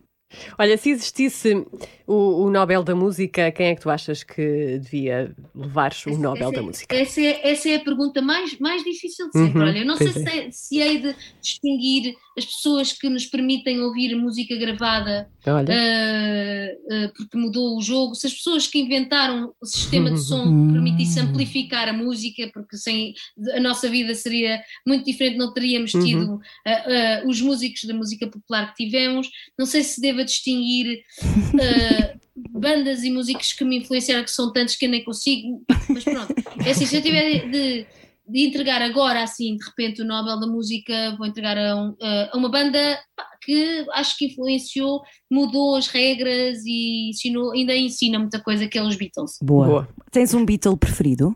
Olha, 0.57 0.77
se 0.77 0.91
existisse 0.91 1.65
o, 2.05 2.43
o 2.45 2.49
Nobel 2.51 2.83
da 2.83 2.93
Música, 2.95 3.51
quem 3.51 3.67
é 3.67 3.75
que 3.75 3.81
tu 3.81 3.89
achas 3.89 4.23
que 4.23 4.77
devia 4.79 5.35
levar 5.55 5.91
o 6.07 6.17
Nobel 6.17 6.43
essa, 6.49 6.51
da 6.51 6.59
é- 6.59 6.63
Música? 6.63 6.95
Essa 6.95 7.21
é, 7.21 7.49
essa 7.51 7.69
é 7.69 7.75
a 7.75 7.79
pergunta 7.83 8.21
mais, 8.21 8.57
mais 8.59 8.83
difícil 8.83 9.27
de 9.27 9.33
sempre. 9.39 9.59
Uhum, 9.59 9.67
Olha, 9.67 9.79
eu 9.79 9.85
não 9.85 9.97
sei 9.97 10.11
pois 10.11 10.23
se, 10.23 10.39
é- 10.39 10.51
se 10.51 10.79
hei 10.79 10.97
de 10.99 11.15
distinguir 11.41 12.15
as 12.39 12.45
pessoas 12.45 12.91
que 12.93 13.07
nos 13.09 13.25
permitem 13.25 13.81
ouvir 13.81 14.15
música 14.15 14.55
gravada 14.55 15.29
eh, 15.73 16.77
eh, 16.91 17.11
porque 17.15 17.37
mudou 17.37 17.77
o 17.77 17.81
jogo, 17.81 18.15
se 18.15 18.27
as 18.27 18.33
pessoas 18.33 18.65
que 18.67 18.79
inventaram 18.79 19.53
o 19.61 19.65
sistema 19.65 20.09
de 20.11 20.19
som 20.19 20.45
Uhum. 20.45 20.73
permitissem 20.73 21.23
amplificar 21.23 21.87
a 21.89 21.93
música, 21.93 22.49
porque 22.53 22.77
sem 22.77 23.13
a 23.53 23.59
nossa 23.59 23.87
vida 23.89 24.13
seria 24.15 24.61
muito 24.87 25.05
diferente, 25.05 25.37
não 25.37 25.53
teríamos 25.53 25.93
Uhum. 25.93 26.03
tido 26.05 26.39
eh, 26.65 27.23
os 27.27 27.39
músicos 27.41 27.83
da 27.83 27.93
música 27.93 28.27
popular 28.27 28.73
que 28.73 28.85
tivemos. 28.85 29.29
Não 29.57 29.65
sei 29.65 29.83
se 29.83 30.01
deva 30.01 30.23
distinguir 30.25 31.03
bandas 32.51 33.03
e 33.03 33.11
músicos 33.11 33.53
que 33.53 33.63
me 33.65 33.77
influenciaram, 33.77 34.23
que 34.23 34.31
são 34.31 34.51
tantos 34.53 34.75
que 34.75 34.85
eu 34.85 34.89
nem 34.89 35.03
consigo, 35.03 35.63
mas 35.89 36.03
pronto. 36.03 36.33
É 36.65 36.71
assim, 36.71 36.85
se 36.85 36.95
eu 36.95 37.01
tiver 37.01 37.49
de, 37.49 37.51
de 37.51 37.85
entregar 38.33 38.81
agora, 38.81 39.23
assim, 39.23 39.55
de 39.55 39.65
repente, 39.65 40.01
o 40.01 40.05
Nobel 40.05 40.39
da 40.39 40.47
Música, 40.47 41.15
vou 41.17 41.25
entregar 41.27 41.57
a, 41.57 41.75
um- 41.75 41.95
a 42.31 42.37
uma 42.37 42.49
banda 42.49 42.99
que 43.41 43.85
acho 43.93 44.17
que 44.17 44.25
influenciou, 44.25 45.01
mudou 45.31 45.75
as 45.75 45.87
regras 45.87 46.59
e 46.65 47.09
ensinou, 47.09 47.51
ainda 47.53 47.75
ensina 47.75 48.19
muita 48.19 48.39
coisa, 48.41 48.67
que 48.67 48.77
é 48.77 48.83
os 48.83 48.95
Beatles. 48.95 49.37
Boa. 49.41 49.65
Boa. 49.67 49.89
Tens 50.11 50.33
um 50.33 50.45
Beatle 50.45 50.77
preferido? 50.77 51.35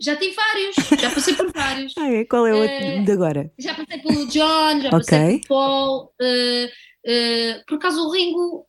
Já 0.00 0.16
tive 0.16 0.34
vários, 0.34 1.00
já 1.00 1.10
passei 1.10 1.34
por 1.34 1.52
vários. 1.52 1.92
Ah, 1.98 2.10
é? 2.10 2.24
Qual 2.24 2.46
é 2.46 2.52
o 2.54 2.64
Eh, 2.64 2.98
de 3.02 3.12
agora? 3.12 3.52
Já 3.58 3.74
passei 3.74 3.98
pelo 3.98 4.26
John, 4.26 4.80
já 4.80 4.90
passei 4.90 5.18
Ok. 5.18 5.40
pelo 5.46 5.48
Paul. 5.48 6.12
eh, 6.20 6.70
eh, 7.06 7.62
por 7.68 7.76
acaso 7.76 8.00
o 8.04 8.10
Ringo. 8.10 8.66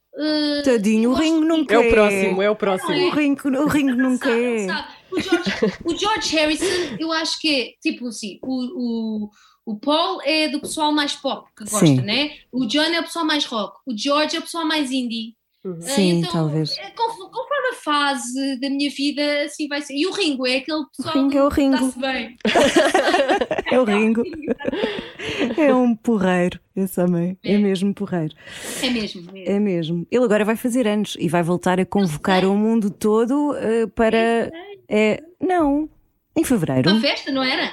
Tadinho, 0.64 1.12
o 1.12 1.14
Ringo 1.14 1.42
nunca 1.44 1.76
É 1.76 1.78
o 1.78 1.90
próximo, 1.90 2.42
é 2.42 2.50
o 2.50 2.56
próximo. 2.56 3.08
O 3.08 3.10
Ringo, 3.10 3.50
o 3.50 3.68
Ringo 3.68 3.96
nunca 3.96 4.30
sabe, 4.30 4.56
é. 4.64 4.66
sabe. 4.68 4.88
O, 5.16 5.22
George, 5.22 5.52
o 5.86 5.96
George 5.98 6.36
Harrison, 6.36 6.66
eu 7.00 7.12
acho 7.12 7.40
que 7.40 7.50
é 7.62 7.72
tipo 7.82 8.08
assim: 8.08 8.38
o, 8.44 9.26
o, 9.26 9.30
o 9.66 9.80
Paul 9.80 10.22
é 10.24 10.48
do 10.50 10.60
pessoal 10.60 10.92
mais 10.92 11.14
pop 11.14 11.48
que 11.58 11.64
gosta, 11.64 11.86
Sim. 11.86 12.02
né? 12.02 12.32
O 12.52 12.66
John 12.66 12.82
é 12.84 13.00
o 13.00 13.04
pessoal 13.04 13.26
mais 13.26 13.46
rock, 13.46 13.78
o 13.86 13.98
George 13.98 14.36
é 14.36 14.40
o 14.40 14.44
pessoal 14.44 14.66
mais 14.66 14.92
indie. 14.92 15.34
Uhum. 15.64 15.80
Ah, 15.80 15.88
Sim, 15.88 16.10
então, 16.20 16.32
talvez. 16.32 16.78
é, 16.78 16.92
conf- 16.92 17.18
Conforme 17.18 17.70
a 17.72 17.74
fase 17.74 18.60
da 18.60 18.70
minha 18.70 18.88
vida, 18.92 19.42
assim 19.46 19.68
vai 19.68 19.82
ser. 19.82 19.96
E 19.96 20.06
o 20.06 20.12
Ringo 20.12 20.46
é 20.46 20.58
aquele 20.58 20.84
pessoal 20.96 21.16
Ringo 21.16 21.36
é 21.40 21.44
o 21.44 21.50
que 21.50 21.62
Ringo. 21.62 21.76
está-se 21.76 22.00
bem. 22.00 22.38
É 23.72 23.80
o 23.80 23.84
Ringo. 23.84 24.22
É 25.58 25.74
um 25.74 25.96
porreiro, 25.96 26.60
esse 26.76 27.02
homem. 27.02 27.38
É 27.44 27.54
É. 27.54 27.58
mesmo 27.58 27.94
porreiro. 27.96 28.36
É 28.84 28.90
mesmo. 28.92 29.22
mesmo. 29.32 29.50
É 29.52 29.60
mesmo. 29.60 30.08
Ele 30.12 30.24
agora 30.24 30.46
vai 30.46 30.56
fazer 30.56 30.88
anos 30.88 31.18
e 31.20 31.28
vai 31.28 31.42
voltar 31.42 31.80
a 31.80 31.86
convocar 31.86 32.46
o 32.46 32.56
mundo 32.56 32.90
todo 32.92 33.56
eh, 33.58 33.88
para. 33.88 34.18
É, 34.18 34.52
não, 35.42 35.90
em 36.36 36.44
fevereiro. 36.44 36.90
Uma 36.92 37.02
festa, 37.02 37.32
não 37.32 37.44
era? 37.44 37.72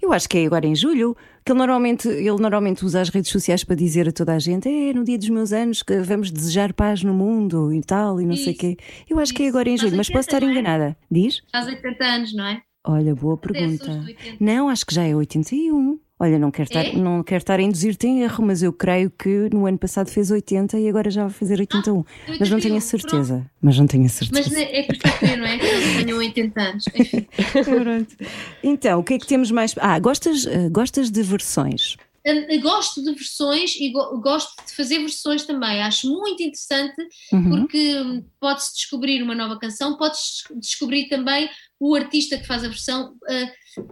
Eu 0.00 0.12
acho 0.12 0.28
que 0.28 0.38
é 0.38 0.46
agora 0.46 0.66
em 0.66 0.74
julho. 0.74 1.16
Que 1.44 1.52
ele 1.52 1.58
normalmente, 1.58 2.08
ele 2.08 2.38
normalmente 2.40 2.84
usa 2.84 3.00
as 3.00 3.08
redes 3.08 3.30
sociais 3.30 3.62
para 3.62 3.76
dizer 3.76 4.08
a 4.08 4.12
toda 4.12 4.32
a 4.32 4.38
gente: 4.38 4.68
é 4.68 4.92
no 4.92 5.04
dia 5.04 5.16
dos 5.18 5.28
meus 5.28 5.52
anos 5.52 5.82
que 5.82 5.98
vamos 6.00 6.30
desejar 6.30 6.72
paz 6.72 7.02
no 7.04 7.14
mundo 7.14 7.72
e 7.72 7.80
tal, 7.82 8.20
e 8.20 8.26
não 8.26 8.34
sei 8.34 8.48
o 8.48 8.50
Isso, 8.50 8.58
quê. 8.58 8.76
Eu 9.08 9.20
acho 9.20 9.32
que 9.32 9.42
é 9.42 9.46
isso. 9.46 9.54
agora 9.56 9.68
em 9.68 9.76
julho, 9.76 9.96
mas 9.96 10.08
80, 10.08 10.18
posso 10.18 10.28
estar 10.28 10.42
é? 10.46 10.50
enganada. 10.50 10.96
Diz? 11.10 11.42
Faz 11.52 11.66
80 11.66 12.04
anos, 12.04 12.34
não 12.34 12.46
é? 12.46 12.62
Olha, 12.84 13.14
boa 13.14 13.36
pergunta. 13.36 13.84
sou 13.84 13.94
dos 13.94 14.06
80. 14.06 14.36
Não, 14.40 14.68
acho 14.68 14.86
que 14.86 14.94
já 14.94 15.04
é 15.04 15.14
81. 15.14 15.98
Olha, 16.18 16.38
não 16.38 16.50
quero 16.50 16.68
estar, 16.68 16.82
É? 16.86 16.92
não 16.94 17.22
quero 17.22 17.42
estar 17.42 17.60
a 17.60 17.62
induzir-te 17.62 18.06
em 18.06 18.22
erro, 18.22 18.42
mas 18.42 18.62
eu 18.62 18.72
creio 18.72 19.10
que 19.10 19.50
no 19.52 19.66
ano 19.66 19.76
passado 19.76 20.08
fez 20.08 20.30
80 20.30 20.78
e 20.78 20.88
agora 20.88 21.10
já 21.10 21.24
vai 21.24 21.30
fazer 21.32 21.58
81. 21.60 22.02
mas 22.38 22.48
não 22.50 22.58
tenho 22.58 22.74
a 22.74 22.78
81, 22.78 22.80
certeza. 22.80 23.50
Mas 23.60 23.78
não 23.78 23.86
tenho 23.86 24.02
a 24.02 24.06
Mas 24.06 24.12
certeza. 24.14 24.60
é 24.62 24.82
por 24.84 24.94
isso 24.96 25.18
que 25.18 25.24
eu, 25.26 25.36
não 25.36 25.44
é? 25.44 25.58
Que 25.58 25.66
eles 25.66 25.96
tenham 26.04 26.18
80 26.18 26.60
anos. 26.62 26.84
Pronto. 27.64 28.16
Então, 28.62 29.00
o 29.00 29.04
que 29.04 29.14
é 29.14 29.18
que 29.18 29.26
temos 29.26 29.50
mais? 29.50 29.74
Ah, 29.78 29.98
gostas, 29.98 30.46
eh, 30.46 30.70
gostas 30.70 31.10
de 31.10 31.22
versões? 31.22 31.96
Hum, 32.26 32.60
gosto 32.62 33.04
de 33.04 33.12
versões 33.12 33.76
e 33.78 33.92
go- 33.92 34.18
gosto 34.20 34.56
de 34.66 34.72
fazer 34.74 34.98
versões 35.00 35.44
também. 35.44 35.82
Acho 35.82 36.08
muito 36.08 36.42
interessante 36.42 36.96
Uhum. 37.30 37.50
porque 37.50 38.00
hum, 38.00 38.24
pode-se 38.40 38.74
descobrir 38.74 39.22
uma 39.22 39.34
nova 39.34 39.58
canção, 39.58 39.96
pode-se 39.98 40.42
descobrir 40.58 41.08
também 41.08 41.48
o 41.78 41.94
artista 41.94 42.38
que 42.38 42.46
faz 42.46 42.64
a 42.64 42.68
versão, 42.68 43.14
ah, 43.28 43.82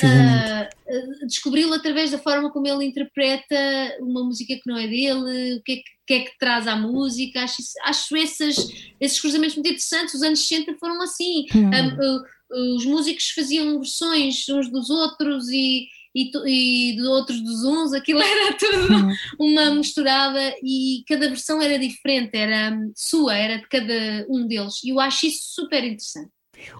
Precisamente. 0.00 0.50
ah, 0.50 1.26
descobri-lo 1.26 1.74
através 1.74 2.10
da 2.10 2.18
forma 2.18 2.50
como 2.50 2.66
ele 2.66 2.84
interpreta 2.84 3.56
uma 4.00 4.24
música 4.24 4.54
que 4.54 4.68
não 4.68 4.76
é 4.76 4.86
dele, 4.86 5.56
o 5.56 5.62
que 5.62 5.72
é 5.72 5.76
que, 5.76 5.84
que 6.06 6.14
é 6.14 6.20
que 6.20 6.38
traz 6.38 6.66
à 6.66 6.76
música. 6.76 7.42
Acho, 7.42 7.62
acho 7.84 8.16
esses, 8.16 8.56
esses 9.00 9.20
cruzamentos 9.20 9.56
muito 9.56 9.68
interessantes. 9.68 10.14
Os 10.14 10.22
anos 10.22 10.46
60 10.46 10.76
foram 10.78 11.02
assim. 11.02 11.46
Hum. 11.54 11.70
Um, 11.70 12.16
uh, 12.18 12.76
os 12.76 12.86
músicos 12.86 13.30
faziam 13.30 13.78
versões 13.78 14.48
uns 14.48 14.70
dos 14.70 14.88
outros 14.88 15.48
e, 15.48 15.88
e, 16.14 16.30
e 16.46 16.96
de 16.96 17.02
outros 17.02 17.40
dos 17.40 17.64
uns, 17.64 17.92
aquilo 17.92 18.20
era 18.22 18.54
tudo 18.54 18.76
Hum. 18.94 19.12
uma 19.38 19.70
misturada 19.74 20.54
e 20.62 21.02
cada 21.08 21.28
versão 21.28 21.60
era 21.60 21.78
diferente, 21.78 22.36
era 22.36 22.72
hum, 22.72 22.92
sua, 22.94 23.36
era 23.36 23.58
de 23.58 23.68
cada 23.68 24.26
um 24.28 24.46
deles. 24.46 24.82
E 24.84 24.90
eu 24.90 25.00
acho 25.00 25.26
isso 25.26 25.54
super 25.54 25.82
interessante. 25.82 26.30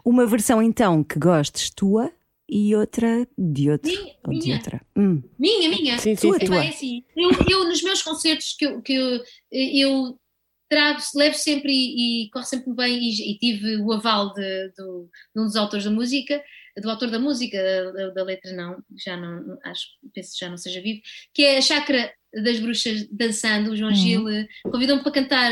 Uma 0.04 0.26
versão 0.26 0.62
então 0.62 1.02
que 1.02 1.18
gostes 1.18 1.70
tua 1.70 2.12
e 2.48 2.74
outra 2.76 3.26
de 3.36 3.70
outro. 3.70 3.90
Minha, 3.90 4.14
ou 4.26 4.32
de 4.32 4.38
minha. 4.38 4.56
outra. 4.56 4.80
Hum. 4.96 5.22
Minha, 5.38 5.68
minha. 5.68 5.98
Sim, 5.98 6.14
sim, 6.16 6.28
Tua, 6.28 6.38
sim. 6.38 6.46
tua. 6.46 6.64
É 6.64 6.68
assim, 6.68 7.04
eu, 7.16 7.30
eu 7.48 7.64
nos 7.68 7.82
meus 7.82 8.02
concertos 8.02 8.54
que 8.56 8.64
eu, 8.66 8.82
que 8.82 8.94
eu, 8.94 9.22
eu 9.52 10.18
trago, 10.68 11.00
levo 11.14 11.34
sempre 11.36 11.72
e, 11.72 12.24
e 12.26 12.30
corre 12.30 12.44
sempre 12.46 12.72
bem 12.74 12.98
e, 12.98 13.32
e 13.32 13.38
tive 13.38 13.76
o 13.78 13.92
aval 13.92 14.32
de, 14.34 14.68
do- 14.76 15.08
de 15.34 15.40
um 15.40 15.44
dos 15.44 15.56
autores 15.56 15.84
da 15.84 15.90
música, 15.90 16.42
do 16.82 16.90
autor 16.90 17.10
da 17.10 17.18
música, 17.18 17.56
da, 17.94 18.10
da 18.10 18.22
letra 18.24 18.52
não, 18.52 18.82
já 18.96 19.16
não, 19.16 19.58
acho, 19.64 19.86
penso 20.12 20.32
que 20.34 20.40
já 20.44 20.50
não 20.50 20.58
seja 20.58 20.80
vivo, 20.82 21.00
que 21.32 21.42
é 21.42 21.56
a 21.58 21.62
Chácara 21.62 22.12
das 22.44 22.58
Bruxas 22.60 23.08
Dançando, 23.10 23.70
o 23.70 23.76
João 23.76 23.90
Uhum. 23.90 23.96
Gil 23.96 24.28
eh, 24.28 24.46
convidou-me 24.64 25.02
para 25.02 25.12
cantar 25.12 25.50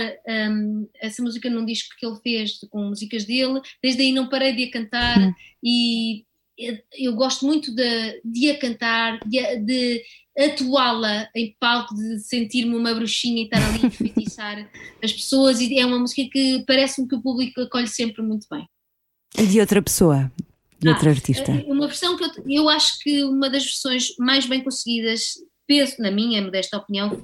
hum, 0.51 0.87
essa 1.01 1.23
música 1.23 1.49
num 1.49 1.65
disco 1.65 1.95
que 1.99 2.05
ele 2.05 2.17
fez 2.23 2.59
com 2.69 2.89
músicas 2.89 3.25
dele, 3.25 3.61
desde 3.83 4.03
aí 4.03 4.13
não 4.13 4.29
parei 4.29 4.55
de 4.55 4.65
a 4.65 4.71
cantar 4.71 5.19
Uhum. 5.19 5.33
e 5.63 6.25
eu- 6.59 7.15
gosto 7.15 7.45
muito 7.47 7.75
de, 7.75 8.21
de 8.25 8.51
a 8.51 8.59
cantar, 8.59 9.21
de, 9.27 9.57
de 9.59 10.03
atuá-la 10.39 11.29
em 11.35 11.55
palco, 11.59 11.95
de 11.95 12.19
sentir-me 12.21 12.75
uma 12.77 12.95
bruxinha 12.95 13.43
e 13.43 13.45
estar 13.45 13.63
ali 13.63 13.87
a 13.87 13.91
feitiçar 13.91 14.71
as 15.03 15.13
pessoas. 15.13 15.61
E 15.61 15.79
é 15.79 15.87
uma 15.87 15.99
música 15.99 16.23
que 16.31 16.65
parece-me 16.67 17.09
que 17.09 17.15
o 17.17 17.23
público 17.23 17.61
acolhe 17.61 17.89
sempre 17.89 18.23
muito 18.23 18.47
bem. 18.51 18.67
E 19.39 19.47
de 19.47 19.61
outra 19.61 19.83
pessoa, 19.83 20.31
de 20.79 20.89
Ah, 20.89 20.93
outra 20.93 21.11
artista. 21.11 21.51
Eh, 21.53 21.65
Uma 21.67 21.87
versão 21.87 22.17
que 22.17 22.25
eu, 22.25 22.31
eu 22.49 22.69
acho 22.69 22.99
que 23.01 23.25
uma 23.25 23.49
das 23.51 23.65
versões 23.65 24.15
mais 24.19 24.47
bem 24.47 24.63
conseguidas, 24.63 25.35
penso, 25.67 26.01
na 26.01 26.11
minha 26.11 26.41
modesta 26.43 26.77
opinião, 26.77 27.21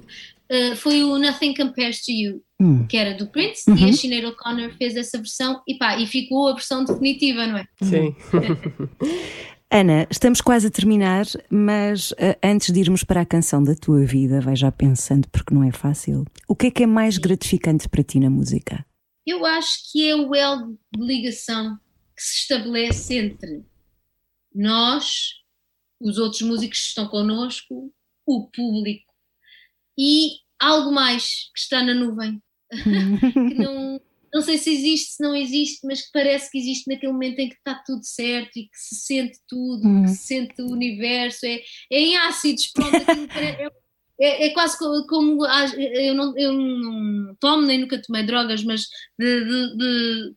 eh, 0.49 0.75
foi 0.75 1.03
o 1.03 1.17
Nothing 1.17 1.53
Compares 1.53 2.03
to 2.03 2.11
You, 2.11 2.43
Hum. 2.61 2.85
que 2.87 2.95
era 2.95 3.15
do 3.15 3.25
Prince, 3.27 3.67
Uhum. 3.69 3.75
e 3.75 3.89
a 3.89 3.93
Sinead 3.93 4.25
O'Connor 4.27 4.71
fez 4.77 4.95
essa 4.95 5.17
versão 5.17 5.63
e 5.67 5.75
pá, 5.79 5.97
e 5.97 6.05
ficou 6.05 6.47
a 6.47 6.53
versão 6.53 6.85
definitiva, 6.85 7.47
não 7.47 7.57
é? 7.57 7.65
Sim. 7.81 8.15
Ana, 9.73 10.05
estamos 10.11 10.41
quase 10.41 10.67
a 10.67 10.69
terminar, 10.69 11.25
mas 11.49 12.13
eh, 12.17 12.37
antes 12.43 12.73
de 12.73 12.79
irmos 12.81 13.03
para 13.05 13.21
a 13.21 13.25
canção 13.25 13.63
da 13.63 13.73
tua 13.73 14.03
vida, 14.05 14.41
vai 14.41 14.55
já 14.55 14.69
pensando 14.71 15.27
porque 15.29 15.53
não 15.55 15.63
é 15.63 15.71
fácil. 15.71 16.25
O 16.47 16.55
que 16.55 16.67
é 16.67 16.71
que 16.71 16.83
é 16.83 16.85
mais 16.85 17.17
gratificante 17.17 17.87
para 17.87 18.03
ti 18.03 18.19
na 18.19 18.29
música? 18.29 18.85
Eu 19.25 19.45
acho 19.45 19.89
que 19.91 20.09
é 20.09 20.15
o 20.15 20.35
elo 20.35 20.77
de 20.93 21.01
ligação 21.01 21.77
que 22.15 22.21
se 22.21 22.39
estabelece 22.41 23.15
entre 23.17 23.63
nós, 24.53 25.35
os 26.01 26.17
outros 26.17 26.41
músicos 26.41 26.79
que 26.81 26.87
estão 26.87 27.07
connosco, 27.07 27.93
o 28.25 28.47
público 28.49 29.11
e 29.97 30.31
algo 30.59 30.91
mais 30.91 31.49
que 31.55 31.59
está 31.61 31.81
na 31.81 31.93
nuvem, 31.93 32.41
que 33.47 33.53
não, 33.55 34.01
não 34.33 34.41
sei 34.41 34.57
se 34.57 34.71
existe, 34.73 35.13
se 35.13 35.23
não 35.23 35.35
existe, 35.35 35.85
mas 35.85 36.01
que 36.03 36.11
parece 36.13 36.49
que 36.49 36.57
existe 36.57 36.87
naquele 36.89 37.11
momento 37.11 37.39
em 37.39 37.49
que 37.49 37.55
está 37.55 37.75
tudo 37.85 38.03
certo 38.03 38.57
e 38.57 38.63
que 38.63 38.77
se 38.77 38.95
sente 38.95 39.37
tudo, 39.47 39.81
que 40.03 40.09
se 40.09 40.23
sente 40.27 40.61
o 40.61 40.71
universo, 40.71 41.45
é, 41.45 41.55
é 41.91 41.99
em 41.99 42.17
ácidos, 42.17 42.67
pronto, 42.67 42.95
é, 43.35 43.67
é, 44.19 44.45
é 44.47 44.49
quase 44.51 44.77
co- 44.77 45.05
como, 45.07 45.43
as- 45.45 45.73
eu 45.77 46.13
não, 46.13 46.37
eu 46.37 46.53
não 46.53 47.35
tomo 47.39 47.65
nem 47.65 47.79
nunca 47.79 48.01
tomei 48.01 48.23
drogas, 48.23 48.63
mas 48.63 48.87
de, 49.19 49.43
de, 49.45 49.77
de- 49.77 50.33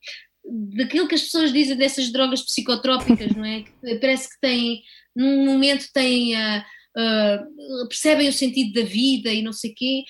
daquilo 0.77 1.07
que 1.09 1.15
as 1.15 1.23
pessoas 1.23 1.53
dizem 1.53 1.77
dessas 1.77 2.11
drogas 2.11 2.43
psicotrópicas, 2.43 3.35
não 3.35 3.45
é? 3.45 3.63
Que 3.63 3.95
parece 4.01 4.29
que 4.29 4.41
têm, 4.41 4.83
num 5.15 5.45
momento 5.47 5.87
têm, 5.93 6.35
ah, 6.37 6.67
ah, 6.97 7.45
percebem 7.89 8.29
o 8.29 8.33
sentido 8.33 8.73
da 8.75 8.87
vida 8.87 9.33
e 9.33 9.41
não 9.43 9.53
sei 9.53 9.71
o 9.71 9.75
quê. 9.75 10.03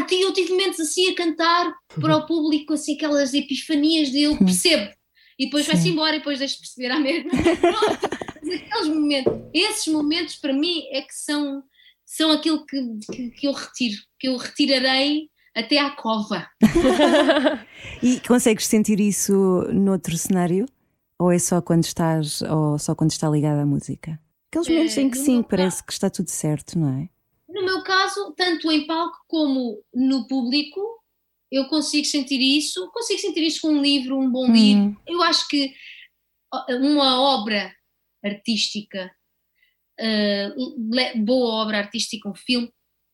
Ti- 0.00 0.20
Eu 0.22 0.32
tive 0.32 0.50
momentos 0.52 0.80
assim 0.80 1.10
a 1.10 1.14
cantar 1.14 1.74
para 2.00 2.16
o 2.16 2.26
público, 2.26 2.72
assim, 2.72 2.94
aquelas 2.96 3.34
epifanias 3.34 4.10
de 4.10 4.22
eu 4.22 4.36
percebo. 4.38 4.90
E 5.38 5.46
depois 5.46 5.66
vai-se 5.66 5.88
embora 5.88 6.16
e 6.16 6.18
depois 6.18 6.38
deixo 6.38 6.54
de 6.56 6.60
perceber 6.62 6.90
à 6.90 6.98
mesma. 7.00 7.30
Pronto, 7.30 8.10
mas 8.42 8.54
aqueles 8.60 8.88
momentos, 8.88 9.32
esses 9.52 9.86
momentos 9.92 10.36
para 10.36 10.52
mim 10.52 10.82
é 10.92 11.02
que 11.02 11.14
são, 11.14 11.62
são 12.04 12.30
aquilo 12.32 12.64
que, 12.66 12.78
que, 13.12 13.30
que 13.30 13.46
eu 13.48 13.52
retiro, 13.52 13.96
que 14.18 14.28
eu 14.28 14.36
retirarei 14.36 15.28
até 15.54 15.78
à 15.78 15.90
cova. 15.90 16.46
E 18.02 18.20
consegues 18.20 18.66
sentir 18.66 19.00
isso 19.00 19.32
noutro 19.72 20.16
cenário? 20.16 20.66
Ou 21.18 21.30
é 21.30 21.38
só 21.38 21.60
quando 21.62 21.84
estás, 21.84 22.42
ou 22.42 22.78
só 22.78 22.94
quando 22.94 23.10
está 23.12 23.28
ligada 23.28 23.62
à 23.62 23.66
música? 23.66 24.18
Aqueles 24.50 24.68
É, 24.68 24.72
momentos 24.72 24.96
em 24.98 25.10
que 25.10 25.18
sim, 25.18 25.42
parece 25.42 25.84
que 25.84 25.92
está 25.92 26.10
tudo 26.10 26.28
certo, 26.28 26.78
não 26.78 26.88
é? 27.00 27.08
No 27.52 27.64
meu 27.64 27.82
caso, 27.82 28.32
tanto 28.36 28.70
em 28.70 28.86
palco 28.86 29.16
como 29.28 29.82
no 29.94 30.26
público, 30.26 30.80
eu 31.50 31.66
consigo 31.68 32.06
sentir 32.06 32.40
isso. 32.40 32.90
Consigo 32.92 33.20
sentir 33.20 33.42
isso 33.42 33.60
com 33.60 33.68
um 33.68 33.82
livro, 33.82 34.18
um 34.18 34.30
bom 34.30 34.46
Hum. 34.48 34.52
livro. 34.52 35.02
Eu 35.06 35.22
acho 35.22 35.46
que 35.48 35.74
uma 36.80 37.20
obra 37.20 37.74
artística, 38.24 39.10
le- 39.98 41.14
boa 41.16 41.62
obra 41.62 41.78
artística, 41.78 42.28
um 42.28 42.34
filme, 42.34 42.70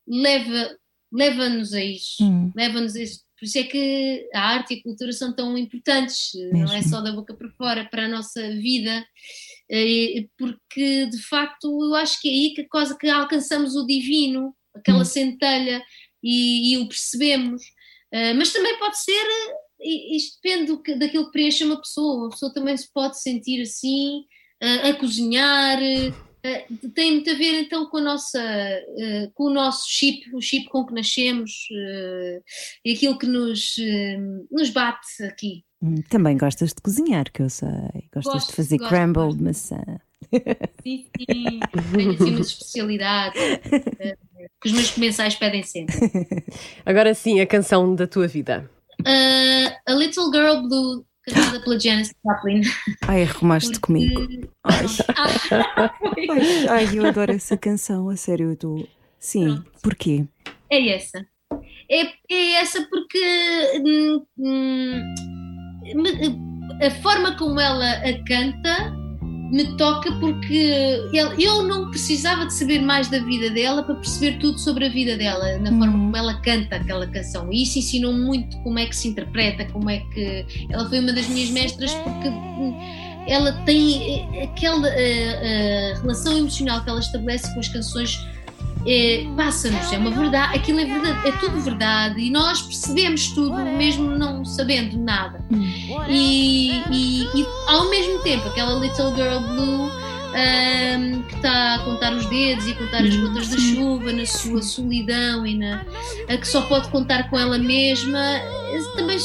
leva- 0.07 0.77
leva-nos 1.11 1.73
a 1.73 1.83
isso. 1.83 2.23
Hum. 2.23 2.51
Leva-nos 2.55 2.95
a 2.95 3.01
isso. 3.03 3.23
por 3.39 3.45
isso 3.45 3.57
é 3.57 3.63
que 3.63 4.29
a 4.33 4.41
arte 4.41 4.73
e 4.73 4.79
a 4.79 4.83
cultura 4.83 5.13
são 5.13 5.33
tão 5.33 5.57
importantes, 5.57 6.31
não 6.51 6.73
é 6.73 6.75
Mesmo. 6.75 6.89
só 6.89 6.99
da 6.99 7.13
boca 7.13 7.33
para 7.33 7.49
fora, 7.51 7.85
para 7.89 8.03
a 8.03 8.07
nossa 8.09 8.41
vida, 8.55 9.07
porque 10.37 11.05
de 11.07 11.21
facto 11.23 11.67
eu 11.85 11.95
acho 11.95 12.19
que 12.21 12.27
é 12.27 12.31
aí 12.31 12.53
que, 12.53 12.63
quase 12.65 12.97
que 12.97 13.07
alcançamos 13.09 13.75
o 13.75 13.85
divino, 13.85 14.53
aquela 14.75 15.01
Hum. 15.01 15.05
centelha, 15.05 15.83
e, 16.23 16.73
e 16.73 16.77
o 16.77 16.87
percebemos. 16.87 17.61
Eh, 18.11 18.33
mas 18.33 18.51
também 18.51 18.77
pode 18.79 18.99
ser, 18.99 19.25
isto 19.79 20.39
depende 20.41 20.75
que- 20.81 20.95
daquilo 20.95 21.25
que 21.27 21.31
preenche 21.31 21.63
uma 21.63 21.79
pessoa, 21.79 22.23
uma 22.23 22.29
pessoa 22.29 22.53
também 22.53 22.75
se 22.75 22.91
pode 22.91 23.21
sentir 23.21 23.61
assim, 23.61 24.25
eh, 24.61 24.89
a 24.89 24.93
cozinhar. 24.95 25.79
eh, 25.81 26.65
tem 26.95 27.11
muito 27.15 27.29
a 27.29 27.33
ver 27.33 27.61
então 27.63 27.85
com 27.89 27.97
a 27.97 28.01
nossa 28.01 28.39
eh, 28.41 29.29
com 29.33 29.45
o 29.45 29.49
nosso 29.53 29.87
chip, 29.89 30.33
o 30.33 30.41
chip 30.41 30.67
com 30.69 30.85
que 30.85 30.93
nascemos 30.93 31.67
eh, 31.71 32.41
e 32.85 32.93
aquilo 32.93 33.17
que 33.17 33.27
nos, 33.27 33.75
nos 34.49 34.69
bate 34.69 35.23
aqui. 35.23 35.63
Também 36.09 36.37
gostas 36.37 36.69
de 36.73 36.81
cozinhar, 36.81 37.31
que 37.31 37.41
eu 37.41 37.49
sei. 37.49 37.69
Gostas 38.13 38.33
Gosto, 38.33 38.49
de 38.49 38.55
fazer 38.55 38.77
gosto, 38.77 38.89
crumble 38.89 39.23
gosto. 39.23 39.37
de 39.37 39.43
maçã. 39.43 39.83
Sim, 40.83 41.07
sim, 41.17 41.59
tenho 41.93 42.11
assim 42.11 42.35
umas 42.35 42.47
especialidades 42.47 43.41
eh, 43.99 44.17
que 44.61 44.67
os 44.67 44.71
meus 44.73 44.91
comensais 44.91 45.35
pedem 45.35 45.63
sempre. 45.63 45.95
Agora 46.85 47.13
sim, 47.13 47.39
a 47.39 47.47
canção 47.47 47.95
da 47.95 48.05
tua 48.05 48.27
vida. 48.27 48.69
Eh, 49.05 49.67
a 49.87 49.93
Little 49.93 50.25
Girl 50.33 50.61
Blue, 50.67 51.05
cantada 51.23 51.61
pela 51.61 51.79
Janis 51.79 52.13
Joplin. 52.25 52.61
Ai, 53.07 53.23
arrumaste 53.23 53.71
porque- 53.79 53.85
comigo. 53.87 54.49
Ai. 54.65 54.85
Ai, 55.15 55.87
ai, 56.69 56.97
eu 56.97 57.05
adoro 57.05 57.31
essa 57.31 57.55
canção, 57.57 58.09
a 58.09 58.17
sério, 58.17 58.47
eu 58.47 58.53
estou. 58.53 58.87
Sim, 59.17 59.63
porquê? 59.81 60.25
É 60.69 60.89
essa. 60.95 61.25
É, 61.89 62.03
é 62.31 62.51
essa 62.61 62.85
porque 62.87 63.17
hum, 63.83 64.23
hum, 64.37 65.13
a 66.81 66.91
forma 67.01 67.35
como 67.37 67.59
ela 67.59 67.91
a 67.93 68.23
canta 68.25 68.93
me 69.51 69.65
toca 69.77 70.11
porque 70.19 71.01
eu 71.39 71.63
não 71.63 71.89
precisava 71.89 72.45
de 72.45 72.53
saber 72.53 72.79
mais 72.81 73.09
da 73.09 73.19
vida 73.19 73.49
dela 73.49 73.81
para 73.81 73.95
perceber 73.95 74.37
tudo 74.37 74.59
sobre 74.59 74.85
a 74.85 74.89
vida 74.89 75.17
dela, 75.17 75.57
na 75.57 75.69
forma 75.69 75.85
Uhum. 75.87 75.91
como 76.05 76.17
ela 76.17 76.39
canta 76.41 76.75
aquela 76.75 77.07
canção. 77.07 77.51
E 77.51 77.63
isso 77.63 77.79
ensinou 77.79 78.13
muito 78.13 78.55
como 78.59 78.77
é 78.77 78.85
que 78.85 78.95
se 78.95 79.07
interpreta, 79.07 79.65
como 79.65 79.89
é 79.89 79.99
que. 80.13 80.45
Ela 80.69 80.87
foi 80.87 80.99
uma 80.99 81.11
das 81.11 81.27
minhas 81.27 81.49
mestras 81.49 81.91
porque 81.95 82.29
ela 83.27 83.51
tem 83.65 84.43
aquela 84.43 84.87
eh, 84.89 85.39
eh, 85.41 85.93
relação 86.01 86.37
emocional 86.37 86.83
que 86.83 86.89
ela 86.89 86.99
estabelece 86.99 87.51
com 87.53 87.59
as 87.59 87.67
canções 87.67 88.19
é, 88.85 89.25
passa-nos, 89.35 89.91
é 89.91 89.97
uma 89.97 90.11
verdade, 90.11 90.55
aquilo 90.57 90.79
é 90.79 90.85
verdade, 90.85 91.27
é 91.27 91.31
tudo 91.33 91.59
verdade 91.61 92.19
e 92.21 92.29
nós 92.31 92.61
percebemos 92.61 93.27
tudo 93.29 93.55
mesmo 93.77 94.09
não 94.17 94.43
sabendo 94.45 94.97
nada. 94.97 95.43
E, 96.07 96.71
e- 96.91 97.23
e, 97.35 97.45
ao 97.67 97.89
mesmo 97.89 98.19
tempo, 98.23 98.47
aquela 98.47 98.73
Little 98.79 99.13
Girl 99.15 99.39
Blue 99.53 99.91
ahm, 100.33 101.23
que 101.23 101.35
está 101.35 101.75
a 101.75 101.79
contar 101.79 102.13
os 102.13 102.25
dedos 102.27 102.67
e 102.67 102.71
a 102.71 102.75
contar 102.75 103.03
as 103.03 103.15
gotas 103.15 103.49
de 103.49 103.59
chuva 103.75 104.11
na 104.13 104.25
sua 104.25 104.61
solidão 104.61 105.45
e 105.45 105.57
na, 105.57 105.83
a 106.29 106.37
que 106.37 106.47
só 106.47 106.61
pode 106.61 106.87
contar 106.89 107.29
com 107.29 107.37
ela 107.37 107.57
mesma, 107.57 108.19
também, 108.95 109.17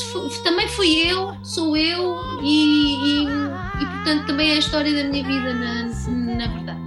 também 0.42 0.66
fui 0.68 0.88
eu, 1.10 1.34
sou 1.42 1.76
eu 1.76 2.18
e, 2.42 2.94
e, 2.94 3.22
e, 3.82 3.86
portanto 3.86 4.26
também 4.26 4.50
é 4.50 4.54
a 4.54 4.58
história 4.58 4.92
da 4.94 5.08
minha 5.10 5.24
vida 5.24 5.52
na, 5.54 5.84
na 6.36 6.46
verdade. 6.48 6.83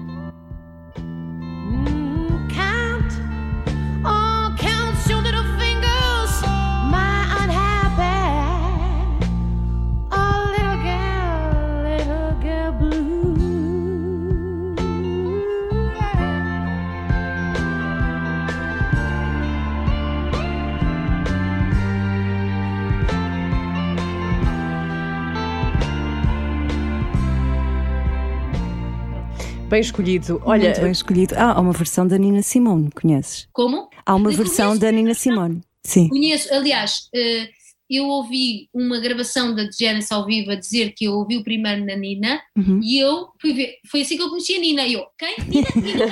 Bem 29.70 29.82
escolhido. 29.82 30.41
Olha, 30.45 30.65
Muito 30.70 30.82
bem 30.82 30.91
escolhido. 30.91 31.36
Ah, 31.38 31.51
há 31.53 31.59
uma 31.59 31.74
versão 31.74 32.07
da 32.07 32.18
Nina 32.18 32.41
Simone, 32.41 32.89
conheces? 32.91 33.47
Como? 33.51 33.89
Há 34.05 34.15
uma 34.15 34.32
Eu 34.32 34.38
versão 34.38 34.68
conheço. 34.68 34.82
da 34.82 34.91
Nina 34.91 35.13
Simone. 35.13 35.61
Sim. 35.84 36.07
Conheço, 36.09 36.53
aliás, 36.53 37.09
eh, 37.13 37.49
eu 37.89 38.05
ouvi 38.05 38.70
uma 38.74 38.99
gravação 38.99 39.53
da 39.53 39.68
Janice 39.78 40.13
ao 40.13 40.26
vivo 40.26 40.51
a 40.51 40.55
dizer 40.55 40.93
que 40.95 41.05
eu 41.05 41.13
ouvi 41.13 41.38
o 41.38 41.43
primeiro 41.43 41.86
na 41.86 41.95
Nina 41.95 42.41
Uhum. 42.57 42.80
e 42.82 42.97
eu 42.97 43.28
fui 43.41 43.53
ver, 43.53 43.76
foi 43.89 44.01
assim 44.01 44.15
que 44.18 44.24
eu 44.24 44.30
conheci 44.30 44.55
a 44.55 44.59
Nina. 44.59 44.86
E 44.86 44.93
eu, 44.93 45.03
quem? 45.18 45.36
Nina? 45.47 45.68
Nina? 45.76 46.05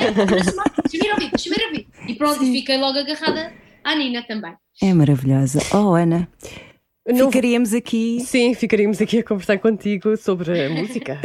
Deixa-me 0.83 1.07
ir 1.07 1.11
ouvir, 1.13 1.29
deixa-me 1.31 1.55
ir 1.55 1.65
ouvir. 1.65 1.87
E 2.07 2.15
pronto, 2.15 2.39
Sim. 2.39 2.51
fiquei 2.51 2.77
logo 2.77 2.97
agarrada 2.99 3.53
à 3.83 3.95
Nina 3.95 4.21
também. 4.23 4.53
É 4.81 4.93
maravilhosa. 4.93 5.59
Oh, 5.73 5.93
Ana, 5.95 6.27
não- 7.13 7.27
ficaríamos 7.31 7.73
aqui. 7.73 8.19
Sim, 8.21 8.53
ficaríamos 8.53 9.01
aqui 9.01 9.19
a 9.19 9.23
conversar 9.23 9.57
contigo 9.59 10.15
sobre 10.17 10.65
a 10.65 10.69
música. 10.73 11.19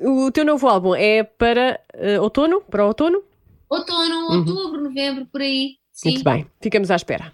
o 0.00 0.30
teu 0.30 0.44
novo 0.44 0.66
álbum 0.68 0.94
é 0.94 1.22
para 1.22 1.80
eh, 1.94 2.18
outono? 2.20 2.60
Para 2.62 2.86
outono? 2.86 3.22
Outono, 3.68 4.28
Uhum. 4.30 4.38
outubro, 4.38 4.82
novembro, 4.82 5.26
por 5.26 5.40
aí. 5.40 5.76
Sim. 5.92 6.10
Muito 6.10 6.24
bem, 6.24 6.46
ficamos 6.60 6.90
à 6.90 6.96
espera. 6.96 7.32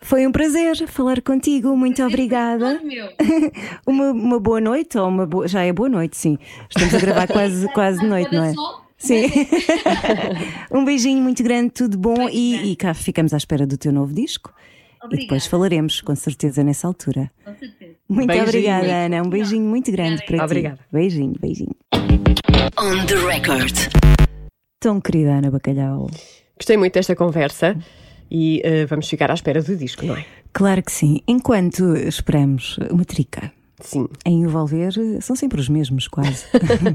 Foi 0.00 0.26
um 0.26 0.32
prazer 0.32 0.86
falar 0.86 1.20
contigo. 1.22 1.76
Muito 1.76 2.02
obrigada. 2.02 2.76
Todo 2.76 2.86
meu. 2.86 3.08
Uma, 3.86 4.10
uma 4.10 4.38
boa 4.40 4.60
noite, 4.60 4.96
ou 4.98 5.08
uma 5.08 5.26
boa. 5.26 5.48
Já 5.48 5.62
é 5.64 5.72
boa 5.72 5.88
noite, 5.88 6.16
sim. 6.16 6.38
Estamos 6.68 6.94
a 6.94 6.98
gravar 6.98 7.26
quase, 7.26 7.66
quase 7.72 8.00
de 8.00 8.06
noite, 8.06 8.32
não 8.34 8.44
é? 8.44 8.52
Sim. 8.98 9.26
um 10.70 10.84
beijinho 10.84 11.20
muito 11.22 11.42
grande, 11.42 11.70
tudo 11.70 11.96
bom. 11.98 12.28
E, 12.28 12.72
e 12.72 12.76
cá 12.76 12.94
ficamos 12.94 13.32
à 13.34 13.36
espera 13.36 13.66
do 13.66 13.76
teu 13.76 13.92
novo 13.92 14.12
disco. 14.14 14.52
E 15.06 15.14
Obrigada. 15.14 15.22
depois 15.26 15.46
falaremos, 15.46 16.00
com 16.00 16.14
certeza, 16.16 16.64
nessa 16.64 16.86
altura. 16.86 17.30
Com 17.44 17.54
certeza. 17.54 17.92
Muito 18.08 18.26
Beijinho. 18.26 18.48
obrigada, 18.48 18.86
Ana. 19.06 19.22
Um 19.22 19.28
beijinho 19.30 19.64
muito 19.68 19.90
grande 19.92 20.22
Obrigada. 20.22 20.36
para 20.36 20.38
ti. 20.38 20.44
Obrigada. 20.44 20.78
Beijinho, 20.92 21.34
beijinho. 21.40 21.76
On 22.78 23.06
the 23.06 23.14
record. 23.26 23.74
Tão 24.80 25.00
querida 25.00 25.34
Ana 25.38 25.50
Bacalhau. 25.50 26.10
Gostei 26.58 26.76
muito 26.76 26.94
desta 26.94 27.14
conversa 27.14 27.76
e 28.30 28.60
eh, 28.64 28.86
vamos 28.86 29.08
ficar 29.08 29.30
à 29.30 29.34
espera 29.34 29.62
do 29.62 29.76
disco, 29.76 30.04
não 30.04 30.16
é? 30.16 30.24
Claro 30.52 30.82
que 30.82 30.92
sim. 30.92 31.20
Enquanto 31.28 31.96
esperamos 31.96 32.78
uma 32.90 33.04
trica. 33.04 33.52
Sim. 33.80 34.08
A 34.24 34.30
envolver, 34.30 34.92
são 35.20 35.36
sempre 35.36 35.60
os 35.60 35.68
mesmos, 35.68 36.08
quase. 36.08 36.46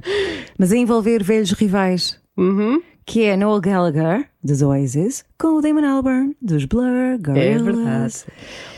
Mas 0.57 0.71
a 0.71 0.77
envolver 0.77 1.23
velhos 1.23 1.51
rivais, 1.51 2.19
Uhum. 2.37 2.81
Que 3.11 3.25
é 3.25 3.35
Noel 3.35 3.59
Gallagher, 3.59 4.25
dos 4.41 4.61
Oasis, 4.61 5.25
com 5.37 5.57
o 5.57 5.61
Damon 5.61 5.85
Albarn, 5.85 6.33
dos 6.41 6.63
Blur, 6.63 6.85
É 6.85 7.17
Gorillaz. 7.17 7.65
verdade. 7.65 8.13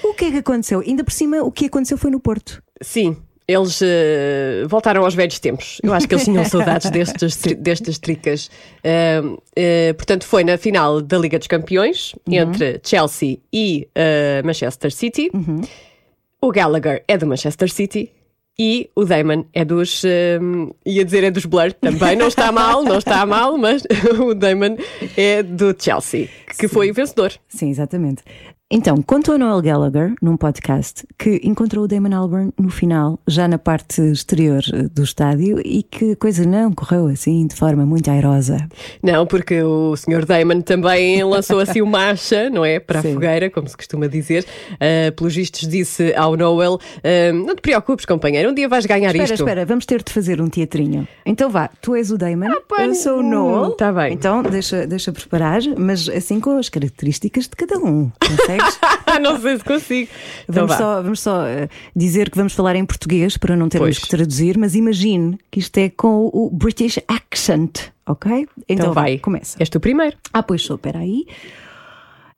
O 0.04 0.14
que 0.16 0.26
é 0.26 0.32
que 0.32 0.38
aconteceu? 0.38 0.80
Ainda 0.80 1.04
por 1.04 1.12
cima, 1.14 1.44
o 1.44 1.52
que 1.52 1.66
aconteceu 1.66 2.00
foi 2.00 2.10
no 2.10 2.20
Porto. 2.20 2.60
Sim, 2.82 3.16
eles 3.48 3.80
eh, 3.84 4.64
voltaram 4.68 5.04
aos 5.04 5.14
velhos 5.14 5.38
tempos. 5.38 5.80
Eu 5.84 5.94
acho 5.94 6.08
que 6.08 6.16
eles 6.16 6.24
tinham 6.26 6.44
saudades 6.50 6.90
destes, 6.90 7.38
destas 7.60 8.00
tricas. 8.00 8.50
Ahm, 8.84 9.38
eh, 9.56 9.94
portanto, 9.94 10.26
foi 10.26 10.44
na 10.44 10.58
final 10.58 11.00
da 11.00 11.20
Liga 11.20 11.38
dos 11.38 11.48
Campeões 11.48 12.16
entre 12.28 12.82
Chelsea 12.84 13.38
e 13.54 13.88
eh, 13.94 14.42
Manchester 14.44 14.92
City. 14.92 15.30
O 16.42 16.52
Gallagher 16.52 17.04
é 17.08 17.18
do 17.20 17.28
Manchester 17.28 17.72
City. 17.72 18.10
E 18.58 18.90
o 18.96 19.04
Damon 19.04 19.46
é 19.52 19.66
dos. 19.66 20.04
ahm, 20.06 20.70
ia 20.86 21.04
dizer 21.04 21.24
é 21.24 21.32
dos 21.32 21.46
Blur 21.46 21.74
também, 21.74 22.16
não 22.16 22.28
está 22.28 22.52
mal, 22.52 22.84
não 22.84 23.00
está 23.00 23.26
mal, 23.26 23.58
mas 23.58 23.84
o 24.20 24.36
Damon 24.36 24.78
é 25.18 25.42
do 25.42 25.76
Chelsea, 25.78 26.30
que 26.60 26.68
foi 26.68 26.92
o 26.92 26.94
vencedor. 26.94 27.34
Sim, 27.48 27.70
exatamente. 27.72 28.22
Então, 28.76 29.00
contou 29.04 29.38
Noel 29.38 29.62
Gallagher 29.62 30.16
num 30.20 30.36
podcast 30.36 31.06
que 31.20 31.40
encontrou 31.44 31.86
o 31.86 31.88
Damon 31.88 32.16
Albarn 32.16 32.52
no 32.60 32.72
final, 32.72 33.20
já 33.28 33.48
na 33.48 33.60
parte 33.60 34.02
exterior 34.02 34.64
eh, 34.74 34.90
do 34.92 35.04
estádio, 35.04 35.62
e 35.64 35.84
que 35.84 36.14
a 36.14 36.16
coisa 36.16 36.44
não 36.44 36.72
correu 36.72 37.06
assim 37.06 37.46
de 37.46 37.56
forma 37.56 37.86
muito 37.86 38.10
airosa. 38.10 38.68
Não, 39.04 39.28
porque 39.28 39.62
o 39.62 39.96
Sr. 39.96 40.26
Damon 40.26 40.62
também 40.62 41.22
lançou 41.24 41.60
assim 41.60 41.84
uma 41.84 42.10
acha, 42.10 42.50
não 42.50 42.66
é? 42.66 42.80
Para 42.80 42.98
a 42.98 43.02
Sim. 43.04 43.14
fogueira, 43.14 43.48
como 43.52 43.68
se 43.68 43.78
costuma 43.78 44.08
dizer. 44.08 44.44
Uh, 44.72 45.12
pelos 45.16 45.36
vistos, 45.36 45.68
disse 45.68 46.12
ao 46.16 46.36
Noel: 46.36 46.74
uh, 46.74 47.46
Não 47.46 47.56
te 47.56 47.62
preocupes, 47.62 48.08
companheiro, 48.08 48.50
um 48.50 48.56
dia 48.56 48.68
vais 48.68 48.88
ganhar 48.88 49.10
Espera, 49.10 49.24
isto. 49.26 49.44
espera, 49.44 49.66
vamos 49.68 49.86
ter 49.86 50.02
de 50.02 50.12
fazer 50.12 50.42
um 50.42 50.50
teatrinho. 50.50 51.08
Então 51.24 51.48
vá, 51.48 51.70
tu 51.80 51.94
és 51.94 52.10
o 52.10 52.18
Damon, 52.18 52.48
eu 52.80 52.96
sou 52.96 53.20
o 53.20 53.22
Noel. 53.22 53.74
tá 53.74 53.94
bem. 53.94 54.14
Então 54.14 54.42
deixa, 54.42 54.88
deixa 54.88 55.12
preparar, 55.12 55.62
mas 55.78 56.10
assim 56.10 56.40
com 56.40 56.58
as 56.58 56.70
características 56.70 57.44
de 57.44 57.56
cada 57.56 57.78
um. 57.78 58.12
Não 59.22 59.40
sei 59.40 59.58
se 59.58 59.64
consigo. 59.64 60.10
Então 60.50 60.68
Vamos 60.68 60.76
só, 60.76 61.02
vamos 61.02 61.20
só 61.20 61.46
eh, 61.46 61.70
dizer 61.96 62.30
que 62.30 62.38
vamos 62.38 62.54
falar 62.54 62.76
em 62.76 62.86
português 62.86 63.38
para 63.38 63.56
não 63.56 63.70
termos 63.70 63.98
Pois. 63.98 64.00
que 64.00 64.08
traduzir, 64.10 64.58
mas 64.58 64.76
imagine 64.76 65.38
que 65.52 65.60
isto 65.60 65.78
é 65.78 65.90
com 65.90 66.30
o 66.34 66.50
British 66.52 67.00
accent, 67.08 67.80
ok? 68.08 68.48
Então 68.68 68.94
vá, 68.94 69.02
vai. 69.04 69.20
começa. 69.20 69.58
És 69.60 69.70
tu 69.70 69.80
primeiro. 69.80 70.18
Ah, 70.34 70.42
pois 70.44 70.62
sou, 70.64 70.76
espera 70.76 71.00
aí. 71.00 71.26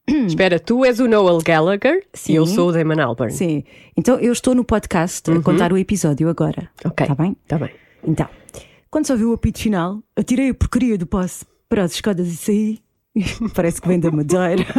Espera, 0.27 0.59
tu 0.59 0.85
és 0.85 0.99
o 0.99 1.07
Noel 1.07 1.39
Gallagher 1.43 2.03
Sim. 2.13 2.33
e 2.33 2.35
eu 2.35 2.45
sou 2.45 2.69
o 2.69 2.71
Damon 2.71 3.01
Albarn. 3.01 3.33
Sim. 3.33 3.63
Então 3.97 4.19
eu 4.19 4.31
estou 4.31 4.53
no 4.53 4.63
podcast 4.63 5.31
a 5.31 5.41
contar 5.41 5.73
o 5.73 5.77
episódio 5.79 6.29
agora. 6.29 6.69
Uhum. 6.83 6.91
Ok. 6.91 7.05
Está 7.07 7.15
bem? 7.23 7.35
Está 7.43 7.57
bem. 7.57 7.71
Então, 8.07 8.29
quando 8.91 9.05
se 9.07 9.11
ouviu 9.11 9.31
o 9.31 9.33
apito 9.33 9.57
final, 9.59 10.03
atirei 10.15 10.49
a 10.49 10.53
porcaria 10.53 10.95
do 10.95 11.07
passe 11.07 11.43
para 11.67 11.83
as 11.83 11.93
escadas 11.93 12.27
e 12.27 12.37
saí. 12.37 12.79
Parece 13.55 13.81
que 13.81 13.87
vem 13.87 13.99
da 13.99 14.11
Madeira. 14.11 14.65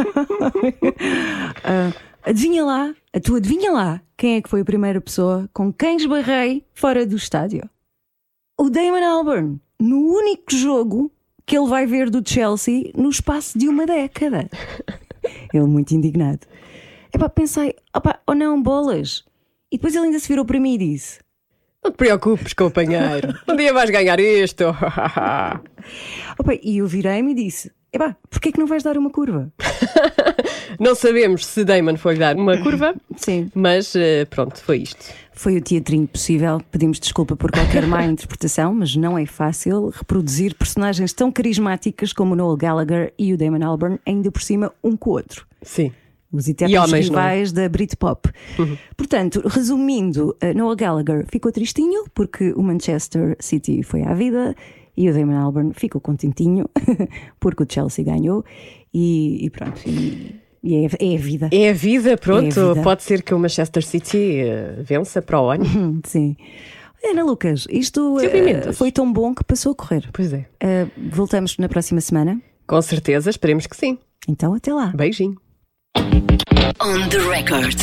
Ah, 1.63 1.91
adivinha 2.23 2.63
lá, 2.63 2.95
a 3.13 3.19
tua 3.19 3.37
adivinha 3.37 3.71
lá, 3.71 4.01
quem 4.15 4.35
é 4.35 4.41
que 4.41 4.49
foi 4.49 4.61
a 4.61 4.65
primeira 4.65 5.01
pessoa 5.01 5.49
com 5.53 5.73
quem 5.73 5.97
esbarrei 5.97 6.63
fora 6.73 7.05
do 7.05 7.15
estádio? 7.15 7.69
O 8.57 8.69
Damon 8.69 9.03
Albarn, 9.03 9.59
no 9.79 9.97
único 9.97 10.55
jogo 10.55 11.11
que 11.45 11.57
ele 11.57 11.67
vai 11.67 11.85
ver 11.85 12.09
do 12.09 12.27
Chelsea 12.27 12.91
no 12.95 13.09
espaço 13.09 13.57
de 13.57 13.67
uma 13.67 13.85
década. 13.85 14.49
Ele 15.53 15.65
muito 15.65 15.93
indignado. 15.93 16.45
Epá, 17.13 17.29
pensei, 17.29 17.75
opá, 17.95 18.19
ou 18.27 18.35
não, 18.35 18.61
bolas. 18.61 19.23
E 19.71 19.77
depois 19.77 19.95
ele 19.95 20.05
ainda 20.05 20.19
se 20.19 20.27
virou 20.27 20.45
para 20.45 20.59
mim 20.59 20.75
e 20.75 20.77
disse: 20.77 21.19
Não 21.83 21.91
te 21.91 21.97
preocupes, 21.97 22.53
companheiro. 22.53 23.33
Um 23.47 23.55
dia 23.55 23.73
vais 23.73 23.89
ganhar 23.89 24.19
isto. 24.19 24.65
Opa, 26.39 26.53
e 26.61 26.77
eu 26.77 26.87
virei-me 26.87 27.31
e 27.31 27.35
disse: 27.35 27.71
Epá, 27.97 28.15
porquê 28.29 28.49
é 28.49 28.51
que 28.51 28.59
não 28.59 28.67
vais 28.67 28.83
dar 28.83 28.95
uma 28.95 29.09
curva? 29.09 29.51
Não 30.79 30.93
sabemos 30.93 31.43
se 31.43 31.63
Damon 31.63 31.97
foi 31.97 32.15
dar 32.15 32.35
uma 32.35 32.55
curva, 32.57 32.93
Sim. 33.15 33.49
mas 33.55 33.95
eh, 33.95 34.25
pronto, 34.25 34.61
foi 34.61 34.79
isto. 34.79 35.11
Foi 35.33 35.57
o 35.57 35.61
teatrinho 35.61 36.07
possível. 36.07 36.61
Pedimos 36.69 36.99
desculpa 36.99 37.35
por 37.35 37.49
qualquer 37.49 37.87
má 37.87 38.05
interpretação, 38.05 38.75
mas 38.75 38.95
não 38.95 39.17
é 39.17 39.25
fácil 39.25 39.89
reproduzir 39.89 40.53
personagens 40.53 41.13
tão 41.13 41.31
carismáticas 41.31 42.13
como 42.13 42.33
o 42.33 42.35
Noel 42.35 42.55
Gallagher 42.57 43.11
e 43.17 43.33
o 43.33 43.37
Damon 43.37 43.65
Albarn, 43.65 43.99
ainda 44.05 44.29
por 44.29 44.43
cima 44.43 44.71
um 44.83 44.95
com 44.95 45.09
o 45.09 45.13
outro. 45.13 45.47
Sim. 45.63 45.91
Os 46.31 46.45
homens, 46.47 47.09
não 47.09 47.19
é? 47.19 47.29
rivais 47.29 47.51
da 47.51 47.67
Britpop. 47.67 48.29
Portanto, 48.95 49.41
resumindo, 49.47 50.35
eh, 50.39 50.53
Noel 50.53 50.75
Gallagher 50.75 51.25
ficou 51.27 51.51
tristinho 51.51 52.05
porque 52.13 52.51
o 52.51 52.61
Manchester 52.61 53.35
City 53.39 53.81
foi 53.81 54.03
à 54.03 54.13
vida 54.13 54.53
e 54.97 55.09
o 55.09 55.13
Damon 55.13 55.37
Albarn 55.37 55.73
ficou 55.73 56.01
contentinho 56.01 56.67
porque 57.39 57.63
o 57.63 57.67
Chelsea 57.69 58.03
ganhou 58.03 58.43
e, 58.93 59.45
e 59.45 59.49
pronto. 59.49 59.79
E, 59.85 60.35
e 60.63 60.75
é, 60.75 60.89
é 60.99 61.15
a 61.15 61.19
vida. 61.19 61.49
É 61.51 61.69
a 61.69 61.73
vida, 61.73 62.17
pronto. 62.17 62.59
É 62.59 62.63
a 62.63 62.73
vida. 62.73 62.81
Pode 62.81 63.03
ser 63.03 63.21
que 63.21 63.33
o 63.33 63.39
Manchester 63.39 63.85
City 63.85 64.39
eh, 64.39 64.81
vença 64.81 65.21
para 65.21 65.39
o 65.39 65.49
ano. 65.49 65.65
Hum, 65.65 66.01
Sim. 66.03 66.35
Ana 67.05 67.23
Lucas, 67.23 67.67
isto 67.69 68.17
Pimentas. 68.31 68.75
foi 68.75 68.91
tão 68.91 69.13
bom 69.13 69.33
que 69.35 69.43
passou 69.43 69.71
a 69.73 69.75
correr. 69.75 70.09
Pois 70.11 70.33
é. 70.33 70.47
Eh, 70.59 70.87
voltamos 71.11 71.57
na 71.59 71.69
próxima 71.69 72.01
semana. 72.01 72.41
Com 72.65 72.81
certeza, 72.81 73.29
esperemos 73.29 73.67
que 73.67 73.77
sim. 73.77 73.97
Então, 74.27 74.53
até 74.53 74.73
lá. 74.73 74.87
Beijinho. 74.95 75.37
On 76.81 77.07
the 77.09 77.19
record. 77.29 77.77